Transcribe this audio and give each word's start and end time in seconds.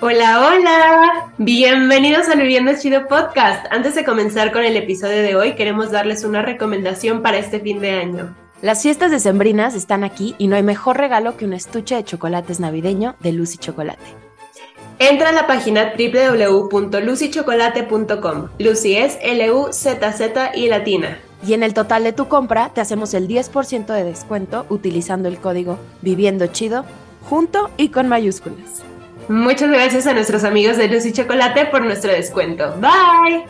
Hola, 0.00 0.46
hola. 0.46 1.32
Bienvenidos 1.38 2.28
al 2.28 2.38
Viviendo 2.38 2.70
Chido 2.78 3.08
Podcast. 3.08 3.66
Antes 3.72 3.96
de 3.96 4.04
comenzar 4.04 4.52
con 4.52 4.62
el 4.62 4.76
episodio 4.76 5.24
de 5.24 5.34
hoy, 5.34 5.56
queremos 5.56 5.90
darles 5.90 6.22
una 6.22 6.40
recomendación 6.40 7.20
para 7.20 7.38
este 7.38 7.58
fin 7.58 7.80
de 7.80 7.90
año. 7.90 8.32
Las 8.62 8.82
fiestas 8.82 9.10
decembrinas 9.10 9.74
están 9.74 10.04
aquí 10.04 10.36
y 10.38 10.46
no 10.46 10.54
hay 10.54 10.62
mejor 10.62 10.98
regalo 10.98 11.36
que 11.36 11.46
un 11.46 11.52
estuche 11.52 11.96
de 11.96 12.04
chocolates 12.04 12.60
navideño 12.60 13.16
de 13.18 13.32
Lucy 13.32 13.58
Chocolate. 13.58 13.98
Entra 15.00 15.30
a 15.30 15.32
la 15.32 15.48
página 15.48 15.94
www.lucychocolate.com. 15.98 18.50
Lucy 18.60 18.96
es 18.96 19.18
L-U-Z-Z 19.20 20.52
y 20.54 20.68
latina. 20.68 21.18
Y 21.44 21.54
en 21.54 21.64
el 21.64 21.74
total 21.74 22.04
de 22.04 22.12
tu 22.12 22.28
compra 22.28 22.70
te 22.72 22.80
hacemos 22.80 23.14
el 23.14 23.26
10% 23.26 23.86
de 23.86 24.04
descuento 24.04 24.64
utilizando 24.68 25.28
el 25.28 25.38
código 25.38 25.76
Viviendo 26.02 26.46
Chido 26.46 26.84
junto 27.24 27.70
y 27.76 27.88
con 27.88 28.06
mayúsculas. 28.06 28.84
Muchas 29.28 29.70
gracias 29.70 30.06
a 30.06 30.14
nuestros 30.14 30.42
amigos 30.42 30.78
de 30.78 30.88
Lucy 30.88 31.12
Chocolate 31.12 31.66
por 31.66 31.84
nuestro 31.84 32.10
descuento. 32.10 32.74
Bye. 32.80 33.44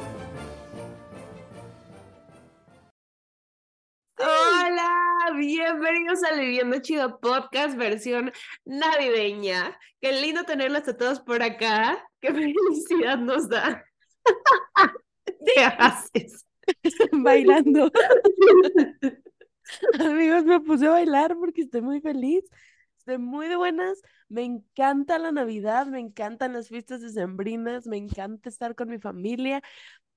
Hola, 4.18 5.32
bienvenidos 5.37 6.24
al 6.24 6.41
Viviendo 6.41 6.80
Chido 6.80 7.20
Podcast 7.20 7.77
versión 7.77 8.32
navideña. 8.64 9.78
Qué 10.01 10.20
lindo 10.20 10.42
tenerlos 10.42 10.88
a 10.88 10.96
todos 10.96 11.20
por 11.20 11.45
acá. 11.45 12.04
Qué 12.20 12.29
felicidad 12.34 13.18
nos 13.18 13.48
da. 13.48 13.84
¿Qué 15.26 15.62
haces? 15.62 16.45
Bailando. 17.12 17.92
Amigos, 20.01 20.45
me 20.45 20.59
puse 20.59 20.88
a 20.88 20.90
bailar 20.90 21.37
porque 21.38 21.60
estoy 21.60 21.82
muy 21.82 22.01
feliz. 22.01 22.45
Estoy 23.09 23.25
muy 23.25 23.48
de 23.48 23.57
buenas 23.57 24.03
me 24.29 24.45
encanta 24.45 25.19
la 25.19 25.33
Navidad, 25.33 25.87
me 25.87 25.99
encantan 25.99 26.52
las 26.52 26.69
fiestas 26.69 27.01
decembrinas, 27.01 27.87
me 27.87 27.96
encanta 27.96 28.51
estar 28.51 28.74
con 28.74 28.91
mi 28.91 28.99
familia, 28.99 29.63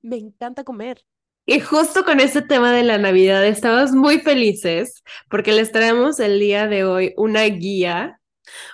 me 0.02 0.18
encanta 0.18 0.66
comer. 0.66 1.02
Y 1.46 1.62
justo 1.62 2.04
con 2.04 2.20
este 2.20 2.42
tema 2.42 2.74
de 2.74 2.84
la 2.84 2.98
Navidad 2.98 3.46
estamos 3.46 3.94
muy 3.94 4.20
felices 4.20 5.04
porque 5.30 5.54
les 5.54 5.72
traemos 5.72 6.20
el 6.20 6.38
día 6.38 6.68
de 6.68 6.84
hoy 6.84 7.14
una 7.16 7.44
guía, 7.44 8.20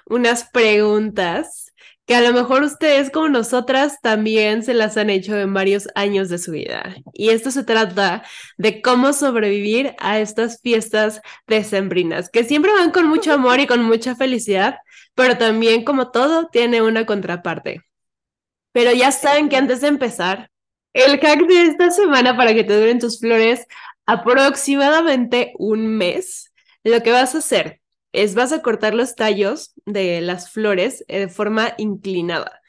unas 0.08 0.50
preguntas 0.50 1.67
que 2.08 2.16
a 2.16 2.22
lo 2.22 2.32
mejor 2.32 2.64
ustedes 2.64 3.12
como 3.12 3.28
nosotras 3.28 4.00
también 4.02 4.64
se 4.64 4.74
las 4.74 4.96
han 4.96 5.10
hecho 5.10 5.38
en 5.38 5.54
varios 5.54 5.90
años 5.94 6.30
de 6.30 6.38
su 6.38 6.54
vida. 6.54 6.96
Y 7.14 7.30
esto 7.30 7.52
se 7.52 7.66
trata 7.66 8.24
de 8.58 8.82
cómo 8.82 9.12
sobrevivir 9.12 9.94
a 10.00 10.20
estas 10.20 10.62
fiestas 10.62 11.22
decembrinas, 11.48 12.30
que 12.30 12.46
siempre 12.46 12.72
van 12.72 12.92
con 12.92 13.08
mucho 13.08 13.34
amor 13.34 13.60
y 13.60 13.68
con 13.68 13.84
mucha 13.84 14.16
felicidad, 14.16 14.78
pero 15.16 15.38
también 15.38 15.84
como 15.84 16.10
todo 16.10 16.48
tiene 16.48 16.82
una 16.82 17.06
contraparte. 17.06 17.82
Pero 18.72 18.94
ya 18.94 19.12
saben 19.12 19.50
que 19.50 19.58
antes 19.58 19.82
de 19.82 19.90
empezar, 19.90 20.50
el 20.94 21.20
hack 21.20 21.46
de 21.46 21.64
esta 21.64 21.92
semana 21.92 22.38
para 22.38 22.54
que 22.54 22.64
te 22.64 22.80
duren 22.80 23.00
tus 23.00 23.20
flores 23.20 23.68
aproximadamente 24.06 25.52
un 25.58 25.88
mes, 25.98 26.54
lo 26.86 27.04
que 27.04 27.12
vas 27.12 27.36
a 27.36 27.40
hacer 27.40 27.82
es 28.12 28.36
vas 28.36 28.52
a 28.52 28.62
cortar 28.62 28.94
los 28.94 29.16
tallos 29.16 29.74
de 29.86 30.22
las 30.22 30.52
flores 30.52 31.04
eh, 31.08 31.20
de 31.22 31.28
forma 31.30 31.74
inclinada. 31.78 32.62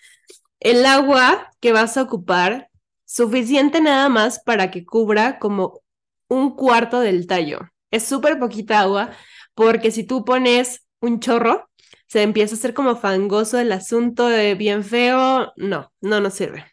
El 0.61 0.85
agua 0.87 1.51
que 1.61 1.73
vas 1.73 1.97
a 1.97 2.03
ocupar, 2.03 2.71
suficiente 3.05 3.81
nada 3.81 4.09
más 4.09 4.41
para 4.41 4.71
que 4.71 4.85
cubra 4.85 5.39
como 5.39 5.83
un 6.29 6.55
cuarto 6.57 7.01
del 7.01 7.27
tallo. 7.27 7.61
Es 7.91 8.05
súper 8.05 8.39
poquita 8.39 8.81
agua 8.81 9.11
porque 9.55 9.91
si 9.91 10.05
tú 10.05 10.25
pones 10.25 10.87
un 11.01 11.21
chorro, 11.21 11.69
se 12.07 12.23
empieza 12.23 12.55
a 12.55 12.59
hacer 12.59 12.75
como 12.75 12.97
fangoso 12.97 13.59
el 13.59 13.73
asunto 13.73 14.29
de 14.29 14.55
bien 14.55 14.85
feo. 14.85 15.53
No, 15.57 15.93
no 16.01 16.21
nos 16.21 16.35
sirve. 16.35 16.67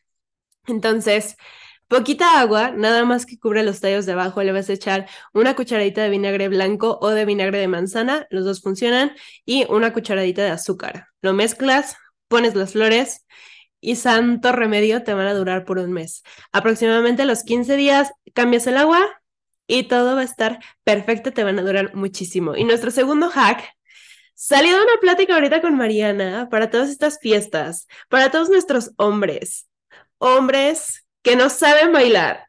Entonces, 0.67 1.36
Poquita 1.88 2.39
agua, 2.39 2.71
nada 2.71 3.05
más 3.05 3.27
que 3.27 3.37
cubre 3.37 3.61
los 3.64 3.80
tallos 3.80 4.08
de 4.08 4.14
abajo, 4.14 4.42
le 4.42 4.52
vas 4.52 4.70
a 4.70 4.73
echar 4.73 5.08
una 5.33 5.55
cucharadita 5.55 6.02
de 6.02 6.09
vinagre 6.09 6.48
blanco 6.49 6.98
o 6.99 7.09
de 7.09 7.26
vinagre 7.26 7.59
de 7.59 7.67
manzana, 7.67 8.26
los 8.32 8.43
dos 8.43 8.61
funcionan, 8.61 9.11
y 9.45 9.65
una 9.70 9.93
cucharadita 9.93 10.43
de 10.43 10.49
azúcar. 10.49 11.08
Lo 11.21 11.33
mezclas, 11.33 11.95
pones 12.27 12.55
las 12.55 12.71
flores 12.73 13.26
y 13.80 13.98
santo 13.98 14.52
remedio 14.52 15.04
te 15.04 15.14
van 15.14 15.27
a 15.27 15.33
durar 15.36 15.64
por 15.64 15.77
un 15.77 15.92
mes. 15.92 16.23
Aproximadamente 16.52 17.23
los 17.26 17.43
15 17.43 17.76
días 17.76 18.11
cambias 18.33 18.65
el 18.65 18.77
agua 18.77 19.21
y 19.67 19.83
todo 19.83 20.15
va 20.15 20.21
a 20.21 20.26
estar 20.26 20.59
perfecto, 20.83 21.33
te 21.33 21.43
van 21.43 21.59
a 21.59 21.61
durar 21.61 21.95
muchísimo. 21.95 22.55
Y 22.55 22.64
nuestro 22.64 22.89
segundo 22.89 23.30
hack 23.30 23.64
salió 24.33 24.76
de 24.76 24.83
una 24.83 24.99
plática 24.99 25.36
ahorita 25.36 25.61
con 25.61 25.76
Mariana 25.77 26.49
para 26.49 26.71
todas 26.71 26.89
estas 26.89 27.20
fiestas, 27.20 27.88
para 28.09 28.32
todos 28.32 28.49
nuestros 28.49 28.92
hombres. 28.98 29.67
Hombres 30.17 31.05
que 31.25 31.36
no 31.36 31.49
saben 31.49 31.91
bailar. 31.91 32.47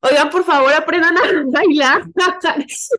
Oigan, 0.00 0.28
por 0.28 0.44
favor, 0.44 0.72
aprendan 0.72 1.16
a 1.16 1.22
bailar. 1.46 2.02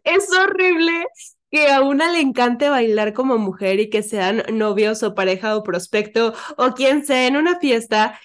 es 0.03 0.29
horrible 0.33 1.05
que 1.51 1.69
a 1.69 1.81
una 1.81 2.11
le 2.11 2.19
encante 2.19 2.69
bailar 2.69 3.13
como 3.13 3.38
mujer 3.38 3.79
y 3.79 3.91
que 3.91 4.01
sean 4.01 4.44
novios 4.51 5.03
o 5.03 5.13
pareja 5.13 5.55
o 5.55 5.63
prospecto 5.63 6.33
o 6.57 6.73
quien 6.73 7.05
sea 7.05 7.27
en 7.27 7.38
una 7.38 7.59
fiesta. 7.59 8.19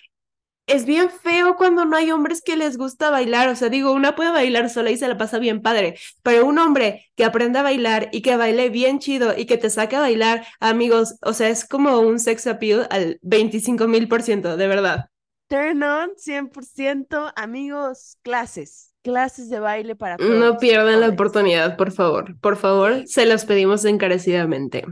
Es 0.66 0.86
bien 0.86 1.10
feo 1.10 1.56
cuando 1.56 1.84
no 1.84 1.96
hay 1.96 2.12
hombres 2.12 2.40
que 2.42 2.56
les 2.56 2.78
gusta 2.78 3.10
bailar. 3.10 3.50
O 3.50 3.56
sea, 3.56 3.68
digo, 3.68 3.92
una 3.92 4.16
puede 4.16 4.30
bailar 4.30 4.70
sola 4.70 4.90
y 4.90 4.96
se 4.96 5.08
la 5.08 5.18
pasa 5.18 5.38
bien 5.38 5.60
padre, 5.60 5.98
pero 6.22 6.46
un 6.46 6.58
hombre 6.58 7.10
que 7.16 7.24
aprenda 7.24 7.60
a 7.60 7.64
bailar 7.64 8.08
y 8.12 8.22
que 8.22 8.36
baile 8.36 8.70
bien 8.70 9.00
chido 9.00 9.36
y 9.36 9.44
que 9.44 9.58
te 9.58 9.68
saque 9.68 9.96
a 9.96 10.00
bailar, 10.00 10.46
amigos, 10.60 11.16
o 11.22 11.34
sea, 11.34 11.50
es 11.50 11.66
como 11.66 12.00
un 12.00 12.18
sex 12.18 12.46
appeal 12.46 12.86
al 12.90 13.18
25 13.22 13.86
mil 13.88 14.08
por 14.08 14.22
ciento, 14.22 14.56
de 14.56 14.68
verdad. 14.68 15.09
Turn 15.50 15.82
on 15.82 16.16
100%, 16.16 17.32
amigos, 17.36 18.16
clases, 18.24 18.89
clases 19.02 19.48
de 19.48 19.60
baile 19.60 19.96
para 19.96 20.16
todos. 20.16 20.38
No 20.38 20.58
pierdan 20.58 21.00
la 21.00 21.08
oportunidad, 21.08 21.76
por 21.76 21.92
favor, 21.92 22.36
por 22.40 22.56
favor, 22.56 23.06
se 23.06 23.26
los 23.26 23.44
pedimos 23.44 23.84
encarecidamente. 23.84 24.84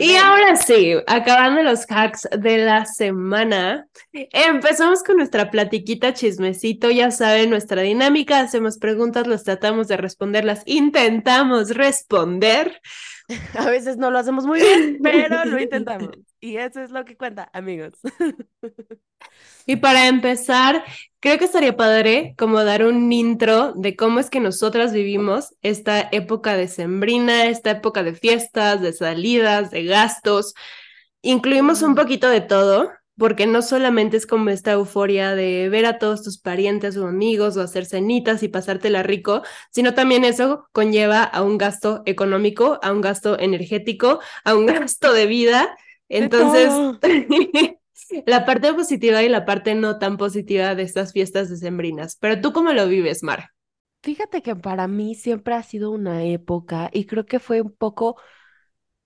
Y 0.00 0.16
ahora 0.16 0.56
sí, 0.56 0.94
acabando 1.06 1.62
los 1.62 1.86
hacks 1.88 2.28
de 2.36 2.58
la 2.58 2.86
semana, 2.86 3.86
empezamos 4.12 5.02
con 5.02 5.16
nuestra 5.16 5.50
platiquita 5.50 6.12
chismecito, 6.12 6.90
ya 6.90 7.10
saben, 7.10 7.50
nuestra 7.50 7.82
dinámica, 7.82 8.40
hacemos 8.40 8.78
preguntas, 8.78 9.26
las 9.26 9.44
tratamos 9.44 9.88
de 9.88 9.96
responderlas, 9.96 10.62
intentamos 10.66 11.70
responder. 11.70 12.80
A 13.58 13.66
veces 13.66 13.96
no 13.96 14.10
lo 14.10 14.18
hacemos 14.18 14.46
muy 14.46 14.60
bien, 14.60 14.98
pero 15.02 15.44
lo 15.44 15.58
intentamos. 15.58 16.10
Y 16.38 16.58
eso 16.58 16.80
es 16.80 16.90
lo 16.90 17.04
que 17.04 17.16
cuenta, 17.16 17.50
amigos. 17.52 17.94
Y 19.68 19.76
para 19.76 20.06
empezar, 20.06 20.84
creo 21.26 21.38
que 21.38 21.44
estaría 21.46 21.76
padre 21.76 22.36
como 22.38 22.62
dar 22.62 22.84
un 22.84 23.12
intro 23.12 23.72
de 23.72 23.96
cómo 23.96 24.20
es 24.20 24.30
que 24.30 24.38
nosotras 24.38 24.92
vivimos 24.92 25.56
esta 25.60 26.08
época 26.12 26.56
de 26.56 26.68
sembrina, 26.68 27.46
esta 27.46 27.72
época 27.72 28.04
de 28.04 28.14
fiestas, 28.14 28.80
de 28.80 28.92
salidas, 28.92 29.72
de 29.72 29.82
gastos. 29.86 30.54
Incluimos 31.22 31.82
un 31.82 31.96
poquito 31.96 32.30
de 32.30 32.42
todo, 32.42 32.92
porque 33.18 33.48
no 33.48 33.62
solamente 33.62 34.16
es 34.16 34.24
como 34.24 34.50
esta 34.50 34.70
euforia 34.70 35.34
de 35.34 35.68
ver 35.68 35.86
a 35.86 35.98
todos 35.98 36.22
tus 36.22 36.38
parientes 36.38 36.96
o 36.96 37.08
amigos 37.08 37.56
o 37.56 37.60
hacer 37.60 37.86
cenitas 37.86 38.44
y 38.44 38.48
pasártela 38.48 39.02
rico, 39.02 39.42
sino 39.72 39.94
también 39.94 40.22
eso 40.22 40.68
conlleva 40.70 41.24
a 41.24 41.42
un 41.42 41.58
gasto 41.58 42.04
económico, 42.06 42.78
a 42.84 42.92
un 42.92 43.00
gasto 43.00 43.36
energético, 43.36 44.20
a 44.44 44.54
un 44.54 44.66
gasto 44.66 45.12
de 45.12 45.26
vida. 45.26 45.76
Entonces, 46.08 46.70
la 48.26 48.44
parte 48.44 48.72
positiva 48.74 49.22
y 49.22 49.28
la 49.28 49.44
parte 49.44 49.74
no 49.74 49.98
tan 49.98 50.16
positiva 50.16 50.74
de 50.74 50.82
estas 50.82 51.12
fiestas 51.12 51.48
decembrinas. 51.48 52.16
Pero 52.20 52.40
tú 52.40 52.52
cómo 52.52 52.72
lo 52.72 52.86
vives, 52.88 53.22
Mar? 53.22 53.50
Fíjate 54.02 54.42
que 54.42 54.54
para 54.54 54.86
mí 54.86 55.14
siempre 55.14 55.54
ha 55.54 55.62
sido 55.62 55.90
una 55.90 56.24
época 56.24 56.90
y 56.92 57.06
creo 57.06 57.26
que 57.26 57.40
fue 57.40 57.60
un 57.60 57.72
poco 57.72 58.16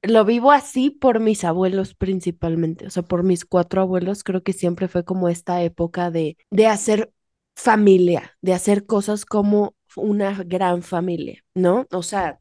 lo 0.03 0.25
vivo 0.25 0.53
así 0.53 0.91
por 0.91 1.21
mis 1.21 1.45
abuelos 1.45 1.95
principalmente, 1.95 2.87
o 2.87 2.91
sea, 2.91 3.03
por 3.03 3.23
mis 3.23 3.45
cuatro 3.45 3.83
abuelos, 3.83 4.25
creo 4.25 4.43
que 4.43 4.53
siempre 4.53 4.89
fue 4.89 5.05
como 5.05 5.29
esta 5.29 5.63
época 5.63 6.11
de, 6.11 6.37
de 6.51 6.67
hacer 6.67 7.13
familia, 7.55 8.37
de 8.41 8.55
hacer 8.55 8.87
cosas 8.87 9.25
como 9.27 9.75
una 9.97 10.43
gran 10.45 10.83
familia, 10.83 11.45
¿no? 11.55 11.87
O 11.93 12.03
sea, 12.03 12.41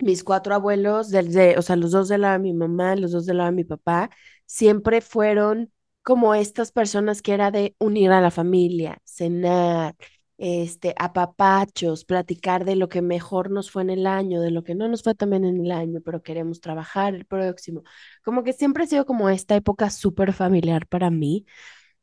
mis 0.00 0.24
cuatro 0.24 0.54
abuelos, 0.54 1.10
desde, 1.10 1.58
o 1.58 1.62
sea, 1.62 1.76
los 1.76 1.92
dos 1.92 2.08
de 2.08 2.18
la 2.18 2.32
de 2.32 2.38
mi 2.40 2.54
mamá, 2.54 2.96
los 2.96 3.12
dos 3.12 3.26
de 3.26 3.34
la 3.34 3.46
de 3.46 3.52
mi 3.52 3.64
papá, 3.64 4.10
siempre 4.46 5.00
fueron 5.00 5.72
como 6.08 6.34
estas 6.34 6.72
personas 6.72 7.20
que 7.20 7.34
era 7.34 7.50
de 7.50 7.76
unir 7.78 8.12
a 8.12 8.22
la 8.22 8.30
familia, 8.30 8.98
cenar, 9.04 9.94
este, 10.38 10.94
apapachos, 10.98 12.06
platicar 12.06 12.64
de 12.64 12.76
lo 12.76 12.88
que 12.88 13.02
mejor 13.02 13.50
nos 13.50 13.70
fue 13.70 13.82
en 13.82 13.90
el 13.90 14.06
año, 14.06 14.40
de 14.40 14.50
lo 14.50 14.64
que 14.64 14.74
no 14.74 14.88
nos 14.88 15.02
fue 15.02 15.14
también 15.14 15.44
en 15.44 15.60
el 15.62 15.70
año, 15.70 16.00
pero 16.02 16.22
queremos 16.22 16.62
trabajar 16.62 17.14
el 17.14 17.26
próximo. 17.26 17.82
Como 18.24 18.42
que 18.42 18.54
siempre 18.54 18.84
ha 18.84 18.86
sido 18.86 19.04
como 19.04 19.28
esta 19.28 19.54
época 19.54 19.90
súper 19.90 20.32
familiar 20.32 20.86
para 20.86 21.10
mí. 21.10 21.44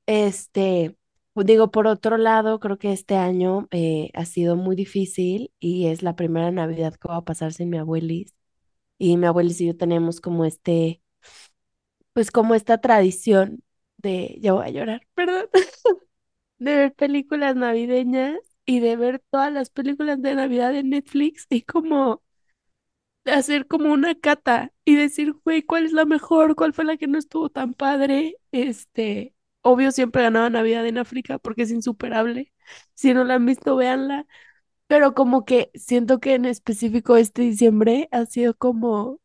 Este, 0.05 0.97
digo, 1.35 1.71
por 1.71 1.87
otro 1.87 2.17
lado, 2.17 2.59
creo 2.59 2.77
que 2.77 2.93
este 2.93 3.15
año 3.17 3.67
eh, 3.71 4.11
ha 4.13 4.25
sido 4.25 4.55
muy 4.55 4.75
difícil 4.75 5.51
y 5.59 5.87
es 5.87 6.03
la 6.03 6.15
primera 6.15 6.51
Navidad 6.51 6.93
que 6.95 7.07
va 7.07 7.17
a 7.17 7.23
pasar 7.25 7.53
sin 7.53 7.71
mi 7.71 7.79
abuelis. 7.79 8.35
Y 8.99 9.17
mi 9.17 9.27
abuelis 9.27 9.61
y 9.61 9.67
yo 9.67 9.77
tenemos 9.77 10.21
como 10.21 10.45
este, 10.45 11.01
pues 12.13 12.31
como 12.31 12.55
esta 12.55 12.79
tradición 12.79 13.63
de, 13.97 14.37
ya 14.41 14.53
voy 14.53 14.65
a 14.67 14.69
llorar, 14.71 15.07
perdón, 15.15 15.47
de 16.59 16.75
ver 16.75 16.93
películas 16.95 17.55
navideñas 17.55 18.39
y 18.65 18.79
de 18.79 18.95
ver 18.97 19.21
todas 19.31 19.51
las 19.53 19.69
películas 19.69 20.21
de 20.21 20.35
Navidad 20.35 20.71
de 20.73 20.83
Netflix 20.83 21.45
y 21.49 21.61
como 21.63 22.23
hacer 23.25 23.67
como 23.67 23.91
una 23.91 24.15
cata 24.15 24.71
y 24.85 24.95
decir, 24.95 25.33
güey, 25.43 25.63
¿cuál 25.63 25.85
es 25.85 25.91
la 25.93 26.05
mejor? 26.05 26.55
¿Cuál 26.55 26.73
fue 26.73 26.85
la 26.85 26.97
que 26.97 27.07
no 27.07 27.17
estuvo 27.17 27.49
tan 27.49 27.73
padre? 27.73 28.37
Este, 28.51 29.33
obvio 29.61 29.91
siempre 29.91 30.21
ganaba 30.23 30.49
Navidad 30.49 30.85
en 30.87 30.97
África 30.97 31.39
porque 31.39 31.63
es 31.63 31.71
insuperable. 31.71 32.53
Si 32.93 33.13
no 33.13 33.23
la 33.23 33.35
han 33.35 33.45
visto, 33.45 33.75
véanla. 33.75 34.27
Pero 34.87 35.13
como 35.15 35.45
que 35.45 35.71
siento 35.75 36.19
que 36.19 36.35
en 36.35 36.45
específico 36.45 37.17
este 37.17 37.43
diciembre 37.43 38.09
ha 38.11 38.25
sido 38.27 38.55
como 38.55 39.19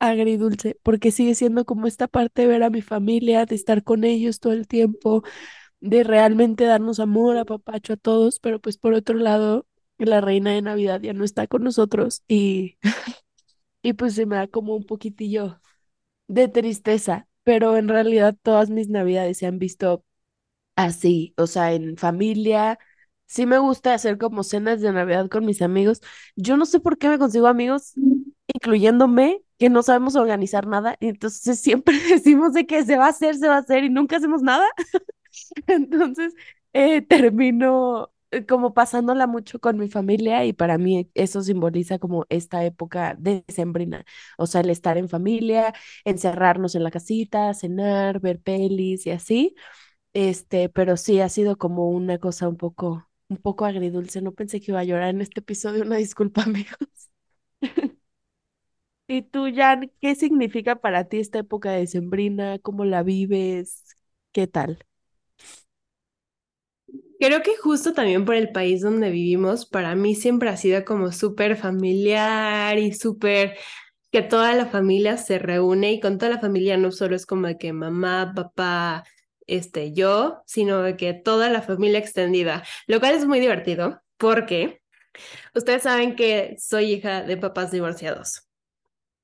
agridulce, 0.00 0.78
porque 0.82 1.12
sigue 1.12 1.34
siendo 1.36 1.64
como 1.66 1.86
esta 1.88 2.08
parte 2.08 2.42
de 2.42 2.48
ver 2.48 2.62
a 2.64 2.70
mi 2.70 2.82
familia, 2.82 3.46
de 3.46 3.54
estar 3.56 3.84
con 3.84 4.04
ellos 4.04 4.40
todo 4.40 4.54
el 4.54 4.68
tiempo, 4.68 5.22
de 5.80 6.04
realmente 6.04 6.64
darnos 6.64 7.00
amor, 7.00 7.38
a 7.38 7.44
papacho 7.46 7.94
a 7.94 7.96
todos, 7.98 8.40
pero 8.40 8.60
pues 8.60 8.78
por 8.78 8.94
otro 8.94 9.16
lado, 9.16 9.66
la 9.98 10.20
reina 10.20 10.52
de 10.52 10.62
Navidad 10.62 11.00
ya 11.02 11.12
no 11.14 11.24
está 11.24 11.46
con 11.48 11.64
nosotros 11.64 12.22
y, 12.28 12.78
y 13.82 13.94
pues 13.94 14.14
se 14.14 14.26
me 14.26 14.36
da 14.36 14.48
como 14.48 14.76
un 14.76 14.84
poquitillo 14.84 15.60
de 16.28 16.48
tristeza, 16.48 17.28
pero 17.44 17.76
en 17.76 17.88
realidad 17.88 18.36
todas 18.42 18.70
mis 18.70 18.88
Navidades 18.88 19.38
se 19.38 19.46
han 19.46 19.58
visto 19.60 20.04
así, 20.76 21.34
o 21.36 21.46
sea, 21.46 21.72
en 21.72 21.96
familia. 21.96 22.78
Sí 23.26 23.46
me 23.46 23.58
gusta 23.58 23.94
hacer 23.94 24.18
como 24.18 24.44
cenas 24.44 24.80
de 24.80 24.92
Navidad 24.92 25.28
con 25.28 25.44
mis 25.46 25.62
amigos. 25.62 26.00
Yo 26.36 26.56
no 26.56 26.66
sé 26.66 26.80
por 26.80 26.98
qué 26.98 27.08
me 27.08 27.18
consigo 27.18 27.46
amigos, 27.48 27.94
incluyéndome, 28.54 29.42
que 29.58 29.68
no 29.70 29.82
sabemos 29.82 30.16
organizar 30.16 30.66
nada. 30.66 30.96
Y 31.00 31.08
entonces 31.08 31.60
siempre 31.60 31.96
decimos 32.10 32.52
de 32.52 32.66
que 32.66 32.84
se 32.84 32.96
va 32.96 33.06
a 33.06 33.08
hacer, 33.10 33.36
se 33.36 33.48
va 33.48 33.56
a 33.56 33.58
hacer 33.60 33.84
y 33.84 33.90
nunca 33.90 34.16
hacemos 34.16 34.42
nada. 34.42 34.66
Entonces 35.66 36.34
eh, 36.72 37.02
termino 37.02 38.12
eh, 38.30 38.46
como 38.46 38.74
pasándola 38.74 39.26
mucho 39.26 39.60
con 39.60 39.78
mi 39.78 39.88
familia 39.88 40.44
y 40.44 40.52
para 40.52 40.78
mí 40.78 41.10
eso 41.14 41.42
simboliza 41.42 41.98
como 41.98 42.26
esta 42.28 42.64
época 42.64 43.16
de 43.18 43.44
decembrina. 43.46 44.04
O 44.38 44.46
sea, 44.46 44.60
el 44.62 44.70
estar 44.70 44.98
en 44.98 45.08
familia, 45.08 45.74
encerrarnos 46.04 46.74
en 46.74 46.84
la 46.84 46.90
casita, 46.90 47.54
cenar, 47.54 48.20
ver 48.20 48.40
pelis 48.40 49.06
y 49.06 49.10
así. 49.10 49.54
Este, 50.12 50.68
pero 50.68 50.96
sí 50.96 51.20
ha 51.20 51.28
sido 51.28 51.58
como 51.58 51.90
una 51.90 52.18
cosa 52.18 52.48
un 52.48 52.56
poco, 52.56 53.08
un 53.28 53.36
poco 53.38 53.64
agridulce. 53.66 54.22
No 54.22 54.32
pensé 54.34 54.60
que 54.60 54.72
iba 54.72 54.80
a 54.80 54.84
llorar 54.84 55.10
en 55.10 55.20
este 55.22 55.40
episodio. 55.40 55.84
Una 55.84 55.96
disculpa, 55.96 56.42
amigos. 56.44 56.78
¿Y 59.12 59.22
tú, 59.22 59.46
Jan, 59.54 59.90
qué 60.00 60.14
significa 60.14 60.76
para 60.76 61.04
ti 61.08 61.18
esta 61.18 61.40
época 61.40 61.72
de 61.72 61.80
decembrina? 61.80 62.58
¿Cómo 62.60 62.84
la 62.84 63.02
vives? 63.02 63.84
¿Qué 64.32 64.46
tal? 64.46 64.86
Creo 67.18 67.42
que 67.42 67.56
justo 67.56 67.92
también 67.92 68.24
por 68.24 68.34
el 68.34 68.50
país 68.52 68.80
donde 68.82 69.10
vivimos, 69.10 69.66
para 69.66 69.94
mí 69.94 70.14
siempre 70.14 70.48
ha 70.48 70.56
sido 70.56 70.84
como 70.84 71.12
súper 71.12 71.56
familiar 71.56 72.78
y 72.78 72.94
súper 72.94 73.56
que 74.12 74.22
toda 74.22 74.54
la 74.54 74.66
familia 74.66 75.16
se 75.18 75.38
reúne 75.40 75.92
y 75.94 76.00
con 76.00 76.18
toda 76.18 76.32
la 76.32 76.40
familia 76.40 76.76
no 76.78 76.92
solo 76.92 77.16
es 77.16 77.26
como 77.26 77.48
que 77.58 77.72
mamá, 77.74 78.32
papá, 78.36 79.04
este, 79.48 79.92
yo, 79.94 80.42
sino 80.46 80.96
que 80.96 81.14
toda 81.14 81.50
la 81.50 81.62
familia 81.62 81.98
extendida, 82.00 82.64
lo 82.86 83.00
cual 83.00 83.16
es 83.16 83.26
muy 83.26 83.40
divertido 83.40 84.02
porque 84.18 84.82
ustedes 85.54 85.84
saben 85.84 86.16
que 86.16 86.56
soy 86.60 86.94
hija 86.94 87.22
de 87.24 87.38
papás 87.38 87.72
divorciados. 87.72 88.49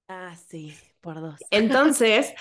Ah, 0.09 0.37
sí, 0.37 0.75
por 1.01 1.21
dos. 1.21 1.41
Entonces, 1.51 2.33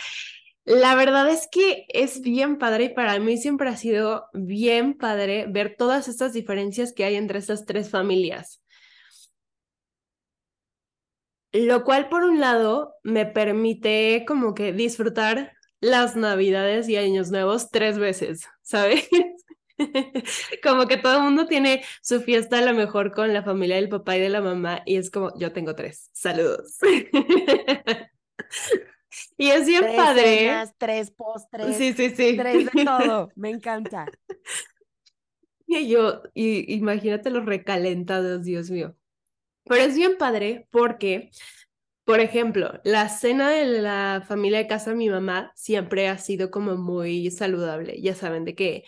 la 0.66 0.96
verdad 0.96 1.30
es 1.30 1.48
que 1.52 1.86
es 1.90 2.22
bien 2.22 2.58
padre 2.58 2.86
y 2.86 2.90
para 2.90 3.20
mí 3.20 3.38
siempre 3.38 3.70
ha 3.70 3.78
sido 3.78 4.28
bien 4.34 4.96
padre 4.98 5.46
ver 5.48 5.76
todas 5.78 6.08
estas 6.08 6.34
diferencias 6.34 6.94
que 6.94 7.06
hay 7.06 7.16
entre 7.16 7.40
estas 7.40 7.66
tres 7.66 7.90
familias. 7.90 8.62
Lo 11.54 11.84
cual, 11.86 12.10
por 12.10 12.24
un 12.24 12.42
lado, 12.42 12.96
me 13.04 13.26
permite 13.26 14.26
como 14.28 14.54
que 14.54 14.74
disfrutar 14.74 15.54
las 15.80 16.16
navidades 16.16 16.90
y 16.90 16.98
años 16.98 17.32
nuevos 17.32 17.70
tres 17.72 17.98
veces, 17.98 18.46
¿sabes? 18.62 19.08
como 20.64 20.88
que 20.88 20.98
todo 20.98 21.18
el 21.18 21.24
mundo 21.24 21.48
tiene 21.48 21.84
su 22.02 22.22
fiesta 22.22 22.60
a 22.60 22.62
lo 22.62 22.74
mejor 22.74 23.12
con 23.14 23.34
la 23.34 23.44
familia 23.44 23.76
del 23.78 23.90
papá 23.90 24.18
y 24.18 24.22
de 24.22 24.30
la 24.30 24.42
mamá 24.42 24.82
y 24.86 24.98
es 24.98 25.10
como, 25.12 25.38
yo 25.38 25.52
tengo 25.52 25.76
tres, 25.76 26.10
saludos. 26.14 26.78
y 29.38 29.50
es 29.50 29.66
bien 29.66 29.82
Tres 29.82 29.96
padre. 29.96 30.38
cenas, 30.40 30.74
tres 30.78 31.12
postres, 31.12 31.76
Sí, 31.78 31.94
sí, 31.94 32.10
sí. 32.10 32.36
tres 32.38 32.66
de 32.72 32.86
todo. 32.86 33.30
Me 33.36 33.50
encanta. 33.50 34.06
Y 35.68 35.90
yo, 35.90 36.22
y, 36.34 36.74
imagínate 36.76 37.30
los 37.30 37.46
recalentados, 37.46 38.44
Dios 38.44 38.70
mío. 38.70 38.96
Pero 39.64 39.82
es 39.82 39.96
bien 39.96 40.18
padre 40.18 40.68
porque, 40.72 41.32
por 42.04 42.20
ejemplo, 42.20 42.80
la 42.84 43.10
cena 43.10 43.50
de 43.50 43.66
la 43.82 44.24
familia 44.28 44.60
de 44.60 44.68
casa 44.68 44.92
de 44.92 44.96
mi 44.98 45.10
mamá 45.10 45.52
siempre 45.56 46.08
ha 46.08 46.18
sido 46.20 46.52
como 46.52 46.76
muy 46.78 47.32
saludable. 47.32 48.00
Ya 48.02 48.14
saben 48.16 48.46
de 48.46 48.56
que 48.56 48.84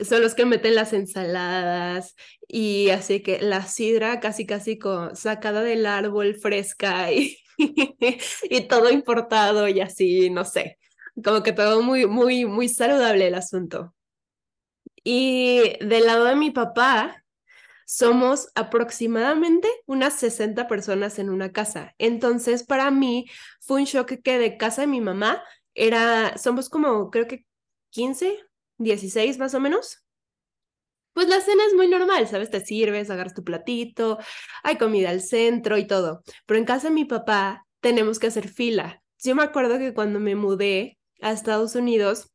son 0.00 0.22
los 0.22 0.34
que 0.34 0.44
meten 0.46 0.74
las 0.74 0.92
ensaladas 0.92 2.14
y 2.48 2.90
así 2.90 3.20
que 3.20 3.40
la 3.40 3.62
sidra 3.66 4.20
casi 4.20 4.46
casi 4.46 4.78
con, 4.78 5.16
sacada 5.16 5.62
del 5.62 5.86
árbol 5.86 6.34
fresca 6.36 7.12
y, 7.12 7.38
y 7.58 8.68
todo 8.68 8.90
importado 8.90 9.68
y 9.68 9.80
así, 9.80 10.30
no 10.30 10.44
sé, 10.44 10.78
como 11.22 11.42
que 11.42 11.52
todo 11.52 11.82
muy, 11.82 12.06
muy, 12.06 12.44
muy 12.44 12.68
saludable 12.68 13.28
el 13.28 13.34
asunto. 13.34 13.94
Y 15.04 15.76
del 15.84 16.06
lado 16.06 16.24
de 16.24 16.36
mi 16.36 16.50
papá, 16.50 17.24
somos 17.86 18.48
aproximadamente 18.54 19.68
unas 19.86 20.14
60 20.14 20.66
personas 20.68 21.18
en 21.18 21.30
una 21.30 21.52
casa. 21.52 21.94
Entonces, 21.98 22.64
para 22.64 22.90
mí 22.90 23.26
fue 23.60 23.80
un 23.80 23.84
shock 23.84 24.14
que 24.22 24.38
de 24.38 24.56
casa 24.56 24.82
de 24.82 24.86
mi 24.86 25.00
mamá 25.00 25.42
era, 25.74 26.38
somos 26.38 26.68
como, 26.68 27.10
creo 27.10 27.26
que 27.26 27.44
15, 27.90 28.38
16 28.78 29.38
más 29.38 29.54
o 29.54 29.60
menos. 29.60 30.04
Pues 31.12 31.28
la 31.28 31.40
cena 31.40 31.62
es 31.66 31.74
muy 31.74 31.86
normal, 31.86 32.26
¿sabes? 32.26 32.50
Te 32.50 32.64
sirves, 32.64 33.08
agarras 33.08 33.34
tu 33.34 33.44
platito, 33.44 34.18
hay 34.64 34.76
comida 34.76 35.10
al 35.10 35.20
centro 35.20 35.78
y 35.78 35.86
todo. 35.86 36.22
Pero 36.44 36.58
en 36.58 36.64
casa 36.64 36.88
de 36.88 36.94
mi 36.94 37.04
papá 37.04 37.66
tenemos 37.80 38.18
que 38.18 38.26
hacer 38.26 38.48
fila. 38.48 39.02
Yo 39.22 39.36
me 39.36 39.44
acuerdo 39.44 39.78
que 39.78 39.94
cuando 39.94 40.18
me 40.18 40.34
mudé 40.34 40.98
a 41.20 41.30
Estados 41.30 41.76
Unidos, 41.76 42.32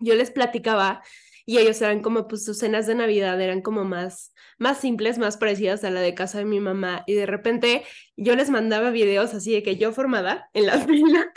yo 0.00 0.14
les 0.14 0.30
platicaba 0.30 1.02
y 1.44 1.58
ellos 1.58 1.80
eran 1.80 2.02
como, 2.02 2.28
pues 2.28 2.44
sus 2.44 2.58
cenas 2.58 2.86
de 2.86 2.94
Navidad 2.94 3.40
eran 3.40 3.62
como 3.62 3.84
más, 3.84 4.34
más 4.58 4.80
simples, 4.80 5.16
más 5.16 5.38
parecidas 5.38 5.82
a 5.82 5.90
la 5.90 6.00
de 6.00 6.14
casa 6.14 6.38
de 6.38 6.44
mi 6.44 6.60
mamá. 6.60 7.04
Y 7.06 7.14
de 7.14 7.24
repente 7.24 7.84
yo 8.16 8.36
les 8.36 8.50
mandaba 8.50 8.90
videos 8.90 9.32
así 9.32 9.52
de 9.52 9.62
que 9.62 9.76
yo 9.76 9.92
formada 9.92 10.50
en 10.52 10.66
la 10.66 10.78
fila, 10.86 11.32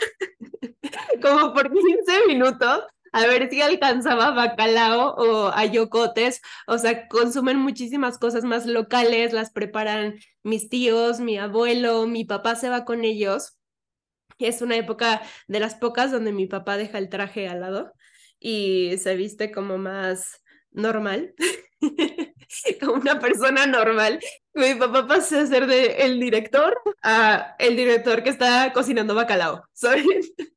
como 1.22 1.54
por 1.54 1.72
15 1.72 2.26
minutos, 2.28 2.84
a 3.12 3.26
ver 3.26 3.50
si 3.50 3.60
alcanzaba 3.60 4.30
bacalao 4.30 5.14
o 5.16 5.52
ayocotes, 5.54 6.40
o 6.66 6.78
sea, 6.78 7.08
consumen 7.08 7.58
muchísimas 7.58 8.18
cosas 8.18 8.44
más 8.44 8.66
locales, 8.66 9.32
las 9.32 9.50
preparan 9.50 10.18
mis 10.42 10.68
tíos, 10.68 11.20
mi 11.20 11.38
abuelo, 11.38 12.06
mi 12.06 12.24
papá 12.24 12.56
se 12.56 12.68
va 12.68 12.84
con 12.84 13.04
ellos. 13.04 13.58
Es 14.38 14.62
una 14.62 14.76
época 14.76 15.22
de 15.46 15.60
las 15.60 15.74
pocas 15.74 16.10
donde 16.10 16.32
mi 16.32 16.46
papá 16.46 16.76
deja 16.76 16.98
el 16.98 17.08
traje 17.08 17.48
al 17.48 17.60
lado 17.60 17.92
y 18.40 18.96
se 18.98 19.14
viste 19.16 19.52
como 19.52 19.78
más 19.78 20.42
normal, 20.72 21.34
como 22.80 22.94
una 22.94 23.20
persona 23.20 23.66
normal. 23.66 24.20
Mi 24.54 24.74
papá 24.74 25.06
pasó 25.06 25.38
a 25.38 25.46
ser 25.46 25.64
el 25.70 26.18
director 26.20 26.76
a 27.02 27.56
el 27.58 27.76
director 27.76 28.22
que 28.22 28.30
está 28.30 28.72
cocinando 28.72 29.14
bacalao. 29.14 29.62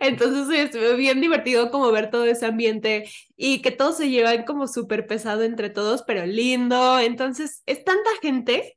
Entonces 0.00 0.58
estuvo 0.58 0.96
bien 0.96 1.20
divertido 1.20 1.70
como 1.70 1.90
ver 1.92 2.10
todo 2.10 2.24
ese 2.26 2.46
ambiente 2.46 3.08
y 3.36 3.62
que 3.62 3.70
todos 3.70 3.96
se 3.98 4.10
llevan 4.10 4.44
como 4.44 4.66
súper 4.68 5.06
pesado 5.06 5.42
entre 5.42 5.70
todos, 5.70 6.02
pero 6.06 6.26
lindo. 6.26 6.98
Entonces 6.98 7.62
es 7.66 7.84
tanta 7.84 8.10
gente 8.22 8.76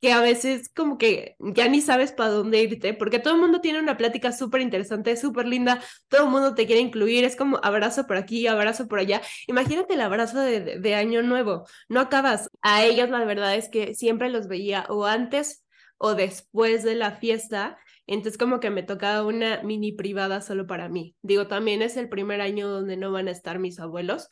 que 0.00 0.12
a 0.12 0.20
veces 0.22 0.70
como 0.74 0.96
que 0.96 1.36
ya 1.40 1.68
ni 1.68 1.82
sabes 1.82 2.12
para 2.12 2.30
dónde 2.30 2.62
irte, 2.62 2.94
porque 2.94 3.18
todo 3.18 3.34
el 3.34 3.40
mundo 3.40 3.60
tiene 3.60 3.80
una 3.80 3.98
plática 3.98 4.32
súper 4.32 4.62
interesante, 4.62 5.14
súper 5.16 5.46
linda, 5.46 5.82
todo 6.08 6.24
el 6.24 6.30
mundo 6.30 6.54
te 6.54 6.66
quiere 6.66 6.80
incluir, 6.80 7.24
es 7.24 7.36
como 7.36 7.60
abrazo 7.62 8.06
por 8.06 8.16
aquí, 8.16 8.46
abrazo 8.46 8.88
por 8.88 8.98
allá. 8.98 9.20
Imagínate 9.46 9.94
el 9.94 10.00
abrazo 10.00 10.40
de, 10.40 10.60
de, 10.60 10.78
de 10.80 10.94
año 10.94 11.22
nuevo, 11.22 11.66
no 11.90 12.00
acabas. 12.00 12.48
A 12.62 12.82
ellos 12.84 13.10
la 13.10 13.24
verdad 13.24 13.54
es 13.56 13.68
que 13.68 13.94
siempre 13.94 14.30
los 14.30 14.48
veía 14.48 14.86
o 14.88 15.04
antes 15.06 15.64
o 15.98 16.14
después 16.14 16.82
de 16.82 16.94
la 16.94 17.12
fiesta 17.12 17.76
entonces 18.06 18.38
como 18.38 18.60
que 18.60 18.70
me 18.70 18.82
tocaba 18.82 19.24
una 19.26 19.62
mini 19.62 19.92
privada 19.92 20.40
solo 20.40 20.66
para 20.66 20.88
mí. 20.88 21.16
Digo, 21.22 21.46
también 21.48 21.82
es 21.82 21.96
el 21.96 22.08
primer 22.08 22.40
año 22.40 22.68
donde 22.68 22.96
no 22.96 23.12
van 23.12 23.28
a 23.28 23.30
estar 23.32 23.58
mis 23.58 23.78
abuelos. 23.80 24.28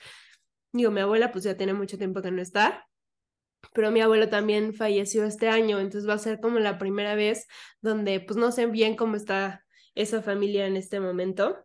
Digo, 0.73 0.91
mi 0.91 1.01
abuela 1.01 1.33
pues 1.33 1.45
ya 1.45 1.57
tiene 1.57 1.75
mucho 1.75 1.99
tiempo 1.99 2.23
que 2.23 2.31
no 2.31 2.43
está, 2.43 2.87
pero 3.75 3.91
mi 3.91 4.01
abuelo 4.01 4.29
también 4.29 4.75
falleció 4.75 5.25
este 5.25 5.49
año, 5.49 5.79
entonces 5.81 6.09
va 6.09 6.15
a 6.15 6.19
ser 6.19 6.41
como 6.41 6.59
la 6.59 6.79
primera 6.79 7.15
vez 7.15 7.47
donde 7.81 8.21
pues 8.21 8.37
no 8.37 8.53
sé 8.53 8.67
bien 8.67 8.97
cómo 8.97 9.17
está 9.17 9.65
esa 9.95 10.23
familia 10.23 10.67
en 10.67 10.77
este 10.77 11.01
momento. 11.01 11.65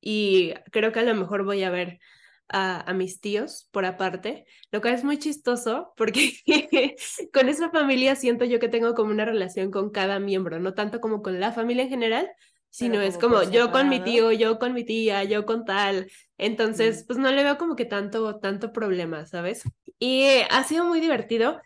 y 0.00 0.54
creo 0.72 0.92
que 0.92 1.00
a 1.00 1.02
lo 1.04 1.14
mejor 1.14 1.44
voy 1.44 1.62
a 1.64 1.70
ver 1.70 1.98
a, 2.48 2.92
mis 2.94 3.20
tíos 3.20 3.68
por 3.72 3.84
aparte, 3.84 4.44
lo 4.70 4.80
cual 4.80 4.94
es 4.94 5.04
muy 5.04 5.18
chistoso 5.18 5.92
porque 5.96 6.32
con 7.32 7.48
esa 7.48 7.70
familia 7.70 8.14
siento 8.16 8.44
yo 8.44 8.60
que 8.60 8.68
tengo 8.68 8.94
como 8.94 9.10
una 9.10 9.24
relación 9.24 9.70
con 9.70 9.90
cada 9.90 10.18
miembro, 10.18 10.58
no 10.58 10.74
tanto 10.74 11.00
como 11.00 11.22
con 11.22 11.40
la 11.40 11.52
familia 11.52 11.84
en 11.84 11.90
general, 11.90 12.30
sino 12.70 13.00
es 13.00 13.18
como 13.18 13.44
yo 13.44 13.70
con 13.70 13.88
mi 13.88 14.00
tío, 14.00 14.32
yo 14.32 14.58
con 14.58 14.74
mi 14.74 14.84
tía, 14.84 15.22
yo 15.22 15.46
con 15.46 15.64
tal. 15.64 16.10
Entonces, 16.38 17.04
pues 17.06 17.20
no 17.20 17.30
le 17.30 17.44
veo 17.44 17.56
como 17.56 17.76
que 17.76 17.84
tanto, 17.84 18.40
tanto 18.40 18.72
problema, 18.72 19.26
¿sabes? 19.26 19.62
Y 20.00 20.24
ha 20.50 20.64
sido 20.64 20.84
muy 20.84 21.00
divertido, 21.00 21.60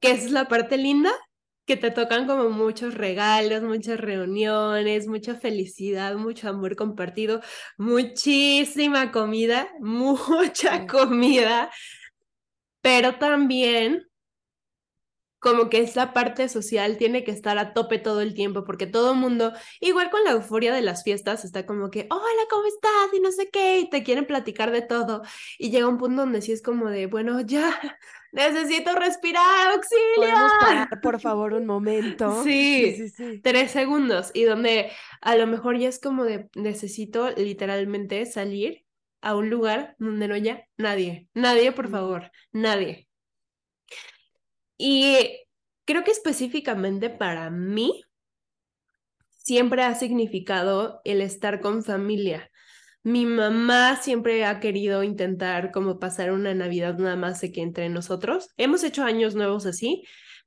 que 0.00 0.10
es 0.10 0.32
la 0.32 0.48
parte 0.48 0.78
linda, 0.78 1.12
que 1.66 1.76
te 1.76 1.90
tocan 1.90 2.26
como 2.26 2.50
muchos 2.50 2.94
regalos, 2.94 3.62
muchas 3.62 3.98
reuniones, 3.98 5.06
mucha 5.06 5.34
felicidad, 5.34 6.16
mucho 6.16 6.48
amor 6.48 6.76
compartido, 6.76 7.40
muchísima 7.78 9.12
comida, 9.12 9.68
mucha 9.80 10.86
comida, 10.86 11.70
pero 12.80 13.16
también 13.18 14.06
como 15.44 15.68
que 15.68 15.82
esa 15.82 16.14
parte 16.14 16.48
social 16.48 16.96
tiene 16.96 17.22
que 17.22 17.30
estar 17.30 17.58
a 17.58 17.74
tope 17.74 17.98
todo 17.98 18.22
el 18.22 18.32
tiempo, 18.32 18.64
porque 18.64 18.86
todo 18.86 19.12
el 19.12 19.18
mundo, 19.18 19.52
igual 19.78 20.08
con 20.08 20.24
la 20.24 20.30
euforia 20.30 20.72
de 20.72 20.80
las 20.80 21.04
fiestas, 21.04 21.44
está 21.44 21.66
como 21.66 21.90
que, 21.90 22.06
hola, 22.08 22.42
¿cómo 22.48 22.64
estás? 22.64 23.12
Y 23.12 23.20
no 23.20 23.30
sé 23.30 23.50
qué, 23.50 23.80
y 23.80 23.90
te 23.90 24.02
quieren 24.02 24.24
platicar 24.24 24.70
de 24.70 24.80
todo. 24.80 25.20
Y 25.58 25.70
llega 25.70 25.86
un 25.86 25.98
punto 25.98 26.22
donde 26.22 26.40
sí 26.40 26.52
es 26.52 26.62
como 26.62 26.88
de, 26.88 27.08
bueno, 27.08 27.42
ya, 27.42 27.78
necesito 28.32 28.94
respirar, 28.94 29.72
auxilio. 29.72 30.14
¿Podemos 30.16 30.52
parar, 30.58 30.88
por 31.02 31.20
favor, 31.20 31.52
un 31.52 31.66
momento? 31.66 32.42
Sí, 32.42 32.94
sí, 32.96 33.10
sí, 33.10 33.40
tres 33.42 33.70
segundos, 33.70 34.30
y 34.32 34.44
donde 34.44 34.92
a 35.20 35.36
lo 35.36 35.46
mejor 35.46 35.76
ya 35.76 35.90
es 35.90 36.00
como 36.00 36.24
de, 36.24 36.48
necesito 36.54 37.32
literalmente 37.32 38.24
salir 38.24 38.86
a 39.20 39.36
un 39.36 39.50
lugar 39.50 39.94
donde 39.98 40.26
no 40.26 40.34
haya 40.34 40.66
nadie, 40.78 41.28
nadie, 41.34 41.70
por 41.72 41.90
favor, 41.90 42.30
nadie. 42.50 43.08
Y 44.76 45.40
creo 45.84 46.04
que 46.04 46.10
específicamente 46.10 47.10
para 47.10 47.50
mí 47.50 48.02
siempre 49.28 49.82
ha 49.82 49.94
significado 49.94 51.00
el 51.04 51.20
estar 51.20 51.60
con 51.60 51.84
familia. 51.84 52.50
Mi 53.02 53.26
mamá 53.26 53.96
siempre 53.96 54.46
ha 54.46 54.60
querido 54.60 55.02
intentar 55.02 55.70
como 55.70 55.98
pasar 55.98 56.32
una 56.32 56.54
Navidad 56.54 56.96
nada 56.98 57.16
más 57.16 57.40
que 57.40 57.60
entre 57.60 57.90
nosotros. 57.90 58.48
Hemos 58.56 58.82
hecho 58.82 59.04
años 59.04 59.34
nuevos 59.34 59.66
así, 59.66 60.04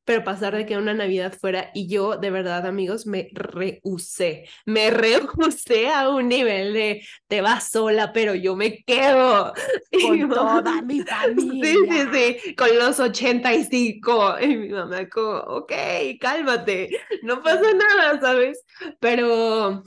pero 0.07 0.23
pasar 0.23 0.55
de 0.55 0.65
que 0.65 0.77
una 0.77 0.93
Navidad 0.93 1.33
fuera 1.37 1.69
y 1.73 1.89
yo 1.89 2.15
de 2.15 2.31
verdad 2.31 2.65
amigos 2.65 3.05
me 3.05 3.27
rehusé, 3.33 4.47
me 4.65 4.89
rehusé 4.89 5.89
a 5.89 6.07
un 6.07 6.29
nivel 6.29 6.71
de 6.71 7.05
te 7.27 7.41
vas 7.41 7.69
sola, 7.69 8.13
pero 8.13 8.33
yo 8.33 8.55
me 8.55 8.85
quedo. 8.85 9.53
Con 10.01 10.29
toda 10.29 10.81
mi 10.81 11.01
familia. 11.01 11.57
Sí, 11.67 11.75
sí, 11.89 12.39
sí, 12.43 12.55
con 12.55 12.77
los 12.77 12.99
85. 12.99 14.39
Y 14.39 14.55
mi 14.55 14.69
mamá 14.69 15.09
como, 15.09 15.39
ok, 15.39 15.73
cálmate, 16.21 16.89
no 17.23 17.41
pasa 17.41 17.73
nada, 17.73 18.19
¿sabes? 18.21 18.63
Pero 18.99 19.83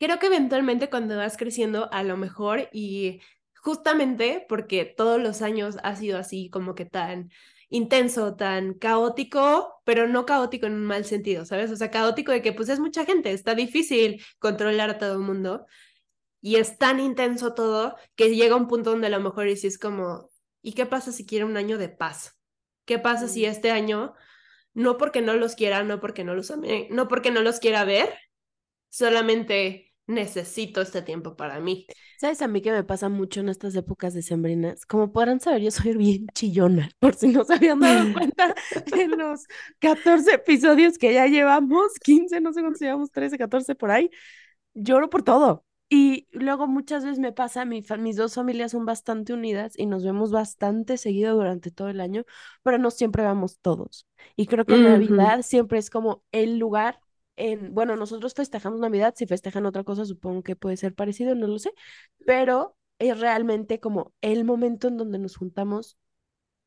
creo 0.00 0.18
que 0.18 0.26
eventualmente 0.26 0.90
cuando 0.90 1.16
vas 1.16 1.36
creciendo 1.36 1.88
a 1.92 2.02
lo 2.02 2.16
mejor 2.16 2.68
y 2.72 3.20
justamente 3.54 4.44
porque 4.48 4.84
todos 4.84 5.20
los 5.20 5.42
años 5.42 5.76
ha 5.84 5.94
sido 5.94 6.18
así 6.18 6.50
como 6.50 6.74
que 6.74 6.86
tan 6.86 7.30
intenso, 7.72 8.36
tan 8.36 8.74
caótico, 8.74 9.80
pero 9.84 10.06
no 10.06 10.26
caótico 10.26 10.66
en 10.66 10.74
un 10.74 10.84
mal 10.84 11.06
sentido, 11.06 11.46
¿sabes? 11.46 11.70
O 11.70 11.76
sea, 11.76 11.90
caótico 11.90 12.30
de 12.30 12.42
que 12.42 12.52
pues 12.52 12.68
es 12.68 12.78
mucha 12.78 13.06
gente, 13.06 13.32
está 13.32 13.54
difícil 13.54 14.22
controlar 14.38 14.90
a 14.90 14.98
todo 14.98 15.14
el 15.14 15.20
mundo 15.20 15.66
y 16.42 16.56
es 16.56 16.76
tan 16.76 17.00
intenso 17.00 17.54
todo 17.54 17.96
que 18.14 18.34
llega 18.34 18.56
un 18.56 18.68
punto 18.68 18.90
donde 18.90 19.06
a 19.06 19.10
lo 19.10 19.20
mejor 19.20 19.46
es 19.46 19.78
como, 19.78 20.30
¿y 20.60 20.74
qué 20.74 20.84
pasa 20.84 21.12
si 21.12 21.24
quiere 21.24 21.46
un 21.46 21.56
año 21.56 21.78
de 21.78 21.88
paz? 21.88 22.38
¿Qué 22.84 22.98
pasa 22.98 23.26
si 23.26 23.46
este 23.46 23.70
año, 23.70 24.12
no 24.74 24.98
porque 24.98 25.22
no 25.22 25.34
los 25.34 25.54
quiera, 25.54 25.82
no 25.82 25.98
porque 25.98 26.24
no 26.24 26.34
los 26.34 26.50
ame, 26.50 26.88
no 26.90 27.08
porque 27.08 27.30
no 27.30 27.40
los 27.40 27.58
quiera 27.58 27.84
ver, 27.84 28.12
solamente 28.90 29.91
necesito 30.06 30.80
este 30.80 31.02
tiempo 31.02 31.36
para 31.36 31.60
mí. 31.60 31.86
¿Sabes 32.18 32.42
a 32.42 32.48
mí 32.48 32.60
que 32.62 32.72
me 32.72 32.84
pasa 32.84 33.08
mucho 33.08 33.40
en 33.40 33.48
estas 33.48 33.74
épocas 33.74 34.14
decembrinas? 34.14 34.86
Como 34.86 35.12
podrán 35.12 35.40
saber, 35.40 35.62
yo 35.62 35.70
soy 35.70 35.96
bien 35.96 36.26
chillona, 36.34 36.90
por 37.00 37.14
si 37.14 37.28
no 37.28 37.44
se 37.44 37.54
habían 37.54 37.80
dado 37.80 38.12
cuenta 38.14 38.54
en 38.96 39.18
los 39.18 39.44
14 39.80 40.34
episodios 40.34 40.98
que 40.98 41.14
ya 41.14 41.26
llevamos, 41.26 41.94
15, 42.02 42.40
no 42.40 42.52
sé 42.52 42.60
cuántos 42.60 42.80
llevamos, 42.80 43.10
13, 43.10 43.38
14 43.38 43.74
por 43.74 43.90
ahí, 43.90 44.10
lloro 44.74 45.10
por 45.10 45.22
todo. 45.22 45.64
Y 45.94 46.26
luego 46.32 46.66
muchas 46.66 47.04
veces 47.04 47.18
me 47.18 47.32
pasa, 47.32 47.66
mi 47.66 47.82
mis 47.98 48.16
dos 48.16 48.34
familias 48.34 48.72
son 48.72 48.86
bastante 48.86 49.34
unidas 49.34 49.74
y 49.76 49.84
nos 49.84 50.02
vemos 50.02 50.30
bastante 50.30 50.96
seguido 50.96 51.34
durante 51.34 51.70
todo 51.70 51.90
el 51.90 52.00
año, 52.00 52.24
pero 52.62 52.78
no 52.78 52.90
siempre 52.90 53.22
vamos 53.22 53.58
todos. 53.60 54.06
Y 54.34 54.46
creo 54.46 54.64
que 54.64 54.78
Navidad 54.78 55.42
siempre 55.42 55.78
es 55.78 55.90
como 55.90 56.24
el 56.32 56.58
lugar 56.58 57.01
bueno, 57.70 57.96
nosotros 57.96 58.34
festejamos 58.34 58.80
Navidad, 58.80 59.14
si 59.16 59.26
festejan 59.26 59.66
otra 59.66 59.84
cosa 59.84 60.04
supongo 60.04 60.42
que 60.42 60.56
puede 60.56 60.76
ser 60.76 60.94
parecido, 60.94 61.34
no 61.34 61.46
lo 61.46 61.58
sé, 61.58 61.72
pero 62.26 62.76
es 62.98 63.18
realmente 63.20 63.80
como 63.80 64.12
el 64.20 64.44
momento 64.44 64.88
en 64.88 64.96
donde 64.96 65.18
nos 65.18 65.36
juntamos 65.36 65.96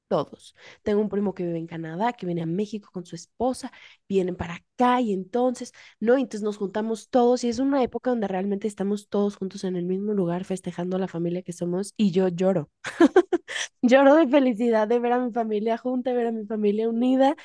todos. 0.08 0.56
Tengo 0.84 1.02
un 1.02 1.10
primo 1.10 1.34
que 1.34 1.46
vive 1.46 1.58
en 1.58 1.68
Canadá, 1.68 2.14
que 2.14 2.26
viene 2.26 2.44
a 2.44 2.46
México 2.46 2.90
con 2.92 3.06
su 3.06 3.16
esposa, 3.16 3.72
vienen 4.08 4.36
para 4.36 4.56
acá 4.56 5.02
y 5.02 5.14
entonces, 5.14 5.72
¿no? 6.00 6.16
Entonces 6.16 6.44
nos 6.44 6.58
juntamos 6.58 7.10
todos 7.10 7.44
y 7.44 7.50
es 7.50 7.60
una 7.60 7.82
época 7.84 8.12
donde 8.12 8.28
realmente 8.28 8.68
estamos 8.68 9.10
todos 9.10 9.36
juntos 9.38 9.64
en 9.64 9.76
el 9.76 9.86
mismo 9.86 10.14
lugar 10.14 10.46
festejando 10.46 10.98
a 10.98 11.00
la 11.00 11.08
familia 11.08 11.42
que 11.42 11.54
somos 11.54 11.94
y 11.98 12.12
yo 12.12 12.28
lloro. 12.28 12.70
lloro 13.82 14.16
de 14.16 14.28
felicidad 14.28 14.88
de 14.88 15.00
ver 15.00 15.14
a 15.14 15.20
mi 15.20 15.32
familia 15.32 15.78
junta, 15.78 16.12
de 16.12 16.18
ver 16.18 16.28
a 16.28 16.32
mi 16.32 16.46
familia 16.46 16.90
unida 16.90 17.36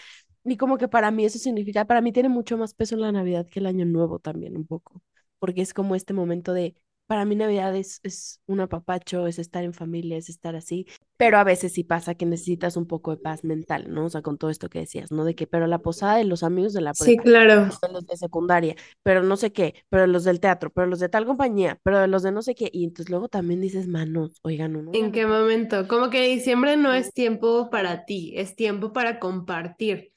y 0.44 0.56
como 0.56 0.78
que 0.78 0.88
para 0.88 1.11
mí 1.11 1.25
eso 1.25 1.38
significa, 1.38 1.85
para 1.85 2.00
mí 2.00 2.12
tiene 2.12 2.28
mucho 2.28 2.56
más 2.56 2.75
peso 2.75 2.94
en 2.94 3.02
la 3.02 3.12
Navidad 3.12 3.47
que 3.47 3.61
el 3.61 3.66
Año 3.66 3.85
Nuevo 3.87 4.18
también 4.18 4.56
un 4.56 4.66
poco, 4.66 5.02
porque 5.38 5.62
es 5.62 5.75
como 5.75 5.94
este 5.94 6.14
momento 6.14 6.52
de, 6.52 6.75
para 7.11 7.25
mí 7.25 7.35
Navidad 7.35 7.75
es, 7.75 7.99
es 8.04 8.40
un 8.47 8.61
apapacho, 8.61 9.26
es 9.26 9.40
estar 9.40 9.64
en 9.64 9.75
familia, 9.75 10.16
es 10.16 10.28
estar 10.28 10.54
así, 10.54 10.87
pero 11.16 11.38
a 11.38 11.44
veces 11.44 11.73
sí 11.73 11.82
pasa 11.82 12.14
que 12.14 12.25
necesitas 12.25 12.76
un 12.76 12.87
poco 12.87 13.11
de 13.11 13.16
paz 13.16 13.42
mental, 13.42 13.87
¿no? 13.88 14.04
O 14.04 14.09
sea, 14.09 14.23
con 14.23 14.38
todo 14.38 14.49
esto 14.49 14.68
que 14.68 14.78
decías, 14.78 15.11
¿no? 15.11 15.25
De 15.25 15.35
que, 15.35 15.49
pero 15.49 15.66
la 15.66 15.80
posada 15.80 16.18
de 16.18 16.25
los 16.25 16.44
amigos 16.44 16.73
de 16.73 16.82
la 16.82 16.92
prepa, 16.92 17.11
sí, 17.11 17.16
claro. 17.18 17.68
los 17.92 18.06
de 18.06 18.16
secundaria, 18.16 18.76
pero 19.02 19.25
no 19.25 19.37
sé 19.37 19.52
qué, 19.52 19.75
pero 19.88 20.06
los 20.06 20.23
del 20.23 20.38
teatro, 20.38 20.70
pero 20.70 20.87
los 20.87 21.00
de 21.00 21.09
tal 21.09 21.26
compañía, 21.26 21.80
pero 21.82 22.06
los 22.06 22.23
de 22.23 22.30
no 22.30 22.42
sé 22.42 22.54
qué, 22.54 22.70
y 22.73 22.85
entonces 22.85 23.11
luego 23.11 23.28
también 23.28 23.61
dices, 23.61 23.88
manos, 23.88 24.38
oigan, 24.42 24.76
uno. 24.76 24.92
¿En 24.94 25.11
qué 25.11 25.26
momento? 25.26 25.88
Como 25.88 26.11
que 26.11 26.28
diciembre 26.28 26.76
no 26.76 26.92
es 26.92 27.12
tiempo 27.12 27.70
para 27.70 28.04
ti, 28.04 28.35
es 28.37 28.54
tiempo 28.54 28.92
para 28.92 29.18
compartir. 29.18 30.12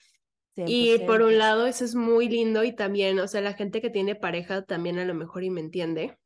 Y 0.55 0.99
por 0.99 1.21
un 1.23 1.37
lado, 1.37 1.65
eso 1.65 1.83
es 1.83 1.95
muy 1.95 2.29
lindo 2.29 2.63
y 2.63 2.73
también, 2.73 3.19
o 3.19 3.27
sea, 3.27 3.41
la 3.41 3.53
gente 3.53 3.81
que 3.81 3.89
tiene 3.89 4.15
pareja 4.15 4.63
también 4.63 4.99
a 4.99 5.05
lo 5.05 5.15
mejor 5.15 5.43
y 5.43 5.49
me 5.49 5.61
entiende. 5.61 6.17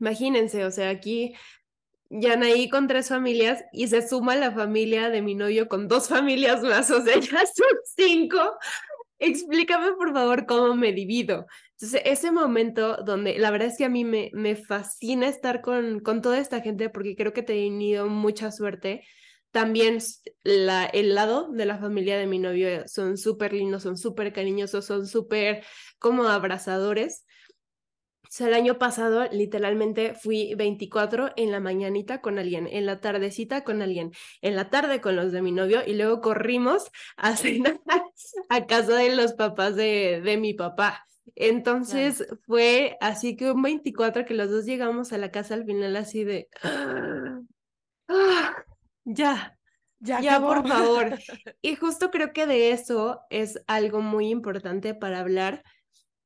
Imagínense, 0.00 0.64
o 0.64 0.70
sea, 0.72 0.90
aquí 0.90 1.34
Yanaí 2.10 2.68
con 2.68 2.88
tres 2.88 3.08
familias 3.08 3.64
y 3.72 3.88
se 3.88 4.06
suma 4.06 4.36
la 4.36 4.52
familia 4.52 5.08
de 5.08 5.22
mi 5.22 5.34
novio 5.34 5.68
con 5.68 5.88
dos 5.88 6.08
familias 6.08 6.62
más, 6.62 6.90
o 6.90 7.02
sea, 7.02 7.14
ya 7.14 7.46
son 7.46 7.78
cinco. 7.96 8.38
Explícame 9.18 9.92
por 9.92 10.12
favor 10.12 10.46
cómo 10.46 10.74
me 10.74 10.92
divido. 10.92 11.46
Entonces, 11.72 12.02
ese 12.04 12.32
momento 12.32 12.96
donde 13.04 13.38
la 13.38 13.50
verdad 13.50 13.68
es 13.68 13.78
que 13.78 13.84
a 13.84 13.88
mí 13.88 14.04
me, 14.04 14.30
me 14.34 14.56
fascina 14.56 15.28
estar 15.28 15.60
con, 15.60 16.00
con 16.00 16.22
toda 16.22 16.38
esta 16.38 16.60
gente 16.60 16.90
porque 16.90 17.14
creo 17.14 17.32
que 17.32 17.40
he 17.40 17.44
tenido 17.44 18.08
mucha 18.08 18.50
suerte 18.50 19.04
también 19.54 19.98
la, 20.42 20.84
el 20.84 21.14
lado 21.14 21.46
de 21.48 21.64
la 21.64 21.78
familia 21.78 22.18
de 22.18 22.26
mi 22.26 22.40
novio 22.40 22.88
son 22.88 23.16
súper 23.16 23.52
lindos, 23.52 23.84
son 23.84 23.96
súper 23.96 24.32
cariñosos, 24.32 24.84
son 24.84 25.06
súper 25.06 25.64
como 26.00 26.24
abrazadores. 26.24 27.24
O 28.24 28.26
sea, 28.30 28.48
el 28.48 28.54
año 28.54 28.80
pasado 28.80 29.28
literalmente 29.30 30.14
fui 30.16 30.56
24 30.56 31.34
en 31.36 31.52
la 31.52 31.60
mañanita 31.60 32.20
con 32.20 32.40
alguien, 32.40 32.66
en 32.66 32.84
la 32.84 33.00
tardecita 33.00 33.62
con 33.62 33.80
alguien, 33.80 34.10
en 34.42 34.56
la 34.56 34.70
tarde 34.70 35.00
con 35.00 35.14
los 35.14 35.30
de 35.30 35.40
mi 35.40 35.52
novio 35.52 35.82
y 35.86 35.94
luego 35.94 36.20
corrimos 36.20 36.90
a 37.16 37.36
cenar 37.36 37.80
a 38.48 38.66
casa 38.66 38.96
de 38.96 39.14
los 39.14 39.34
papás 39.34 39.76
de, 39.76 40.20
de 40.20 40.36
mi 40.36 40.54
papá. 40.54 41.06
Entonces 41.36 42.26
fue 42.44 42.96
así 43.00 43.36
que 43.36 43.52
un 43.52 43.62
24 43.62 44.24
que 44.24 44.34
los 44.34 44.50
dos 44.50 44.64
llegamos 44.64 45.12
a 45.12 45.18
la 45.18 45.30
casa 45.30 45.54
al 45.54 45.64
final 45.64 45.94
así 45.94 46.24
de... 46.24 46.48
¡Ah! 48.08 48.64
Ya, 49.04 49.58
ya, 49.98 50.20
ya 50.20 50.40
por 50.40 50.66
favor. 50.66 51.18
Y 51.62 51.76
justo 51.76 52.10
creo 52.10 52.32
que 52.32 52.46
de 52.46 52.70
eso 52.72 53.20
es 53.30 53.62
algo 53.66 54.00
muy 54.00 54.30
importante 54.30 54.94
para 54.94 55.20
hablar, 55.20 55.62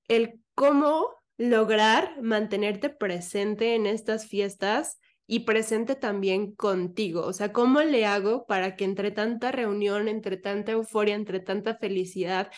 el 0.09 0.41
cómo 0.55 1.11
lograr 1.39 2.23
mantenerte 2.23 2.91
presente 2.91 3.75
en 3.75 3.87
estas 3.87 4.27
fiestas 4.29 4.99
y 5.27 5.41
presente 5.41 5.97
también 5.97 6.55
contigo. 6.55 7.23
O 7.27 7.33
sea, 7.33 7.53
¿cómo 7.53 7.81
le 7.83 8.07
hago 8.07 8.47
para 8.47 8.77
que 8.77 8.85
entre 8.85 9.11
tanta 9.13 9.53
reunión, 9.53 10.09
entre 10.09 10.37
tanta 10.39 10.73
euforia, 10.73 11.15
entre 11.17 11.41
tanta 11.41 11.77
felicidad 11.77 12.51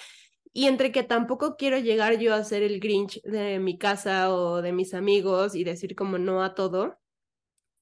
Y 0.52 0.66
entre 0.68 0.92
que 0.92 1.04
tampoco 1.04 1.56
quiero 1.56 1.78
llegar 1.78 2.18
yo 2.18 2.34
a 2.34 2.44
ser 2.44 2.62
el 2.64 2.80
Grinch 2.80 3.22
de 3.22 3.60
mi 3.60 3.78
casa 3.78 4.34
o 4.34 4.62
de 4.62 4.72
mis 4.72 4.94
amigos 4.94 5.54
y 5.56 5.64
decir 5.64 5.96
como 5.96 6.18
no 6.18 6.42
a 6.44 6.54
todo, 6.54 6.99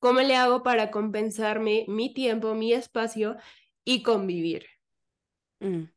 ¿cómo 0.00 0.20
le 0.20 0.36
hago 0.36 0.62
para 0.62 0.90
compensarme 0.90 1.84
mi 1.88 2.12
tiempo, 2.14 2.54
mi 2.54 2.72
espacio 2.72 3.36
y 3.84 4.02
convivir? 4.02 4.66
Mm. 5.62 5.88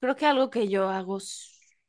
Creo 0.00 0.16
que 0.16 0.26
algo 0.26 0.50
que 0.50 0.68
yo 0.68 0.88
hago 0.90 1.18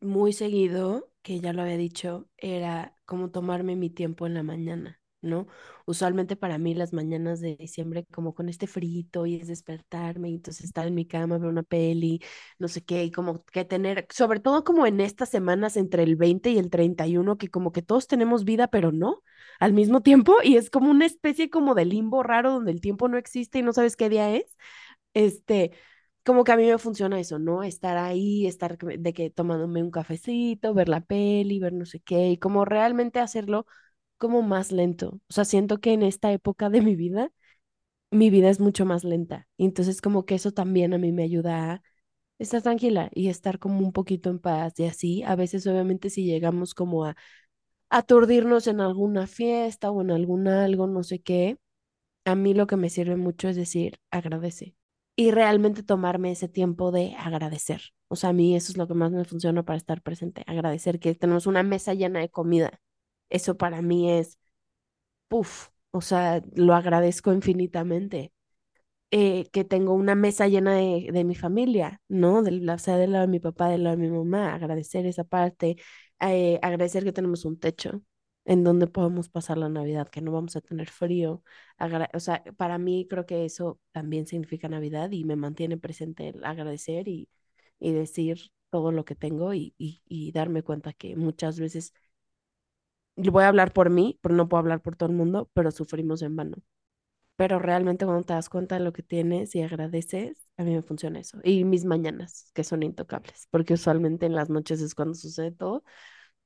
muy 0.01 0.31
seguido, 0.33 1.11
que 1.21 1.39
ya 1.41 1.51
lo 1.53 1.61
había 1.63 1.75
dicho, 1.77 2.29
era 2.37 2.95
como 3.05 3.29
tomarme 3.31 3.75
mi 3.75 3.89
tiempo 3.89 4.25
en 4.27 4.35
la 4.35 4.43
mañana. 4.43 5.01
¿No? 5.23 5.47
Usualmente 5.85 6.35
para 6.35 6.57
mí 6.57 6.75
las 6.75 6.93
mañanas 6.93 7.39
de 7.41 7.55
diciembre 7.55 8.05
como 8.11 8.33
con 8.35 8.49
este 8.49 8.67
frito 8.67 9.25
y 9.25 9.35
es 9.35 9.47
despertarme 9.47 10.29
y 10.29 10.35
entonces 10.35 10.65
estar 10.65 10.85
en 10.87 10.95
mi 10.95 11.05
cama, 11.07 11.37
ver 11.37 11.49
una 11.49 11.63
peli, 11.63 12.21
no 12.59 12.67
sé 12.67 12.83
qué, 12.83 13.03
y 13.05 13.11
como 13.11 13.43
que 13.45 13.65
tener, 13.65 14.05
sobre 14.09 14.39
todo 14.39 14.63
como 14.63 14.85
en 14.85 15.01
estas 15.01 15.29
semanas 15.29 15.77
entre 15.77 16.03
el 16.03 16.15
20 16.15 16.51
y 16.51 16.57
el 16.59 16.69
31, 16.69 17.37
que 17.37 17.49
como 17.49 17.71
que 17.71 17.81
todos 17.81 18.07
tenemos 18.07 18.43
vida, 18.45 18.67
pero 18.67 18.91
no, 18.91 19.23
al 19.59 19.73
mismo 19.73 20.01
tiempo, 20.01 20.35
y 20.43 20.57
es 20.57 20.69
como 20.69 20.91
una 20.91 21.05
especie 21.05 21.49
como 21.49 21.75
de 21.75 21.85
limbo 21.85 22.23
raro 22.23 22.51
donde 22.51 22.71
el 22.71 22.81
tiempo 22.81 23.07
no 23.07 23.17
existe 23.17 23.59
y 23.59 23.61
no 23.63 23.73
sabes 23.73 23.95
qué 23.95 24.09
día 24.09 24.35
es, 24.35 24.45
este... 25.13 25.71
Como 26.25 26.45
que 26.45 26.53
a 26.53 26.57
mí 26.57 26.65
me 26.65 26.77
funciona 26.77 27.19
eso, 27.19 27.37
¿no? 27.37 27.63
Estar 27.63 27.97
ahí, 27.97 28.47
estar 28.47 28.77
de 28.77 29.13
que 29.13 29.29
tomándome 29.29 29.83
un 29.83 29.91
cafecito, 29.91 30.73
ver 30.73 30.87
la 30.87 31.01
peli, 31.01 31.59
ver 31.59 31.73
no 31.73 31.85
sé 31.85 31.99
qué, 31.99 32.29
y 32.31 32.37
como 32.37 32.63
realmente 32.63 33.19
hacerlo 33.19 33.65
como 34.23 34.41
más 34.41 34.71
lento. 34.71 35.19
O 35.29 35.33
sea, 35.33 35.43
siento 35.45 35.79
que 35.81 35.91
en 35.93 36.01
esta 36.03 36.31
época 36.31 36.69
de 36.69 36.81
mi 36.81 36.95
vida, 36.95 37.29
mi 38.11 38.29
vida 38.29 38.49
es 38.49 38.59
mucho 38.61 38.85
más 38.85 39.03
lenta. 39.03 39.47
Y 39.57 39.65
entonces 39.65 40.01
como 40.01 40.25
que 40.25 40.35
eso 40.35 40.53
también 40.53 40.93
a 40.93 40.97
mí 40.97 41.11
me 41.11 41.23
ayuda 41.23 41.73
a 41.73 41.83
estar 42.39 42.61
tranquila 42.61 43.09
y 43.13 43.29
estar 43.29 43.59
como 43.59 43.79
un 43.79 43.93
poquito 43.93 44.29
en 44.29 44.39
paz 44.39 44.79
y 44.79 44.85
así. 44.85 45.23
A 45.23 45.35
veces 45.35 45.67
obviamente 45.67 46.09
si 46.09 46.25
llegamos 46.25 46.73
como 46.75 47.05
a 47.05 47.17
aturdirnos 47.89 48.67
en 48.67 48.81
alguna 48.81 49.27
fiesta 49.27 49.91
o 49.91 50.01
en 50.01 50.11
algún 50.11 50.47
algo, 50.47 50.87
no 50.87 51.03
sé 51.03 51.21
qué, 51.21 51.57
a 52.25 52.35
mí 52.35 52.53
lo 52.53 52.67
que 52.67 52.77
me 52.77 52.89
sirve 52.89 53.17
mucho 53.17 53.49
es 53.49 53.55
decir, 53.57 53.99
agradece. 54.11 54.75
Y 55.15 55.31
realmente 55.31 55.83
tomarme 55.83 56.31
ese 56.31 56.49
tiempo 56.49 56.91
de 56.91 57.15
agradecer. 57.17 57.81
O 58.07 58.15
sea, 58.15 58.31
a 58.31 58.33
mí 58.33 58.55
eso 58.55 58.71
es 58.71 58.77
lo 58.77 58.87
que 58.87 58.95
más 58.95 59.11
me 59.11 59.25
funciona 59.25 59.63
para 59.63 59.77
estar 59.77 60.01
presente, 60.01 60.43
agradecer 60.47 60.99
que 60.99 61.15
tenemos 61.15 61.47
una 61.47 61.63
mesa 61.63 61.93
llena 61.93 62.21
de 62.21 62.29
comida 62.29 62.81
eso 63.33 63.57
para 63.57 63.81
mí 63.83 64.11
es, 64.11 64.39
puff, 65.27 65.69
o 65.91 66.01
sea, 66.01 66.41
lo 66.55 66.75
agradezco 66.75 67.33
infinitamente. 67.33 68.33
Eh, 69.15 69.47
que 69.51 69.63
tengo 69.63 69.93
una 69.93 70.15
mesa 70.15 70.47
llena 70.47 70.73
de, 70.75 71.09
de 71.13 71.23
mi 71.23 71.35
familia, 71.35 72.01
¿no? 72.09 72.41
De 72.43 72.71
o 72.71 72.77
sea, 72.79 72.97
del 72.97 73.11
lado 73.13 73.25
de 73.27 73.31
mi 73.31 73.39
papá, 73.39 73.69
del 73.69 73.83
lado 73.83 73.95
de 73.97 74.01
mi 74.03 74.09
mamá, 74.09 74.53
agradecer 74.55 75.05
esa 75.05 75.23
parte, 75.23 75.77
eh, 76.19 76.59
agradecer 76.63 77.03
que 77.03 77.13
tenemos 77.13 77.45
un 77.45 77.59
techo 77.59 78.01
en 78.45 78.63
donde 78.63 78.87
podemos 78.87 79.29
pasar 79.29 79.57
la 79.59 79.69
Navidad, 79.69 80.09
que 80.09 80.21
no 80.21 80.31
vamos 80.31 80.55
a 80.55 80.61
tener 80.61 80.89
frío. 80.89 81.43
o 82.13 82.19
sea, 82.19 82.43
para 82.57 82.77
mí 82.77 83.07
creo 83.09 83.25
que 83.25 83.45
eso 83.45 83.79
también 83.91 84.25
significa 84.27 84.67
Navidad 84.69 85.11
y 85.11 85.23
me 85.25 85.35
mantiene 85.35 85.77
presente 85.77 86.29
el 86.29 86.43
agradecer 86.43 87.07
y, 87.07 87.29
y 87.79 87.91
decir 87.93 88.39
todo 88.69 88.91
lo 88.91 89.05
que 89.05 89.15
tengo 89.15 89.53
y, 89.53 89.73
y, 89.77 90.01
y 90.07 90.31
darme 90.31 90.63
cuenta 90.63 90.93
que 90.93 91.15
muchas 91.15 91.59
veces 91.59 91.93
voy 93.15 93.43
a 93.43 93.47
hablar 93.49 93.73
por 93.73 93.89
mí, 93.89 94.19
pero 94.21 94.35
no 94.35 94.47
puedo 94.49 94.59
hablar 94.59 94.81
por 94.81 94.95
todo 94.95 95.09
el 95.09 95.15
mundo, 95.15 95.49
pero 95.53 95.71
sufrimos 95.71 96.21
en 96.21 96.35
vano. 96.35 96.57
Pero 97.35 97.59
realmente 97.59 98.05
cuando 98.05 98.23
te 98.25 98.33
das 98.33 98.49
cuenta 98.49 98.75
de 98.77 98.83
lo 98.83 98.93
que 98.93 99.03
tienes 99.03 99.55
y 99.55 99.61
agradeces, 99.63 100.47
a 100.57 100.63
mí 100.63 100.73
me 100.75 100.81
funciona 100.83 101.19
eso. 101.19 101.39
Y 101.43 101.65
mis 101.65 101.85
mañanas, 101.85 102.51
que 102.53 102.63
son 102.63 102.83
intocables, 102.83 103.47
porque 103.51 103.73
usualmente 103.75 104.25
en 104.27 104.35
las 104.35 104.49
noches 104.49 104.81
es 104.81 104.95
cuando 104.95 105.15
sucede 105.15 105.51
todo. 105.51 105.83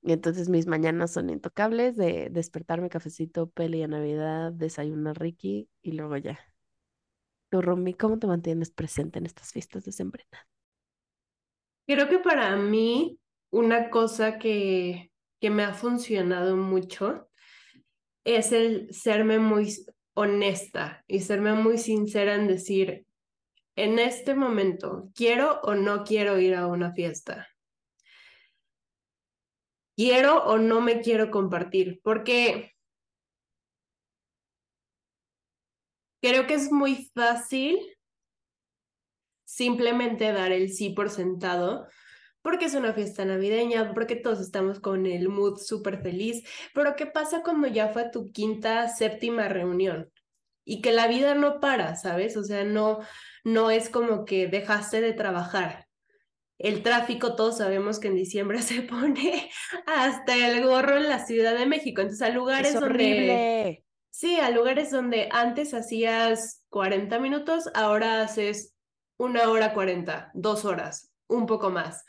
Y 0.03 0.13
entonces 0.13 0.49
mis 0.49 0.67
mañanas 0.67 1.11
son 1.13 1.29
intocables 1.29 1.97
de 1.97 2.29
despertarme 2.31 2.89
cafecito, 2.89 3.49
peli 3.49 3.83
a 3.83 3.87
Navidad, 3.87 4.53
desayunar 4.53 5.19
Ricky 5.19 5.69
y 5.81 5.93
luego 5.93 6.17
ya. 6.17 6.39
Tu 7.49 7.61
Rumi, 7.61 7.93
¿cómo 7.93 8.19
te 8.19 8.27
mantienes 8.27 8.71
presente 8.71 9.19
en 9.19 9.25
estas 9.25 9.51
fiestas 9.51 9.83
de 9.85 9.91
sembrina? 9.91 10.47
Creo 11.87 12.09
que 12.09 12.19
para 12.19 12.55
mí 12.57 13.19
una 13.49 13.89
cosa 13.89 14.37
que 14.39 15.11
que 15.39 15.49
me 15.49 15.63
ha 15.63 15.73
funcionado 15.73 16.57
mucho 16.57 17.29
es 18.23 18.51
el 18.51 18.93
serme 18.93 19.39
muy 19.39 19.73
honesta 20.13 21.03
y 21.07 21.21
serme 21.21 21.53
muy 21.53 21.77
sincera 21.77 22.35
en 22.35 22.47
decir, 22.47 23.05
en 23.75 23.99
este 23.99 24.33
momento, 24.33 25.09
¿quiero 25.13 25.61
o 25.61 25.75
no 25.75 26.03
quiero 26.03 26.39
ir 26.39 26.55
a 26.55 26.67
una 26.67 26.91
fiesta? 26.91 27.47
¿Quiero 29.95 30.43
o 30.45 30.57
no 30.57 30.81
me 30.81 31.01
quiero 31.01 31.29
compartir? 31.29 32.01
Porque 32.03 32.75
creo 36.21 36.47
que 36.47 36.55
es 36.55 36.71
muy 36.71 37.09
fácil 37.13 37.79
simplemente 39.45 40.33
dar 40.33 40.51
el 40.51 40.73
sí 40.73 40.89
por 40.89 41.09
sentado 41.09 41.87
porque 42.47 42.67
es 42.67 42.75
una 42.75 42.93
fiesta 42.93 43.25
navideña, 43.25 43.93
porque 43.93 44.15
todos 44.15 44.39
estamos 44.39 44.79
con 44.79 45.05
el 45.05 45.27
mood 45.27 45.57
súper 45.57 46.01
feliz, 46.01 46.47
pero 46.73 46.95
¿qué 46.95 47.05
pasa 47.05 47.43
cuando 47.43 47.67
ya 47.67 47.89
fue 47.89 48.09
tu 48.09 48.31
quinta, 48.31 48.87
séptima 48.87 49.49
reunión? 49.49 50.09
Y 50.63 50.81
que 50.81 50.93
la 50.93 51.09
vida 51.09 51.35
no 51.35 51.59
para, 51.59 51.97
¿sabes? 51.97 52.37
O 52.37 52.45
sea, 52.45 52.63
no, 52.63 52.99
no 53.43 53.69
es 53.69 53.89
como 53.89 54.23
que 54.23 54.47
dejaste 54.47 55.01
de 55.01 55.11
trabajar. 55.11 55.87
El 56.57 56.83
tráfico, 56.83 57.35
todos 57.35 57.57
sabemos 57.57 57.99
que 57.99 58.07
en 58.07 58.15
diciembre 58.15 58.61
se 58.61 58.81
pone 58.81 59.51
hasta 59.85 60.47
el 60.47 60.63
gorro 60.63 60.95
en 60.95 61.09
la 61.09 61.25
Ciudad 61.25 61.53
de 61.53 61.65
México. 61.65 61.99
Entonces, 61.99 62.25
a 62.25 62.29
lugares 62.29 62.75
es 62.75 62.79
donde... 62.79 63.83
Sí, 64.09 64.39
a 64.39 64.51
lugares 64.51 64.89
donde 64.89 65.27
antes 65.33 65.73
hacías 65.73 66.63
40 66.69 67.19
minutos, 67.19 67.69
ahora 67.73 68.21
haces 68.21 68.73
una 69.17 69.49
hora 69.49 69.73
40, 69.73 70.31
dos 70.33 70.63
horas, 70.63 71.11
un 71.27 71.45
poco 71.45 71.71
más 71.71 72.05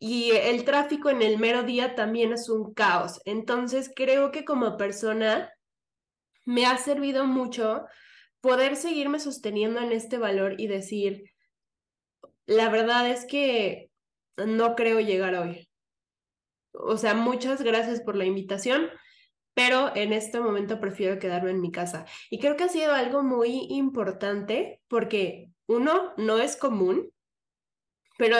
y 0.00 0.30
el 0.30 0.64
tráfico 0.64 1.10
en 1.10 1.22
el 1.22 1.38
mero 1.38 1.64
día 1.64 1.96
también 1.96 2.32
es 2.32 2.48
un 2.48 2.72
caos. 2.72 3.20
Entonces 3.24 3.90
creo 3.94 4.30
que 4.30 4.44
como 4.44 4.76
persona 4.76 5.52
me 6.44 6.66
ha 6.66 6.78
servido 6.78 7.26
mucho 7.26 7.84
poder 8.40 8.76
seguirme 8.76 9.18
sosteniendo 9.18 9.80
en 9.80 9.90
este 9.90 10.16
valor 10.16 10.54
y 10.60 10.68
decir, 10.68 11.32
la 12.46 12.68
verdad 12.68 13.10
es 13.10 13.26
que 13.26 13.90
no 14.36 14.76
creo 14.76 15.00
llegar 15.00 15.34
hoy. 15.34 15.68
O 16.72 16.96
sea, 16.96 17.14
muchas 17.14 17.60
gracias 17.62 18.00
por 18.00 18.14
la 18.14 18.24
invitación, 18.24 18.88
pero 19.52 19.94
en 19.96 20.12
este 20.12 20.38
momento 20.38 20.78
prefiero 20.78 21.18
quedarme 21.18 21.50
en 21.50 21.60
mi 21.60 21.72
casa. 21.72 22.06
Y 22.30 22.38
creo 22.38 22.56
que 22.56 22.64
ha 22.64 22.68
sido 22.68 22.94
algo 22.94 23.24
muy 23.24 23.66
importante 23.70 24.80
porque 24.86 25.50
uno, 25.66 26.14
no 26.16 26.38
es 26.38 26.56
común, 26.56 27.10
pero 28.16 28.36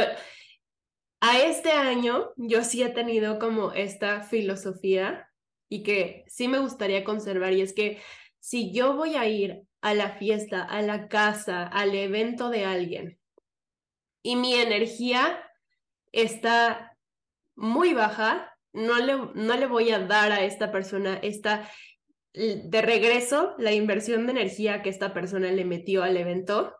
a 1.20 1.38
este 1.38 1.72
año 1.72 2.32
yo 2.36 2.62
sí 2.64 2.82
he 2.82 2.90
tenido 2.90 3.38
como 3.38 3.72
esta 3.72 4.22
filosofía 4.22 5.28
y 5.68 5.82
que 5.82 6.24
sí 6.28 6.48
me 6.48 6.58
gustaría 6.58 7.04
conservar 7.04 7.52
y 7.52 7.62
es 7.62 7.72
que 7.72 8.00
si 8.40 8.72
yo 8.72 8.94
voy 8.94 9.16
a 9.16 9.26
ir 9.26 9.62
a 9.80 9.94
la 9.94 10.10
fiesta, 10.10 10.62
a 10.62 10.82
la 10.82 11.08
casa, 11.08 11.64
al 11.64 11.94
evento 11.94 12.50
de 12.50 12.64
alguien 12.64 13.18
y 14.22 14.36
mi 14.36 14.54
energía 14.54 15.42
está 16.12 16.96
muy 17.54 17.94
baja, 17.94 18.56
no 18.72 18.98
le, 18.98 19.16
no 19.34 19.56
le 19.56 19.66
voy 19.66 19.90
a 19.90 19.98
dar 19.98 20.32
a 20.32 20.44
esta 20.44 20.70
persona 20.70 21.18
esta 21.22 21.68
de 22.32 22.82
regreso 22.82 23.54
la 23.58 23.72
inversión 23.72 24.26
de 24.26 24.32
energía 24.32 24.82
que 24.82 24.90
esta 24.90 25.12
persona 25.12 25.50
le 25.50 25.64
metió 25.64 26.02
al 26.02 26.16
evento. 26.16 26.76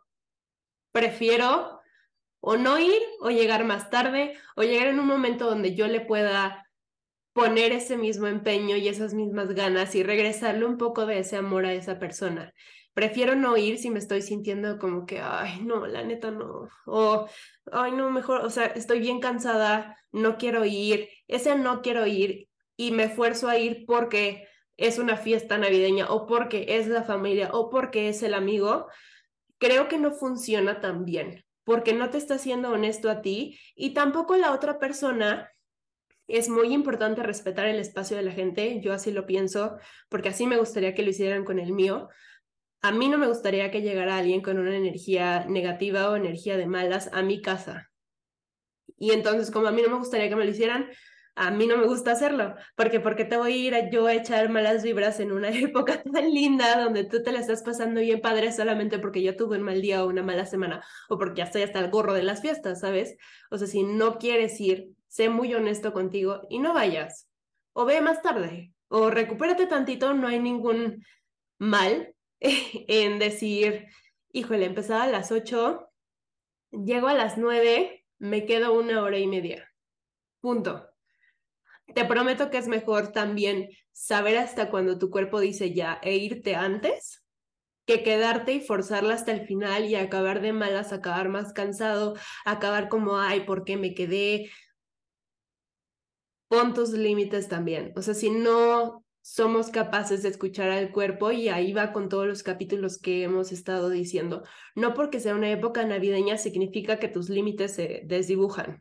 Prefiero 0.91 1.78
o 2.41 2.57
no 2.57 2.79
ir 2.79 3.01
o 3.19 3.29
llegar 3.29 3.65
más 3.65 3.89
tarde 3.89 4.33
o 4.55 4.63
llegar 4.63 4.87
en 4.87 4.99
un 4.99 5.07
momento 5.07 5.49
donde 5.49 5.75
yo 5.75 5.87
le 5.87 6.01
pueda 6.01 6.65
poner 7.33 7.71
ese 7.71 7.97
mismo 7.97 8.27
empeño 8.27 8.75
y 8.75 8.87
esas 8.87 9.13
mismas 9.13 9.49
ganas 9.49 9.95
y 9.95 10.03
regresarle 10.03 10.65
un 10.65 10.77
poco 10.77 11.05
de 11.05 11.19
ese 11.19 11.37
amor 11.37 11.65
a 11.65 11.73
esa 11.73 11.99
persona. 11.99 12.53
Prefiero 12.93 13.35
no 13.35 13.55
ir 13.55 13.77
si 13.77 13.89
me 13.89 13.99
estoy 13.99 14.21
sintiendo 14.21 14.77
como 14.77 15.05
que, 15.05 15.19
ay, 15.21 15.61
no, 15.61 15.85
la 15.85 16.03
neta 16.03 16.31
no. 16.31 16.67
O, 16.85 17.29
ay, 17.71 17.91
no, 17.91 18.09
mejor, 18.09 18.43
o 18.43 18.49
sea, 18.49 18.65
estoy 18.65 18.99
bien 18.99 19.21
cansada, 19.21 19.97
no 20.11 20.37
quiero 20.37 20.65
ir. 20.65 21.07
Ese 21.27 21.55
no 21.55 21.81
quiero 21.81 22.05
ir 22.07 22.49
y 22.75 22.91
me 22.91 23.03
esfuerzo 23.03 23.47
a 23.47 23.57
ir 23.57 23.85
porque 23.85 24.47
es 24.75 24.97
una 24.97 25.15
fiesta 25.15 25.57
navideña 25.57 26.09
o 26.09 26.25
porque 26.25 26.65
es 26.67 26.87
la 26.87 27.03
familia 27.03 27.51
o 27.53 27.69
porque 27.69 28.09
es 28.09 28.23
el 28.23 28.33
amigo. 28.33 28.87
Creo 29.59 29.87
que 29.87 29.97
no 29.97 30.11
funciona 30.11 30.81
tan 30.81 31.05
bien 31.05 31.45
porque 31.69 31.93
no 31.93 32.09
te 32.09 32.17
está 32.17 32.39
siendo 32.39 32.71
honesto 32.71 33.11
a 33.11 33.21
ti 33.21 33.59
y 33.75 33.93
tampoco 33.93 34.35
la 34.35 34.53
otra 34.53 34.79
persona. 34.79 35.51
Es 36.27 36.49
muy 36.49 36.73
importante 36.73 37.21
respetar 37.21 37.67
el 37.67 37.77
espacio 37.77 38.17
de 38.17 38.23
la 38.23 38.31
gente, 38.31 38.81
yo 38.81 38.91
así 38.91 39.11
lo 39.11 39.27
pienso, 39.27 39.77
porque 40.09 40.29
así 40.29 40.47
me 40.47 40.57
gustaría 40.57 40.95
que 40.95 41.03
lo 41.03 41.11
hicieran 41.11 41.45
con 41.45 41.59
el 41.59 41.71
mío. 41.71 42.09
A 42.81 42.91
mí 42.91 43.07
no 43.07 43.19
me 43.19 43.27
gustaría 43.27 43.69
que 43.69 43.83
llegara 43.83 44.17
alguien 44.17 44.41
con 44.41 44.57
una 44.57 44.75
energía 44.75 45.45
negativa 45.45 46.09
o 46.09 46.15
energía 46.15 46.57
de 46.57 46.65
malas 46.65 47.11
a 47.13 47.21
mi 47.21 47.39
casa. 47.39 47.91
Y 48.97 49.11
entonces, 49.11 49.51
como 49.51 49.67
a 49.67 49.71
mí 49.71 49.83
no 49.83 49.89
me 49.89 49.97
gustaría 49.97 50.27
que 50.27 50.35
me 50.35 50.45
lo 50.45 50.49
hicieran, 50.49 50.89
a 51.41 51.51
mí 51.51 51.67
no 51.67 51.77
me 51.77 51.87
gusta 51.87 52.11
hacerlo, 52.11 52.53
porque 52.75 52.99
porque 52.99 53.23
te 53.23 53.37
voy 53.37 53.53
a 53.53 53.55
ir 53.55 53.73
a, 53.73 53.89
yo 53.89 54.07
a 54.07 54.13
echar 54.13 54.49
malas 54.49 54.83
vibras 54.83 55.21
en 55.21 55.31
una 55.31 55.49
época 55.57 56.03
tan 56.03 56.33
linda 56.33 56.83
donde 56.83 57.05
tú 57.05 57.23
te 57.23 57.31
la 57.31 57.39
estás 57.39 57.63
pasando 57.63 58.01
bien 58.01 58.19
padre 58.19 58.51
solamente 58.51 58.99
porque 58.99 59.23
yo 59.23 59.37
tuve 59.37 59.57
un 59.57 59.63
mal 59.63 59.81
día 59.81 60.03
o 60.03 60.09
una 60.09 60.21
mala 60.21 60.45
semana 60.45 60.83
o 61.07 61.17
porque 61.17 61.37
ya 61.39 61.45
estoy 61.45 61.61
hasta 61.61 61.79
el 61.79 61.91
gorro 61.91 62.13
de 62.13 62.23
las 62.23 62.41
fiestas, 62.41 62.81
¿sabes? 62.81 63.15
O 63.49 63.57
sea, 63.57 63.67
si 63.67 63.83
no 63.83 64.17
quieres 64.17 64.59
ir, 64.59 64.89
sé 65.07 65.29
muy 65.29 65.53
honesto 65.53 65.93
contigo 65.93 66.41
y 66.49 66.59
no 66.59 66.73
vayas. 66.73 67.29
O 67.71 67.85
ve 67.85 68.01
más 68.01 68.21
tarde, 68.21 68.73
o 68.89 69.09
recupérate 69.09 69.65
tantito, 69.65 70.13
no 70.13 70.27
hay 70.27 70.39
ningún 70.39 71.05
mal 71.57 72.13
en 72.41 73.17
decir, 73.17 73.87
híjole, 74.33 74.65
empezaba 74.65 75.03
a 75.03 75.07
las 75.07 75.31
8, 75.31 75.89
llego 76.71 77.07
a 77.07 77.13
las 77.13 77.37
9, 77.37 78.05
me 78.17 78.45
quedo 78.45 78.73
una 78.73 79.01
hora 79.03 79.17
y 79.17 79.27
media. 79.27 79.71
Punto. 80.41 80.88
Te 81.95 82.05
prometo 82.05 82.49
que 82.49 82.57
es 82.57 82.67
mejor 82.67 83.11
también 83.11 83.69
saber 83.91 84.37
hasta 84.37 84.69
cuando 84.69 84.97
tu 84.97 85.09
cuerpo 85.09 85.39
dice 85.39 85.73
ya 85.73 85.99
e 86.01 86.15
irte 86.15 86.55
antes 86.55 87.23
que 87.85 88.03
quedarte 88.03 88.53
y 88.53 88.61
forzarla 88.61 89.15
hasta 89.15 89.31
el 89.31 89.47
final 89.47 89.85
y 89.85 89.95
acabar 89.95 90.41
de 90.41 90.53
malas, 90.53 90.93
acabar 90.93 91.27
más 91.27 91.53
cansado, 91.53 92.15
acabar 92.45 92.87
como, 92.87 93.17
ay, 93.17 93.41
¿por 93.41 93.63
qué 93.63 93.77
me 93.77 93.95
quedé? 93.95 94.51
Pon 96.47 96.75
tus 96.75 96.91
límites 96.91 97.47
también. 97.47 97.91
O 97.95 98.03
sea, 98.03 98.13
si 98.13 98.29
no 98.29 99.03
somos 99.21 99.69
capaces 99.69 100.23
de 100.23 100.29
escuchar 100.29 100.69
al 100.69 100.91
cuerpo 100.91 101.31
y 101.31 101.49
ahí 101.49 101.73
va 101.73 101.91
con 101.91 102.09
todos 102.09 102.27
los 102.27 102.43
capítulos 102.43 102.99
que 102.99 103.23
hemos 103.23 103.51
estado 103.51 103.89
diciendo. 103.89 104.43
No 104.75 104.93
porque 104.93 105.19
sea 105.19 105.35
una 105.35 105.49
época 105.49 105.83
navideña 105.83 106.37
significa 106.37 106.99
que 106.99 107.07
tus 107.07 107.29
límites 107.29 107.73
se 107.73 108.01
desdibujan. 108.05 108.79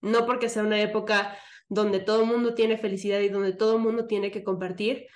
No 0.00 0.24
porque 0.24 0.48
sea 0.48 0.62
una 0.62 0.80
época 0.80 1.36
donde 1.70 2.00
todo 2.00 2.22
el 2.22 2.26
mundo 2.26 2.54
tiene 2.54 2.76
felicidad 2.76 3.20
y 3.20 3.28
donde 3.28 3.52
todo 3.52 3.76
el 3.76 3.82
mundo 3.82 4.06
tiene 4.06 4.32
que 4.32 4.42
compartir, 4.42 5.06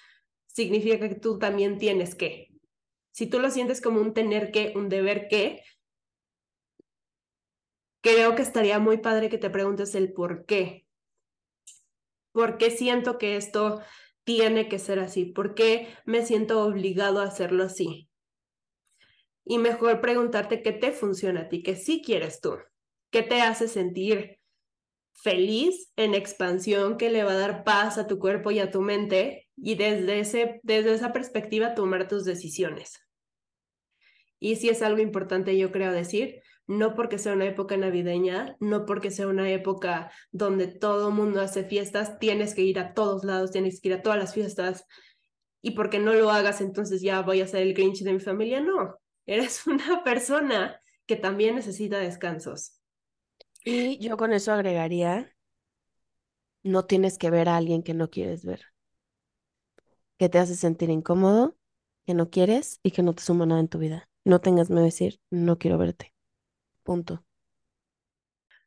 significa 0.46 1.08
que 1.08 1.16
tú 1.16 1.38
también 1.38 1.78
tienes 1.78 2.14
que. 2.14 2.48
Si 3.10 3.26
tú 3.26 3.40
lo 3.40 3.50
sientes 3.50 3.80
como 3.80 4.00
un 4.00 4.14
tener 4.14 4.52
que, 4.52 4.72
un 4.76 4.88
deber 4.88 5.26
que, 5.28 5.62
creo 8.00 8.36
que 8.36 8.42
estaría 8.42 8.78
muy 8.78 8.98
padre 8.98 9.28
que 9.28 9.38
te 9.38 9.50
preguntes 9.50 9.96
el 9.96 10.12
por 10.12 10.46
qué. 10.46 10.86
¿Por 12.30 12.56
qué 12.56 12.70
siento 12.70 13.18
que 13.18 13.36
esto 13.36 13.80
tiene 14.22 14.68
que 14.68 14.78
ser 14.78 15.00
así? 15.00 15.24
¿Por 15.24 15.54
qué 15.54 15.88
me 16.04 16.24
siento 16.24 16.64
obligado 16.64 17.20
a 17.20 17.24
hacerlo 17.24 17.64
así? 17.64 18.08
Y 19.44 19.58
mejor 19.58 20.00
preguntarte 20.00 20.62
qué 20.62 20.72
te 20.72 20.92
funciona 20.92 21.42
a 21.42 21.48
ti, 21.48 21.64
qué 21.64 21.74
sí 21.74 22.00
quieres 22.04 22.40
tú, 22.40 22.58
qué 23.10 23.22
te 23.22 23.42
hace 23.42 23.66
sentir 23.66 24.38
feliz, 25.14 25.90
en 25.96 26.14
expansión, 26.14 26.98
que 26.98 27.10
le 27.10 27.24
va 27.24 27.32
a 27.32 27.38
dar 27.38 27.64
paz 27.64 27.98
a 27.98 28.06
tu 28.06 28.18
cuerpo 28.18 28.50
y 28.50 28.58
a 28.58 28.70
tu 28.70 28.82
mente 28.82 29.48
y 29.56 29.76
desde, 29.76 30.20
ese, 30.20 30.60
desde 30.62 30.92
esa 30.92 31.12
perspectiva 31.12 31.74
tomar 31.74 32.08
tus 32.08 32.24
decisiones. 32.24 33.00
Y 34.38 34.56
si 34.56 34.68
es 34.68 34.82
algo 34.82 35.00
importante, 35.00 35.56
yo 35.56 35.72
creo 35.72 35.92
decir, 35.92 36.42
no 36.66 36.94
porque 36.94 37.18
sea 37.18 37.32
una 37.32 37.46
época 37.46 37.76
navideña, 37.76 38.56
no 38.60 38.84
porque 38.84 39.10
sea 39.10 39.28
una 39.28 39.50
época 39.50 40.10
donde 40.32 40.66
todo 40.66 41.10
mundo 41.10 41.40
hace 41.40 41.64
fiestas, 41.64 42.18
tienes 42.18 42.54
que 42.54 42.62
ir 42.62 42.78
a 42.78 42.92
todos 42.92 43.24
lados, 43.24 43.52
tienes 43.52 43.80
que 43.80 43.88
ir 43.88 43.94
a 43.94 44.02
todas 44.02 44.18
las 44.18 44.34
fiestas, 44.34 44.86
y 45.64 45.70
porque 45.70 45.98
no 45.98 46.12
lo 46.12 46.30
hagas, 46.30 46.60
entonces 46.60 47.00
ya 47.00 47.22
voy 47.22 47.40
a 47.40 47.46
ser 47.46 47.62
el 47.62 47.72
Grinch 47.72 48.02
de 48.02 48.12
mi 48.12 48.20
familia. 48.20 48.60
No, 48.60 48.98
eres 49.24 49.66
una 49.66 50.04
persona 50.04 50.78
que 51.06 51.16
también 51.16 51.54
necesita 51.54 51.98
descansos. 51.98 52.78
Y 53.64 53.98
yo 53.98 54.16
con 54.16 54.32
eso 54.32 54.52
agregaría, 54.52 55.34
no 56.64 56.84
tienes 56.84 57.16
que 57.16 57.30
ver 57.30 57.48
a 57.48 57.56
alguien 57.56 57.84
que 57.84 57.94
no 57.94 58.10
quieres 58.10 58.44
ver, 58.44 58.62
que 60.18 60.28
te 60.28 60.38
hace 60.38 60.54
sentir 60.56 60.90
incómodo, 60.90 61.56
que 62.06 62.14
no 62.14 62.30
quieres 62.30 62.80
y 62.82 62.90
que 62.92 63.02
no 63.02 63.14
te 63.14 63.22
suma 63.22 63.46
nada 63.46 63.60
en 63.60 63.68
tu 63.68 63.78
vida. 63.78 64.08
No 64.24 64.40
tengas 64.40 64.70
miedo 64.70 64.80
de 64.82 64.86
decir, 64.86 65.20
no 65.30 65.58
quiero 65.58 65.78
verte. 65.78 66.14
Punto. 66.82 67.24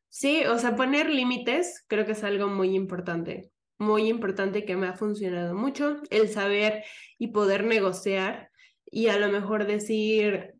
Sí, 0.10 0.45
o 0.45 0.57
sea, 0.57 0.75
poner 0.75 1.10
límites 1.10 1.83
creo 1.88 2.05
que 2.05 2.13
es 2.13 2.23
algo 2.23 2.47
muy 2.47 2.75
importante, 2.75 3.51
muy 3.77 4.07
importante 4.10 4.65
que 4.65 4.75
me 4.75 4.88
ha 4.88 4.93
funcionado 4.93 5.53
mucho, 5.55 6.01
el 6.10 6.29
saber 6.29 6.83
y 7.17 7.27
poder 7.27 7.65
negociar 7.65 8.49
y 8.86 9.07
a 9.07 9.19
lo 9.19 9.29
mejor 9.29 9.67
decir, 9.67 10.55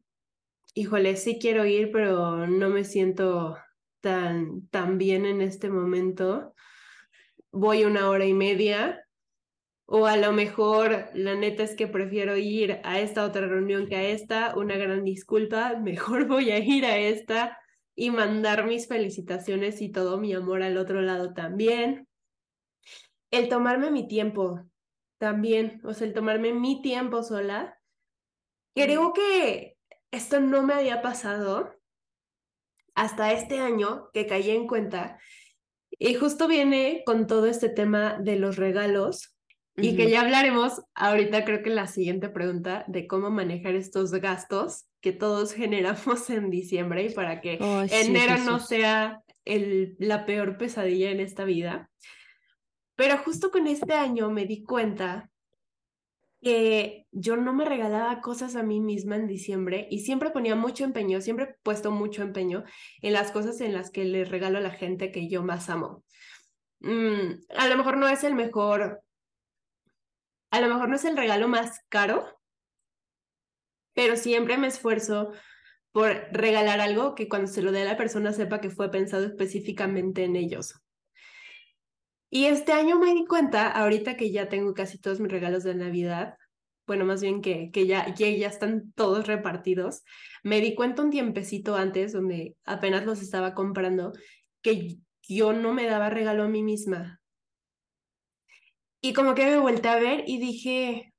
híjole, 0.76 1.18
sí 1.18 1.40
quiero 1.42 1.66
ir, 1.66 1.92
pero 1.92 2.48
no 2.48 2.70
me 2.70 2.84
siento 2.86 3.58
tan, 4.02 4.68
tan 4.70 4.98
bien 4.98 5.26
en 5.26 5.42
este 5.42 5.70
momento, 5.70 6.54
voy 7.52 7.86
una 7.86 8.10
hora 8.10 8.26
y 8.26 8.34
media, 8.34 9.08
o 9.86 10.06
a 10.06 10.18
lo 10.18 10.34
mejor 10.34 11.10
la 11.14 11.36
neta 11.36 11.64
es 11.64 11.76
que 11.76 11.88
prefiero 11.88 12.36
ir 12.36 12.82
a 12.84 13.00
esta 13.00 13.24
otra 13.24 13.48
reunión 13.48 13.88
que 13.88 13.96
a 13.96 14.04
esta, 14.04 14.56
una 14.58 14.76
gran 14.76 15.04
disculpa, 15.04 15.76
mejor 15.82 16.28
voy 16.28 16.52
a 16.52 16.60
ir 16.60 16.86
a 16.86 16.98
esta 16.98 17.58
y 17.96 18.12
mandar 18.12 18.66
mis 18.68 18.88
felicitaciones 18.88 19.82
y 19.82 19.90
todo 19.90 20.20
mi 20.20 20.34
amor 20.34 20.62
al 20.62 20.78
otro 20.78 21.02
lado 21.02 21.34
también. 21.34 22.08
El 23.32 23.50
tomarme 23.50 23.90
mi 23.90 24.08
tiempo 24.08 24.62
también, 25.18 25.82
o 25.84 25.94
sea, 25.94 26.06
el 26.06 26.14
tomarme 26.14 26.54
mi 26.54 26.82
tiempo 26.82 27.24
sola. 27.24 27.80
Creo 28.76 29.14
que 29.14 29.78
esto 30.12 30.40
no 30.40 30.64
me 30.64 30.74
había 30.76 31.02
pasado 31.02 31.77
hasta 32.98 33.32
este 33.32 33.60
año 33.60 34.10
que 34.12 34.26
caí 34.26 34.50
en 34.50 34.68
cuenta. 34.68 35.20
Y 35.92 36.16
justo 36.16 36.48
viene 36.48 37.04
con 37.06 37.28
todo 37.28 37.46
este 37.46 37.70
tema 37.70 38.18
de 38.20 38.38
los 38.38 38.58
regalos 38.58 39.36
y 39.80 39.96
que 39.96 40.10
ya 40.10 40.22
hablaremos 40.22 40.82
ahorita 40.96 41.46
creo 41.46 41.62
que 41.62 41.70
la 41.70 41.86
siguiente 41.86 42.30
pregunta 42.30 42.84
de 42.88 43.06
cómo 43.06 43.30
manejar 43.30 43.76
estos 43.76 44.12
gastos 44.14 44.88
que 45.00 45.12
todos 45.12 45.54
generamos 45.54 46.28
en 46.32 46.50
diciembre 46.50 47.04
y 47.04 47.14
para 47.14 47.40
que 47.40 47.60
enero 47.92 48.40
no 48.40 48.60
sea 48.60 49.22
el, 49.46 49.96
la 50.00 50.26
peor 50.26 50.58
pesadilla 50.58 51.12
en 51.12 51.20
esta 51.20 51.46
vida. 51.46 51.92
Pero 52.96 53.20
justo 53.20 53.52
con 53.52 53.68
este 53.68 53.94
año 53.94 54.32
me 54.32 54.48
di 54.48 54.64
cuenta 54.64 55.30
que 56.42 57.08
yo 57.12 57.36
no 57.36 57.54
me 57.54 57.66
regalaba 57.66 58.22
cosas 58.22 58.56
a 58.56 58.64
mí 58.64 58.80
misma 58.80 59.16
en 59.16 59.28
diciembre 59.28 59.88
y 59.90 60.00
siempre 60.00 60.30
ponía 60.30 60.56
mucho 60.56 60.84
empeño, 60.84 61.22
siempre 61.22 61.46
he 61.46 61.56
puesto 61.64 61.92
mucho 61.92 62.22
empeño 62.22 62.64
en 63.02 63.14
las 63.14 63.32
cosas 63.32 63.60
en 63.62 63.74
las 63.74 63.92
que 63.92 64.06
le 64.06 64.24
regalo 64.24 64.60
a 64.60 64.62
la 64.62 64.72
gente 64.72 65.12
que 65.12 65.28
yo 65.30 65.44
más 65.44 65.70
amo. 65.70 66.04
Mm, 66.80 67.42
a 67.58 67.68
lo 67.68 67.78
mejor 67.78 67.98
no 67.98 68.08
es 68.08 68.24
el 68.24 68.36
mejor, 68.36 69.02
a 70.52 70.62
lo 70.62 70.68
mejor 70.68 70.90
no 70.90 70.96
es 70.96 71.06
el 71.06 71.18
regalo 71.18 71.48
más 71.48 71.82
caro, 71.90 72.40
pero 73.94 74.16
siempre 74.16 74.58
me 74.58 74.68
esfuerzo 74.68 75.32
por 75.92 76.12
regalar 76.32 76.80
algo 76.80 77.16
que 77.16 77.28
cuando 77.28 77.48
se 77.48 77.64
lo 77.64 77.72
dé 77.72 77.82
a 77.82 77.86
la 77.86 77.98
persona 77.98 78.32
sepa 78.32 78.62
que 78.62 78.70
fue 78.70 78.92
pensado 78.92 79.26
específicamente 79.26 80.24
en 80.24 80.36
ellos. 80.36 80.76
Y 82.30 82.46
este 82.46 82.74
año 82.74 83.00
me 83.00 83.14
di 83.14 83.26
cuenta, 83.26 83.72
ahorita 83.72 84.18
que 84.18 84.32
ya 84.32 84.50
tengo 84.50 84.74
casi 84.74 85.00
todos 85.00 85.20
mis 85.20 85.32
regalos 85.32 85.64
de 85.64 85.76
Navidad, 85.76 86.36
bueno, 86.86 87.06
más 87.06 87.22
bien 87.22 87.42
que, 87.42 87.70
que 87.72 87.86
ya, 87.86 88.14
ya, 88.16 88.30
ya 88.30 88.48
están 88.48 88.92
todos 88.94 89.28
repartidos, 89.28 90.04
me 90.44 90.62
di 90.62 90.76
cuenta 90.76 91.04
un 91.04 91.12
tiempecito 91.12 91.76
antes, 91.76 92.14
donde 92.14 92.56
apenas 92.66 93.06
los 93.06 93.22
estaba 93.22 93.54
comprando, 93.54 94.14
que 94.62 94.98
yo 95.28 95.54
no 95.54 95.74
me 95.74 95.86
daba 95.86 96.10
regalo 96.10 96.44
a 96.44 96.48
mí 96.48 96.64
misma. 96.64 97.20
Y 99.02 99.14
como 99.14 99.36
que 99.36 99.46
me 99.46 99.60
volteé 99.60 99.92
a 99.92 100.00
ver 100.00 100.24
y 100.28 100.40
dije, 100.40 101.14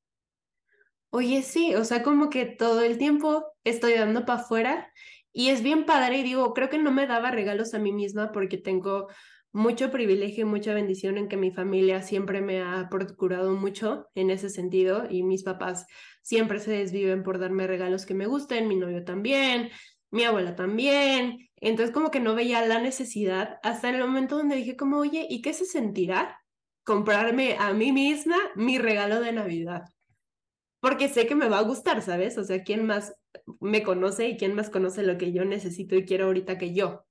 oye, 1.11 1.43
sí, 1.43 1.75
o 1.75 1.85
sea, 1.85 2.03
como 2.03 2.31
que 2.31 2.47
todo 2.47 2.83
el 2.83 2.99
tiempo 2.99 3.47
estoy 3.65 3.95
dando 3.95 4.25
para 4.25 4.41
afuera 4.41 4.93
y 5.33 5.51
es 5.51 5.63
bien 5.63 5.85
padre 5.85 6.19
y 6.19 6.23
digo, 6.23 6.53
creo 6.55 6.69
que 6.69 6.79
no 6.79 6.91
me 6.91 7.07
daba 7.07 7.31
regalos 7.31 7.75
a 7.75 7.79
mí 7.79 7.93
misma 7.93 8.33
porque 8.33 8.59
tengo 8.59 9.09
mucho 9.53 9.91
privilegio 9.91 10.43
y 10.43 10.49
mucha 10.49 10.75
bendición 10.75 11.17
en 11.17 11.29
que 11.29 11.37
mi 11.37 11.51
familia 11.51 12.03
siempre 12.03 12.41
me 12.41 12.63
ha 12.63 12.89
procurado 12.91 13.55
mucho 13.57 14.07
en 14.15 14.31
ese 14.31 14.51
sentido 14.51 15.07
y 15.09 15.23
mis 15.23 15.43
papás 15.43 15.87
siempre 16.23 16.61
se 16.61 16.73
desviven 16.73 17.23
por 17.23 17.39
darme 17.39 17.67
regalos 17.67 18.07
que 18.07 18.15
me 18.15 18.27
gusten, 18.27 18.69
mi 18.69 18.77
novio 18.77 19.05
también, 19.05 19.71
mi 20.11 20.25
abuela 20.25 20.55
también. 20.55 21.49
Entonces 21.57 21.95
como 21.95 22.11
que 22.11 22.21
no 22.21 22.35
veía 22.35 22.65
la 22.67 22.81
necesidad 22.81 23.59
hasta 23.63 23.89
el 23.91 23.99
momento 23.99 24.37
donde 24.37 24.57
dije 24.57 24.77
como, 24.77 24.99
oye, 24.99 25.27
¿y 25.29 25.43
qué 25.43 25.53
se 25.53 25.65
sentirá 25.65 26.39
comprarme 26.85 27.57
a 27.59 27.73
mí 27.73 27.93
misma 27.93 28.37
mi 28.55 28.79
regalo 28.79 29.21
de 29.21 29.33
Navidad? 29.33 29.83
Porque 30.81 31.09
sé 31.09 31.27
que 31.27 31.35
me 31.35 31.49
va 31.49 31.59
a 31.59 31.63
gustar, 31.63 32.03
¿sabes? 32.03 32.39
O 32.39 32.45
sea, 32.45 32.63
¿quién 32.63 32.87
más 32.87 33.15
me 33.61 33.83
conoce 33.83 34.29
y 34.29 34.37
quién 34.37 34.55
más 34.55 34.71
conoce 34.71 35.03
lo 35.03 35.19
que 35.19 35.33
yo 35.33 35.45
necesito 35.45 35.97
y 35.97 36.05
quiero 36.05 36.27
ahorita 36.27 36.57
que 36.59 36.73
yo? 36.73 37.08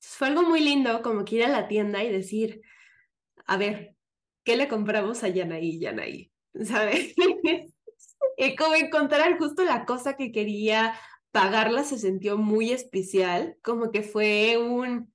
Fue 0.00 0.28
algo 0.28 0.42
muy 0.42 0.60
lindo 0.60 1.02
como 1.02 1.24
que 1.24 1.36
ir 1.36 1.44
a 1.44 1.48
la 1.48 1.68
tienda 1.68 2.02
y 2.04 2.10
decir, 2.10 2.62
a 3.46 3.56
ver, 3.56 3.96
¿qué 4.44 4.56
le 4.56 4.68
compramos 4.68 5.24
a 5.24 5.28
Yanaí, 5.28 5.80
Yanaí? 5.80 6.32
¿Sabes? 6.64 7.14
y 8.36 8.56
como 8.56 8.74
encontrar 8.74 9.38
justo 9.38 9.64
la 9.64 9.84
cosa 9.84 10.16
que 10.16 10.32
quería 10.32 10.94
pagarla 11.32 11.84
se 11.84 11.98
sintió 11.98 12.38
muy 12.38 12.72
especial, 12.72 13.56
como 13.62 13.90
que 13.90 14.02
fue 14.02 14.56
un, 14.58 15.12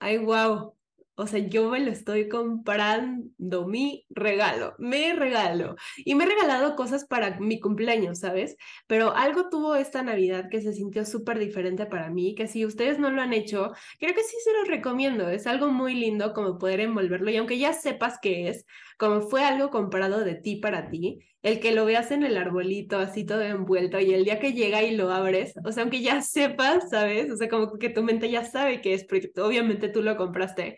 ay, 0.00 0.18
wow. 0.18 0.77
O 1.20 1.26
sea, 1.26 1.40
yo 1.40 1.68
me 1.68 1.80
lo 1.80 1.90
estoy 1.90 2.28
comprando 2.28 3.66
mi 3.66 4.06
regalo, 4.08 4.74
me 4.78 5.12
regalo. 5.14 5.74
Y 5.96 6.14
me 6.14 6.22
he 6.24 6.28
regalado 6.28 6.76
cosas 6.76 7.06
para 7.06 7.40
mi 7.40 7.58
cumpleaños, 7.58 8.20
¿sabes? 8.20 8.56
Pero 8.86 9.12
algo 9.16 9.48
tuvo 9.48 9.74
esta 9.74 10.04
Navidad 10.04 10.48
que 10.48 10.60
se 10.60 10.72
sintió 10.72 11.04
súper 11.04 11.40
diferente 11.40 11.86
para 11.86 12.08
mí, 12.08 12.36
que 12.36 12.46
si 12.46 12.64
ustedes 12.64 13.00
no 13.00 13.10
lo 13.10 13.20
han 13.20 13.32
hecho, 13.32 13.72
creo 13.98 14.14
que 14.14 14.22
sí 14.22 14.36
se 14.44 14.52
los 14.52 14.68
recomiendo. 14.68 15.28
Es 15.28 15.48
algo 15.48 15.68
muy 15.70 15.94
lindo 15.94 16.32
como 16.32 16.56
poder 16.56 16.78
envolverlo 16.78 17.30
y 17.30 17.36
aunque 17.36 17.58
ya 17.58 17.72
sepas 17.72 18.18
qué 18.22 18.48
es, 18.48 18.64
como 18.96 19.20
fue 19.22 19.42
algo 19.44 19.70
comprado 19.70 20.20
de 20.24 20.36
ti 20.36 20.56
para 20.56 20.88
ti, 20.88 21.18
el 21.42 21.60
que 21.60 21.72
lo 21.72 21.84
veas 21.84 22.10
en 22.10 22.22
el 22.24 22.36
arbolito 22.36 22.98
así 22.98 23.24
todo 23.24 23.42
envuelto 23.42 23.98
y 24.00 24.12
el 24.14 24.24
día 24.24 24.38
que 24.40 24.52
llega 24.52 24.82
y 24.82 24.94
lo 24.96 25.10
abres, 25.12 25.54
o 25.64 25.72
sea, 25.72 25.82
aunque 25.82 26.00
ya 26.02 26.20
sepas, 26.22 26.90
¿sabes? 26.90 27.30
O 27.32 27.36
sea, 27.36 27.48
como 27.48 27.78
que 27.78 27.90
tu 27.90 28.02
mente 28.02 28.30
ya 28.30 28.44
sabe 28.44 28.80
que 28.80 28.94
es, 28.94 29.04
porque 29.04 29.32
obviamente 29.40 29.88
tú 29.88 30.02
lo 30.02 30.16
compraste. 30.16 30.76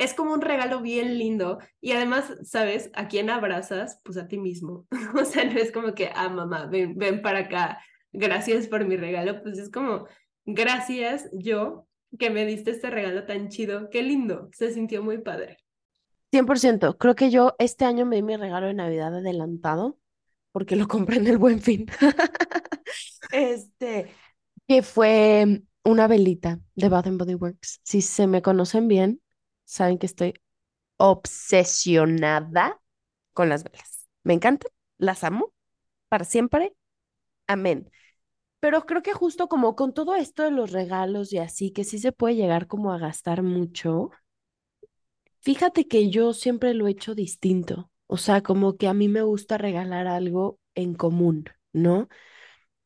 Es 0.00 0.14
como 0.14 0.32
un 0.32 0.40
regalo 0.40 0.80
bien 0.80 1.18
lindo 1.18 1.58
y 1.78 1.92
además, 1.92 2.32
¿sabes? 2.42 2.90
¿A 2.94 3.06
quién 3.06 3.28
abrazas? 3.28 4.00
Pues 4.02 4.16
a 4.16 4.28
ti 4.28 4.38
mismo. 4.38 4.86
o 5.14 5.24
sea, 5.26 5.44
no 5.44 5.60
es 5.60 5.70
como 5.70 5.94
que, 5.94 6.10
ah, 6.14 6.30
mamá, 6.30 6.64
ven, 6.64 6.96
ven 6.96 7.20
para 7.20 7.40
acá, 7.40 7.78
gracias 8.10 8.66
por 8.66 8.86
mi 8.86 8.96
regalo. 8.96 9.42
Pues 9.42 9.58
es 9.58 9.70
como, 9.70 10.06
gracias 10.46 11.28
yo 11.34 11.86
que 12.18 12.30
me 12.30 12.46
diste 12.46 12.70
este 12.70 12.88
regalo 12.88 13.26
tan 13.26 13.50
chido, 13.50 13.90
qué 13.90 14.02
lindo, 14.02 14.48
se 14.52 14.72
sintió 14.72 15.02
muy 15.02 15.18
padre. 15.18 15.58
100%. 16.32 16.96
Creo 16.96 17.14
que 17.14 17.30
yo 17.30 17.54
este 17.58 17.84
año 17.84 18.06
me 18.06 18.16
di 18.16 18.22
mi 18.22 18.38
regalo 18.38 18.68
de 18.68 18.74
Navidad 18.74 19.14
adelantado 19.14 19.98
porque 20.50 20.76
lo 20.76 20.88
compré 20.88 21.18
en 21.18 21.26
el 21.26 21.36
Buen 21.36 21.60
Fin. 21.60 21.86
Este, 23.32 24.10
que 24.66 24.82
fue 24.82 25.62
una 25.84 26.08
velita 26.08 26.58
de 26.74 26.88
Bath 26.88 27.06
Body 27.10 27.34
Works. 27.34 27.80
Si 27.84 28.02
se 28.02 28.26
me 28.26 28.42
conocen 28.42 28.88
bien, 28.88 29.20
saben 29.72 29.98
que 29.98 30.06
estoy 30.06 30.34
obsesionada 30.98 32.80
con 33.32 33.48
las 33.48 33.64
velas. 33.64 34.08
Me 34.24 34.34
encantan, 34.34 34.70
las 34.98 35.24
amo 35.24 35.52
para 36.08 36.24
siempre. 36.24 36.74
Amén. 37.48 37.90
Pero 38.60 38.86
creo 38.86 39.02
que 39.02 39.12
justo 39.14 39.48
como 39.48 39.76
con 39.76 39.94
todo 39.94 40.14
esto 40.16 40.42
de 40.44 40.50
los 40.52 40.72
regalos 40.72 41.32
y 41.32 41.38
así, 41.38 41.72
que 41.72 41.84
sí 41.84 41.98
se 41.98 42.12
puede 42.12 42.36
llegar 42.36 42.66
como 42.68 42.92
a 42.92 42.98
gastar 42.98 43.42
mucho, 43.42 44.10
fíjate 45.40 45.86
que 45.88 46.10
yo 46.10 46.32
siempre 46.32 46.74
lo 46.74 46.86
he 46.86 46.92
hecho 46.92 47.14
distinto. 47.14 47.90
O 48.06 48.16
sea, 48.16 48.42
como 48.42 48.76
que 48.76 48.88
a 48.88 48.94
mí 48.94 49.08
me 49.08 49.22
gusta 49.22 49.58
regalar 49.58 50.06
algo 50.06 50.58
en 50.74 50.94
común, 50.94 51.44
¿no? 51.72 52.08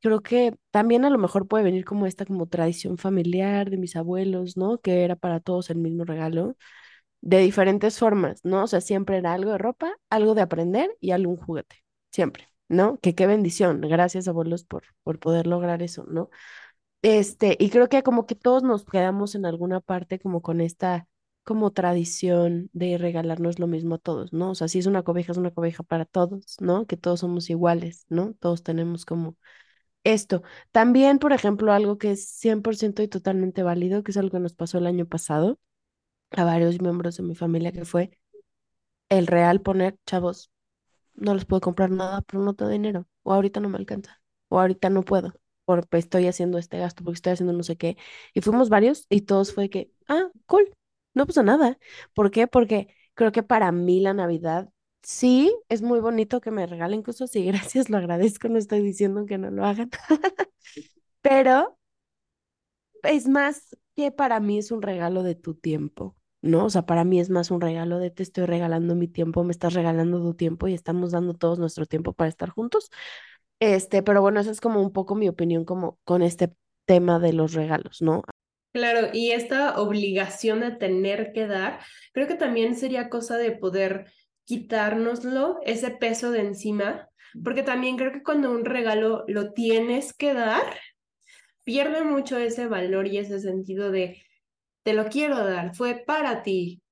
Creo 0.05 0.23
que 0.23 0.55
también 0.71 1.05
a 1.07 1.11
lo 1.11 1.19
mejor 1.19 1.49
puede 1.49 1.65
venir 1.65 1.85
como 1.87 2.07
esta 2.07 2.27
como 2.27 2.47
tradición 2.47 2.99
familiar 2.99 3.71
de 3.71 3.79
mis 3.79 3.97
abuelos, 3.97 4.57
¿no? 4.59 4.79
Que 4.79 5.05
era 5.05 5.17
para 5.17 5.41
todos 5.41 5.71
el 5.71 5.79
mismo 5.79 6.05
regalo, 6.05 6.57
de 7.23 7.39
diferentes 7.41 7.99
formas, 7.99 8.41
¿no? 8.45 8.65
O 8.65 8.67
sea, 8.69 8.81
siempre 8.83 9.19
era 9.19 9.33
algo 9.35 9.53
de 9.53 9.59
ropa, 9.59 9.95
algo 10.11 10.35
de 10.35 10.43
aprender 10.43 10.97
y 11.01 11.13
algún 11.13 11.37
juguete, 11.37 11.85
siempre, 12.13 12.49
¿no? 12.69 12.99
Que 13.01 13.15
qué 13.15 13.27
bendición, 13.27 13.81
gracias 13.83 14.29
abuelos 14.29 14.65
por, 14.65 14.85
por 15.05 15.19
poder 15.21 15.47
lograr 15.47 15.83
eso, 15.83 16.05
¿no? 16.09 16.31
Este, 17.03 17.57
y 17.61 17.71
creo 17.71 17.89
que 17.89 18.03
como 18.03 18.27
que 18.27 18.35
todos 18.35 18.63
nos 18.63 18.85
quedamos 18.85 19.35
en 19.35 19.45
alguna 19.47 19.81
parte 19.81 20.19
como 20.19 20.41
con 20.43 20.61
esta 20.61 21.07
como 21.45 21.71
tradición 21.73 22.71
de 22.73 22.97
regalarnos 22.99 23.59
lo 23.59 23.67
mismo 23.67 23.97
a 23.97 23.99
todos, 23.99 24.33
¿no? 24.33 24.51
O 24.53 24.55
sea, 24.55 24.69
si 24.69 24.79
es 24.79 24.87
una 24.87 25.03
cobija, 25.03 25.33
es 25.33 25.39
una 25.39 25.51
cobija 25.53 25.83
para 25.83 26.07
todos, 26.07 26.57
¿no? 26.61 26.87
Que 26.87 26.97
todos 26.97 27.21
somos 27.21 27.51
iguales, 27.51 28.07
¿no? 28.09 28.35
Todos 28.41 28.63
tenemos 28.63 29.05
como 29.05 29.37
esto. 30.05 30.43
También, 30.73 31.19
por 31.19 31.33
ejemplo, 31.33 31.73
algo 31.73 31.99
que 31.99 32.13
es 32.13 32.27
100% 32.29 33.03
y 33.03 33.09
totalmente 33.09 33.63
válido, 33.63 34.03
que 34.05 34.13
es 34.13 34.17
algo 34.19 34.31
que 34.33 34.41
nos 34.41 34.55
pasó 34.55 34.79
el 34.79 34.87
año 34.87 35.07
pasado 35.07 35.59
a 36.33 36.45
varios 36.45 36.81
miembros 36.83 37.17
de 37.19 37.23
mi 37.25 37.35
familia, 37.37 37.73
que 37.73 37.85
fue 37.85 38.19
el 39.09 39.27
real 39.27 39.61
poner, 39.63 39.99
chavos, 40.07 40.51
no 41.15 41.35
les 41.35 41.45
puedo 41.47 41.61
comprar 41.61 41.91
nada, 41.91 42.23
pero 42.23 42.43
no 42.43 42.55
tengo 42.55 42.71
dinero, 42.73 43.07
o 43.23 43.35
ahorita 43.35 43.61
no 43.61 43.69
me 43.69 43.79
alcanza, 43.79 44.23
o 44.49 44.61
ahorita 44.61 44.91
no 44.91 45.05
puedo, 45.05 45.35
porque 45.65 45.99
estoy 45.99 46.27
haciendo 46.29 46.59
este 46.59 46.79
gasto, 46.79 47.05
porque 47.05 47.17
estoy 47.17 47.33
haciendo 47.35 47.53
no 47.55 47.63
sé 47.65 47.77
qué. 47.77 47.97
Y 48.35 48.41
fuimos 48.43 48.69
varios 48.71 49.07
y 49.11 49.23
todos 49.23 49.55
fue 49.55 49.71
que, 49.71 49.93
ah, 50.09 50.29
cool, 50.47 50.73
no 51.15 51.27
pasa 51.27 51.43
nada. 51.45 51.79
¿Por 52.15 52.31
qué? 52.31 52.47
Porque 52.49 52.89
creo 53.15 53.33
que 53.33 53.43
para 53.45 53.73
mí 53.73 54.01
la 54.01 54.15
Navidad 54.15 54.71
sí 55.05 55.55
es 55.69 55.83
muy 55.83 56.01
bonito 56.01 56.41
que 56.41 56.51
me 56.51 56.67
regalen 56.67 57.03
cosas 57.03 57.35
y 57.37 57.45
gracias, 57.47 57.91
lo 57.91 57.99
agradezco, 57.99 58.49
no 58.49 58.59
estoy 58.59 58.81
diciendo 58.81 59.27
que 59.27 59.39
no 59.39 59.51
lo 59.51 59.65
hagan, 59.65 59.91
pero 61.23 61.79
es 63.03 63.29
más 63.29 63.77
que 63.95 64.11
para 64.11 64.41
mí 64.41 64.59
es 64.59 64.73
un 64.73 64.83
regalo 64.83 65.23
de 65.23 65.35
tu 65.35 65.55
tiempo. 65.55 66.17
¿no? 66.45 66.67
O 66.67 66.71
sea, 66.71 66.83
para 66.85 67.05
mí 67.05 67.21
es 67.21 67.31
más 67.31 67.51
un 67.51 67.63
regalo 67.63 67.99
de 67.99 68.11
te 68.11 68.23
estoy 68.23 68.45
regalando 68.45 68.95
mi 68.95 69.09
tiempo, 69.09 69.45
me 69.45 69.53
estás 69.53 69.73
regalando 69.73 70.21
tu 70.21 70.35
tiempo 70.35 70.69
y 70.69 70.75
estamos 70.75 71.13
dando 71.13 71.33
todos 71.33 71.59
nuestro 71.59 71.87
tiempo 71.87 72.13
para 72.13 72.29
estar 72.29 72.51
juntos. 72.51 72.91
Este, 73.61 74.03
pero 74.03 74.21
bueno, 74.21 74.41
esa 74.41 74.51
es 74.51 74.61
como 74.61 74.83
un 74.83 74.93
poco 74.93 75.15
mi 75.15 75.27
opinión 75.29 75.65
como 75.65 75.99
con 76.05 76.23
este 76.23 76.53
tema 76.85 77.19
de 77.19 77.33
los 77.33 77.55
regalos, 77.55 78.03
¿no? 78.03 78.23
Claro, 78.75 79.09
y 79.13 79.31
esta 79.31 79.81
obligación 79.81 80.61
de 80.61 80.73
tener 80.73 81.33
que 81.33 81.47
dar, 81.47 81.79
creo 82.13 82.27
que 82.27 82.35
también 82.35 82.75
sería 82.75 83.09
cosa 83.09 83.39
de 83.39 83.53
poder 83.53 84.07
quitárnoslo, 84.45 85.59
ese 85.65 85.91
peso 85.91 86.31
de 86.31 86.41
encima, 86.41 87.09
porque 87.43 87.63
también 87.63 87.97
creo 87.97 88.13
que 88.13 88.23
cuando 88.23 88.51
un 88.53 88.65
regalo 88.65 89.25
lo 89.27 89.53
tienes 89.53 90.13
que 90.13 90.35
dar, 90.35 90.63
pierde 91.65 92.05
mucho 92.05 92.39
ese 92.39 92.67
valor 92.67 93.07
y 93.07 93.19
ese 93.19 93.41
sentido 93.41 93.91
de 93.91 94.23
te 94.85 94.93
lo 94.93 95.07
quiero 95.07 95.45
dar, 95.45 95.75
fue 95.75 96.05
para 96.07 96.43
ti. 96.43 96.83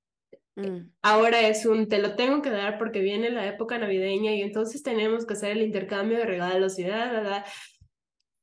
Mm. 0.55 0.89
Ahora 1.01 1.47
es 1.47 1.65
un 1.65 1.87
te 1.87 1.99
lo 1.99 2.15
tengo 2.15 2.41
que 2.41 2.49
dar 2.49 2.77
porque 2.77 2.99
viene 2.99 3.29
la 3.29 3.47
época 3.47 3.77
navideña 3.77 4.33
y 4.33 4.41
entonces 4.41 4.83
tenemos 4.83 5.25
que 5.25 5.33
hacer 5.33 5.51
el 5.51 5.61
intercambio 5.61 6.17
de 6.17 6.25
regalos 6.25 6.77
y 6.79 6.83
da, 6.83 7.11
da, 7.11 7.21
da. 7.21 7.45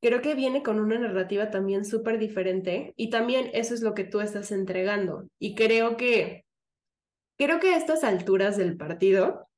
Creo 0.01 0.23
que 0.23 0.35
viene 0.35 0.63
con 0.63 0.81
una 0.81 0.99
narrativa 0.99 1.51
también 1.51 1.85
súper 1.85 2.19
diferente 2.19 2.95
y 2.97 3.11
también 3.11 3.51
eso 3.53 3.75
es 3.75 3.83
lo 3.83 3.95
que 3.95 4.05
tú 4.05 4.21
estás 4.21 4.51
entregando. 4.51 5.29
Y 5.39 5.55
creo 5.55 5.97
que, 5.97 6.45
creo 7.41 7.59
que 7.59 7.73
a 7.73 7.79
estas 7.79 8.05
alturas 8.05 8.59
del 8.59 8.77
partido, 8.77 9.49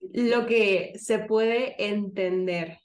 lo 0.00 0.46
que 0.46 0.94
se 0.96 1.18
puede 1.18 1.84
entender 1.84 2.78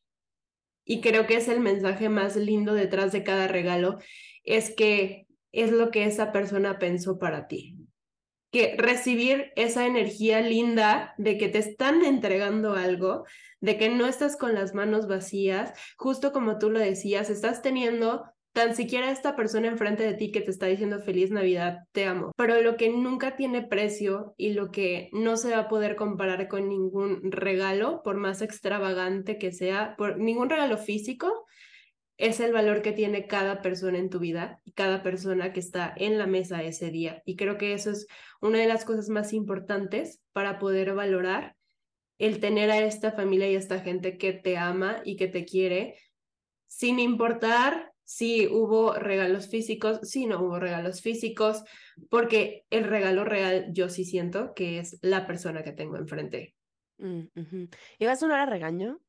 y 0.83 0.99
creo 0.99 1.27
que 1.27 1.37
es 1.37 1.47
el 1.47 1.61
mensaje 1.61 2.09
más 2.09 2.35
lindo 2.35 2.73
detrás 2.73 3.13
de 3.13 3.23
cada 3.23 3.47
regalo, 3.47 3.99
es 4.43 4.75
que 4.75 5.27
es 5.53 5.71
lo 5.71 5.91
que 5.91 6.05
esa 6.05 6.33
persona 6.33 6.77
pensó 6.77 7.19
para 7.19 7.47
ti. 7.47 7.77
Que 8.51 8.75
recibir 8.75 9.53
esa 9.55 9.85
energía 9.85 10.41
linda 10.41 11.13
de 11.17 11.37
que 11.37 11.47
te 11.47 11.59
están 11.59 12.03
entregando 12.03 12.73
algo, 12.73 13.23
de 13.61 13.77
que 13.77 13.89
no 13.89 14.07
estás 14.07 14.35
con 14.35 14.55
las 14.55 14.73
manos 14.73 15.07
vacías, 15.07 15.71
justo 15.95 16.33
como 16.33 16.57
tú 16.57 16.69
lo 16.69 16.79
decías, 16.79 17.29
estás 17.29 17.61
teniendo 17.61 18.25
tan 18.59 18.75
siquiera 18.75 19.09
esta 19.09 19.37
persona 19.37 19.69
enfrente 19.69 20.03
de 20.03 20.15
ti 20.15 20.33
que 20.33 20.41
te 20.41 20.51
está 20.51 20.65
diciendo 20.65 20.99
feliz 20.99 21.31
Navidad, 21.31 21.85
te 21.93 22.03
amo. 22.03 22.33
Pero 22.35 22.61
lo 22.61 22.75
que 22.75 22.89
nunca 22.89 23.37
tiene 23.37 23.61
precio 23.61 24.33
y 24.35 24.51
lo 24.51 24.69
que 24.69 25.09
no 25.13 25.37
se 25.37 25.51
va 25.51 25.59
a 25.59 25.67
poder 25.69 25.95
comparar 25.95 26.49
con 26.49 26.67
ningún 26.67 27.31
regalo, 27.31 28.01
por 28.03 28.17
más 28.17 28.41
extravagante 28.41 29.37
que 29.37 29.53
sea, 29.53 29.95
por 29.97 30.17
ningún 30.17 30.49
regalo 30.49 30.77
físico, 30.77 31.45
es 32.17 32.41
el 32.41 32.51
valor 32.51 32.81
que 32.81 32.91
tiene 32.91 33.27
cada 33.27 33.61
persona 33.61 33.97
en 33.97 34.09
tu 34.09 34.19
vida 34.19 34.59
y 34.65 34.73
cada 34.73 35.03
persona 35.03 35.53
que 35.53 35.61
está 35.61 35.93
en 35.95 36.17
la 36.17 36.27
mesa 36.27 36.61
ese 36.61 36.91
día. 36.91 37.23
Y 37.25 37.37
creo 37.37 37.57
que 37.57 37.71
eso 37.71 37.91
es 37.91 38.07
una 38.41 38.59
de 38.59 38.67
las 38.67 38.83
cosas 38.83 39.07
más 39.07 39.31
importantes 39.31 40.19
para 40.33 40.59
poder 40.59 40.93
valorar 40.95 41.55
el 42.17 42.41
tener 42.41 42.71
a 42.71 42.79
esta 42.79 43.13
familia 43.13 43.49
y 43.49 43.55
a 43.55 43.59
esta 43.59 43.79
gente 43.79 44.17
que 44.17 44.33
te 44.33 44.57
ama 44.57 45.01
y 45.05 45.15
que 45.15 45.29
te 45.29 45.45
quiere, 45.45 45.95
sin 46.67 46.99
importar 46.99 47.93
si 48.09 48.47
hubo 48.47 48.93
regalos 48.93 49.49
físicos, 49.49 49.99
si 50.01 50.25
no 50.25 50.41
hubo 50.41 50.59
regalos 50.59 50.99
físicos, 50.99 51.63
porque 52.09 52.65
el 52.71 52.85
regalo 52.85 53.23
real 53.23 53.67
yo 53.71 53.87
sí 53.87 54.03
siento 54.03 54.55
que 54.55 54.79
es 54.79 54.97
la 55.03 55.27
persona 55.27 55.61
que 55.61 55.73
tengo 55.73 55.95
enfrente. 55.95 56.55
Mm, 56.97 57.25
y 57.99 58.05
va 58.05 58.13
a 58.13 58.15
sonar 58.15 58.39
a 58.39 58.47
regaño, 58.47 58.99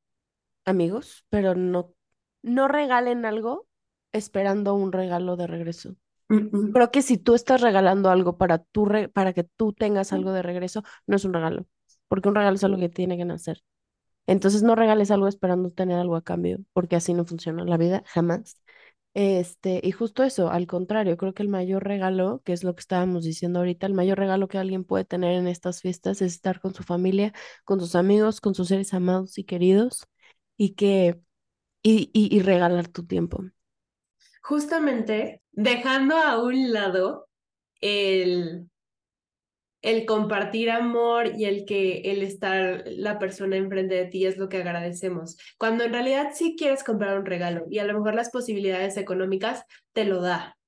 amigos, 0.66 1.24
pero 1.30 1.54
no 1.54 1.94
no 2.42 2.68
regalen 2.68 3.24
algo 3.24 3.66
esperando 4.12 4.74
un 4.74 4.92
regalo 4.92 5.36
de 5.38 5.46
regreso. 5.46 5.96
Creo 6.28 6.90
que 6.90 7.00
si 7.00 7.16
tú 7.16 7.34
estás 7.34 7.62
regalando 7.62 8.10
algo 8.10 8.36
para, 8.36 8.58
tu 8.58 8.86
para 9.14 9.32
que 9.32 9.44
tú 9.44 9.72
tengas 9.72 10.12
algo 10.12 10.32
de 10.32 10.42
regreso, 10.42 10.82
no 11.06 11.16
es 11.16 11.24
un 11.24 11.32
regalo, 11.32 11.66
porque 12.06 12.28
un 12.28 12.34
regalo 12.34 12.56
es 12.56 12.64
algo 12.64 12.78
que 12.78 12.90
tiene 12.90 13.16
que 13.16 13.24
nacer. 13.24 13.62
Entonces 14.26 14.62
no 14.62 14.74
regales 14.74 15.10
algo 15.10 15.26
esperando 15.26 15.70
tener 15.70 15.98
algo 15.98 16.16
a 16.16 16.22
cambio, 16.22 16.58
porque 16.74 16.96
así 16.96 17.14
no 17.14 17.24
funciona 17.24 17.64
la 17.64 17.78
vida, 17.78 18.02
jamás. 18.06 18.60
Este, 19.12 19.80
y 19.82 19.90
justo 19.90 20.22
eso, 20.22 20.50
al 20.50 20.68
contrario, 20.68 21.16
creo 21.16 21.34
que 21.34 21.42
el 21.42 21.48
mayor 21.48 21.82
regalo, 21.84 22.42
que 22.44 22.52
es 22.52 22.62
lo 22.62 22.74
que 22.74 22.80
estábamos 22.80 23.24
diciendo 23.24 23.58
ahorita, 23.58 23.86
el 23.86 23.94
mayor 23.94 24.18
regalo 24.18 24.46
que 24.46 24.58
alguien 24.58 24.84
puede 24.84 25.04
tener 25.04 25.34
en 25.34 25.48
estas 25.48 25.80
fiestas 25.80 26.22
es 26.22 26.34
estar 26.34 26.60
con 26.60 26.74
su 26.74 26.84
familia, 26.84 27.32
con 27.64 27.80
sus 27.80 27.96
amigos, 27.96 28.40
con 28.40 28.54
sus 28.54 28.68
seres 28.68 28.94
amados 28.94 29.36
y 29.38 29.44
queridos, 29.44 30.06
y 30.56 30.74
que 30.74 31.20
y, 31.82 32.10
y, 32.12 32.40
regalar 32.40 32.88
tu 32.88 33.06
tiempo. 33.06 33.42
Justamente 34.42 35.42
dejando 35.50 36.16
a 36.16 36.42
un 36.42 36.72
lado 36.72 37.28
el, 37.80 38.69
el 39.82 40.04
compartir 40.04 40.70
amor 40.70 41.28
y 41.36 41.46
el 41.46 41.64
que 41.64 42.02
el 42.12 42.22
estar 42.22 42.84
la 42.86 43.18
persona 43.18 43.56
enfrente 43.56 43.94
de 43.94 44.06
ti 44.06 44.26
es 44.26 44.36
lo 44.36 44.48
que 44.48 44.58
agradecemos. 44.58 45.38
Cuando 45.58 45.84
en 45.84 45.92
realidad 45.92 46.30
sí 46.34 46.56
quieres 46.58 46.84
comprar 46.84 47.18
un 47.18 47.26
regalo 47.26 47.64
y 47.70 47.78
a 47.78 47.84
lo 47.84 47.94
mejor 47.94 48.14
las 48.14 48.30
posibilidades 48.30 48.96
económicas 48.96 49.64
te 49.92 50.04
lo 50.04 50.20
da. 50.20 50.58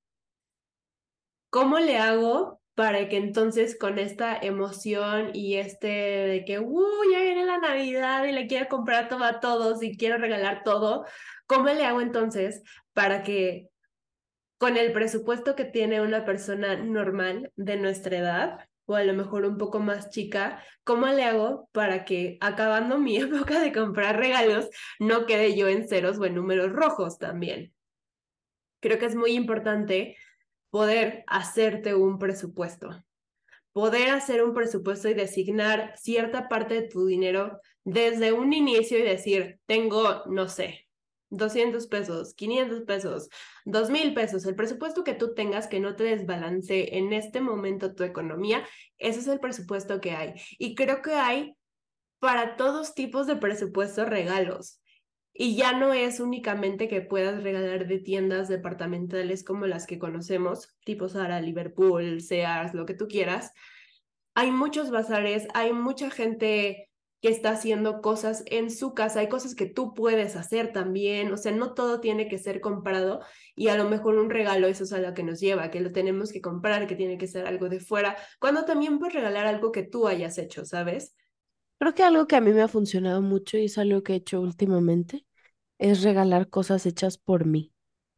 ¿Cómo 1.50 1.78
le 1.78 1.98
hago 1.98 2.62
para 2.74 3.08
que 3.08 3.18
entonces 3.18 3.76
con 3.78 3.98
esta 3.98 4.36
emoción 4.36 5.30
y 5.34 5.56
este 5.56 5.88
de 5.88 6.44
que, 6.46 6.58
uh, 6.58 7.12
ya 7.12 7.20
viene 7.20 7.44
la 7.44 7.58
Navidad 7.58 8.24
y 8.24 8.32
le 8.32 8.46
quiero 8.46 8.68
comprar 8.68 9.08
todo 9.08 9.24
a 9.24 9.40
todos 9.40 9.82
y 9.82 9.96
quiero 9.96 10.16
regalar 10.16 10.62
todo, 10.64 11.04
¿cómo 11.46 11.66
le 11.68 11.84
hago 11.84 12.00
entonces 12.00 12.62
para 12.94 13.22
que 13.22 13.68
con 14.56 14.76
el 14.76 14.92
presupuesto 14.92 15.54
que 15.54 15.64
tiene 15.64 16.00
una 16.00 16.24
persona 16.24 16.76
normal 16.76 17.52
de 17.56 17.76
nuestra 17.76 18.16
edad, 18.16 18.68
o 18.86 18.94
a 18.94 19.04
lo 19.04 19.14
mejor 19.14 19.44
un 19.44 19.58
poco 19.58 19.78
más 19.78 20.10
chica, 20.10 20.62
¿cómo 20.84 21.06
le 21.06 21.24
hago 21.24 21.68
para 21.72 22.04
que 22.04 22.38
acabando 22.40 22.98
mi 22.98 23.16
época 23.18 23.60
de 23.60 23.72
comprar 23.72 24.18
regalos 24.18 24.68
no 24.98 25.26
quede 25.26 25.56
yo 25.56 25.68
en 25.68 25.88
ceros 25.88 26.18
o 26.18 26.24
en 26.24 26.34
números 26.34 26.72
rojos 26.72 27.18
también? 27.18 27.74
Creo 28.80 28.98
que 28.98 29.06
es 29.06 29.14
muy 29.14 29.32
importante 29.32 30.16
poder 30.70 31.24
hacerte 31.26 31.94
un 31.94 32.18
presupuesto, 32.18 33.04
poder 33.72 34.10
hacer 34.10 34.42
un 34.42 34.54
presupuesto 34.54 35.08
y 35.08 35.14
designar 35.14 35.94
cierta 35.96 36.48
parte 36.48 36.74
de 36.74 36.88
tu 36.88 37.06
dinero 37.06 37.60
desde 37.84 38.32
un 38.32 38.52
inicio 38.52 38.98
y 38.98 39.02
decir, 39.02 39.60
tengo, 39.66 40.24
no 40.26 40.48
sé, 40.48 40.81
200 41.32 41.86
pesos, 41.86 42.34
500 42.34 42.82
pesos, 42.82 43.28
2000 43.64 44.12
pesos, 44.14 44.44
el 44.44 44.54
presupuesto 44.54 45.02
que 45.02 45.14
tú 45.14 45.34
tengas 45.34 45.66
que 45.66 45.80
no 45.80 45.96
te 45.96 46.04
desbalance 46.04 46.98
en 46.98 47.12
este 47.14 47.40
momento 47.40 47.94
tu 47.94 48.04
economía, 48.04 48.66
ese 48.98 49.20
es 49.20 49.26
el 49.28 49.40
presupuesto 49.40 50.00
que 50.00 50.12
hay. 50.12 50.34
Y 50.58 50.74
creo 50.74 51.00
que 51.00 51.14
hay 51.14 51.56
para 52.18 52.56
todos 52.56 52.94
tipos 52.94 53.26
de 53.26 53.36
presupuestos 53.36 54.08
regalos. 54.08 54.80
Y 55.32 55.56
ya 55.56 55.72
no 55.72 55.94
es 55.94 56.20
únicamente 56.20 56.86
que 56.86 57.00
puedas 57.00 57.42
regalar 57.42 57.88
de 57.88 57.98
tiendas 57.98 58.48
departamentales 58.48 59.42
como 59.42 59.66
las 59.66 59.86
que 59.86 59.98
conocemos, 59.98 60.76
tipo 60.84 61.08
Zara, 61.08 61.40
Liverpool, 61.40 62.20
Sears, 62.20 62.74
lo 62.74 62.84
que 62.84 62.92
tú 62.92 63.08
quieras. 63.08 63.52
Hay 64.34 64.50
muchos 64.50 64.90
bazares, 64.90 65.48
hay 65.54 65.72
mucha 65.72 66.10
gente 66.10 66.91
que 67.22 67.28
está 67.28 67.52
haciendo 67.52 68.02
cosas 68.02 68.42
en 68.46 68.70
su 68.70 68.94
casa, 68.94 69.20
hay 69.20 69.28
cosas 69.28 69.54
que 69.54 69.66
tú 69.66 69.94
puedes 69.94 70.34
hacer 70.36 70.72
también, 70.72 71.32
o 71.32 71.36
sea, 71.36 71.52
no 71.52 71.72
todo 71.72 72.00
tiene 72.00 72.28
que 72.28 72.36
ser 72.36 72.60
comprado 72.60 73.20
y 73.54 73.68
a 73.68 73.76
lo 73.76 73.88
mejor 73.88 74.16
un 74.16 74.28
regalo 74.28 74.66
eso 74.66 74.84
es 74.84 74.92
a 74.92 74.98
lo 74.98 75.14
que 75.14 75.22
nos 75.22 75.40
lleva, 75.40 75.70
que 75.70 75.80
lo 75.80 75.92
tenemos 75.92 76.32
que 76.32 76.40
comprar, 76.40 76.86
que 76.88 76.96
tiene 76.96 77.18
que 77.18 77.28
ser 77.28 77.46
algo 77.46 77.68
de 77.68 77.78
fuera, 77.78 78.16
cuando 78.40 78.64
también 78.64 78.98
puedes 78.98 79.14
regalar 79.14 79.46
algo 79.46 79.70
que 79.70 79.84
tú 79.84 80.08
hayas 80.08 80.36
hecho, 80.36 80.64
¿sabes? 80.64 81.14
Creo 81.78 81.94
que 81.94 82.02
algo 82.02 82.26
que 82.26 82.36
a 82.36 82.40
mí 82.40 82.52
me 82.52 82.62
ha 82.62 82.68
funcionado 82.68 83.22
mucho 83.22 83.56
y 83.56 83.66
es 83.66 83.78
algo 83.78 84.02
que 84.02 84.14
he 84.14 84.16
hecho 84.16 84.40
últimamente 84.40 85.24
es 85.78 86.02
regalar 86.02 86.48
cosas 86.48 86.86
hechas 86.86 87.18
por 87.18 87.44
mí. 87.44 87.72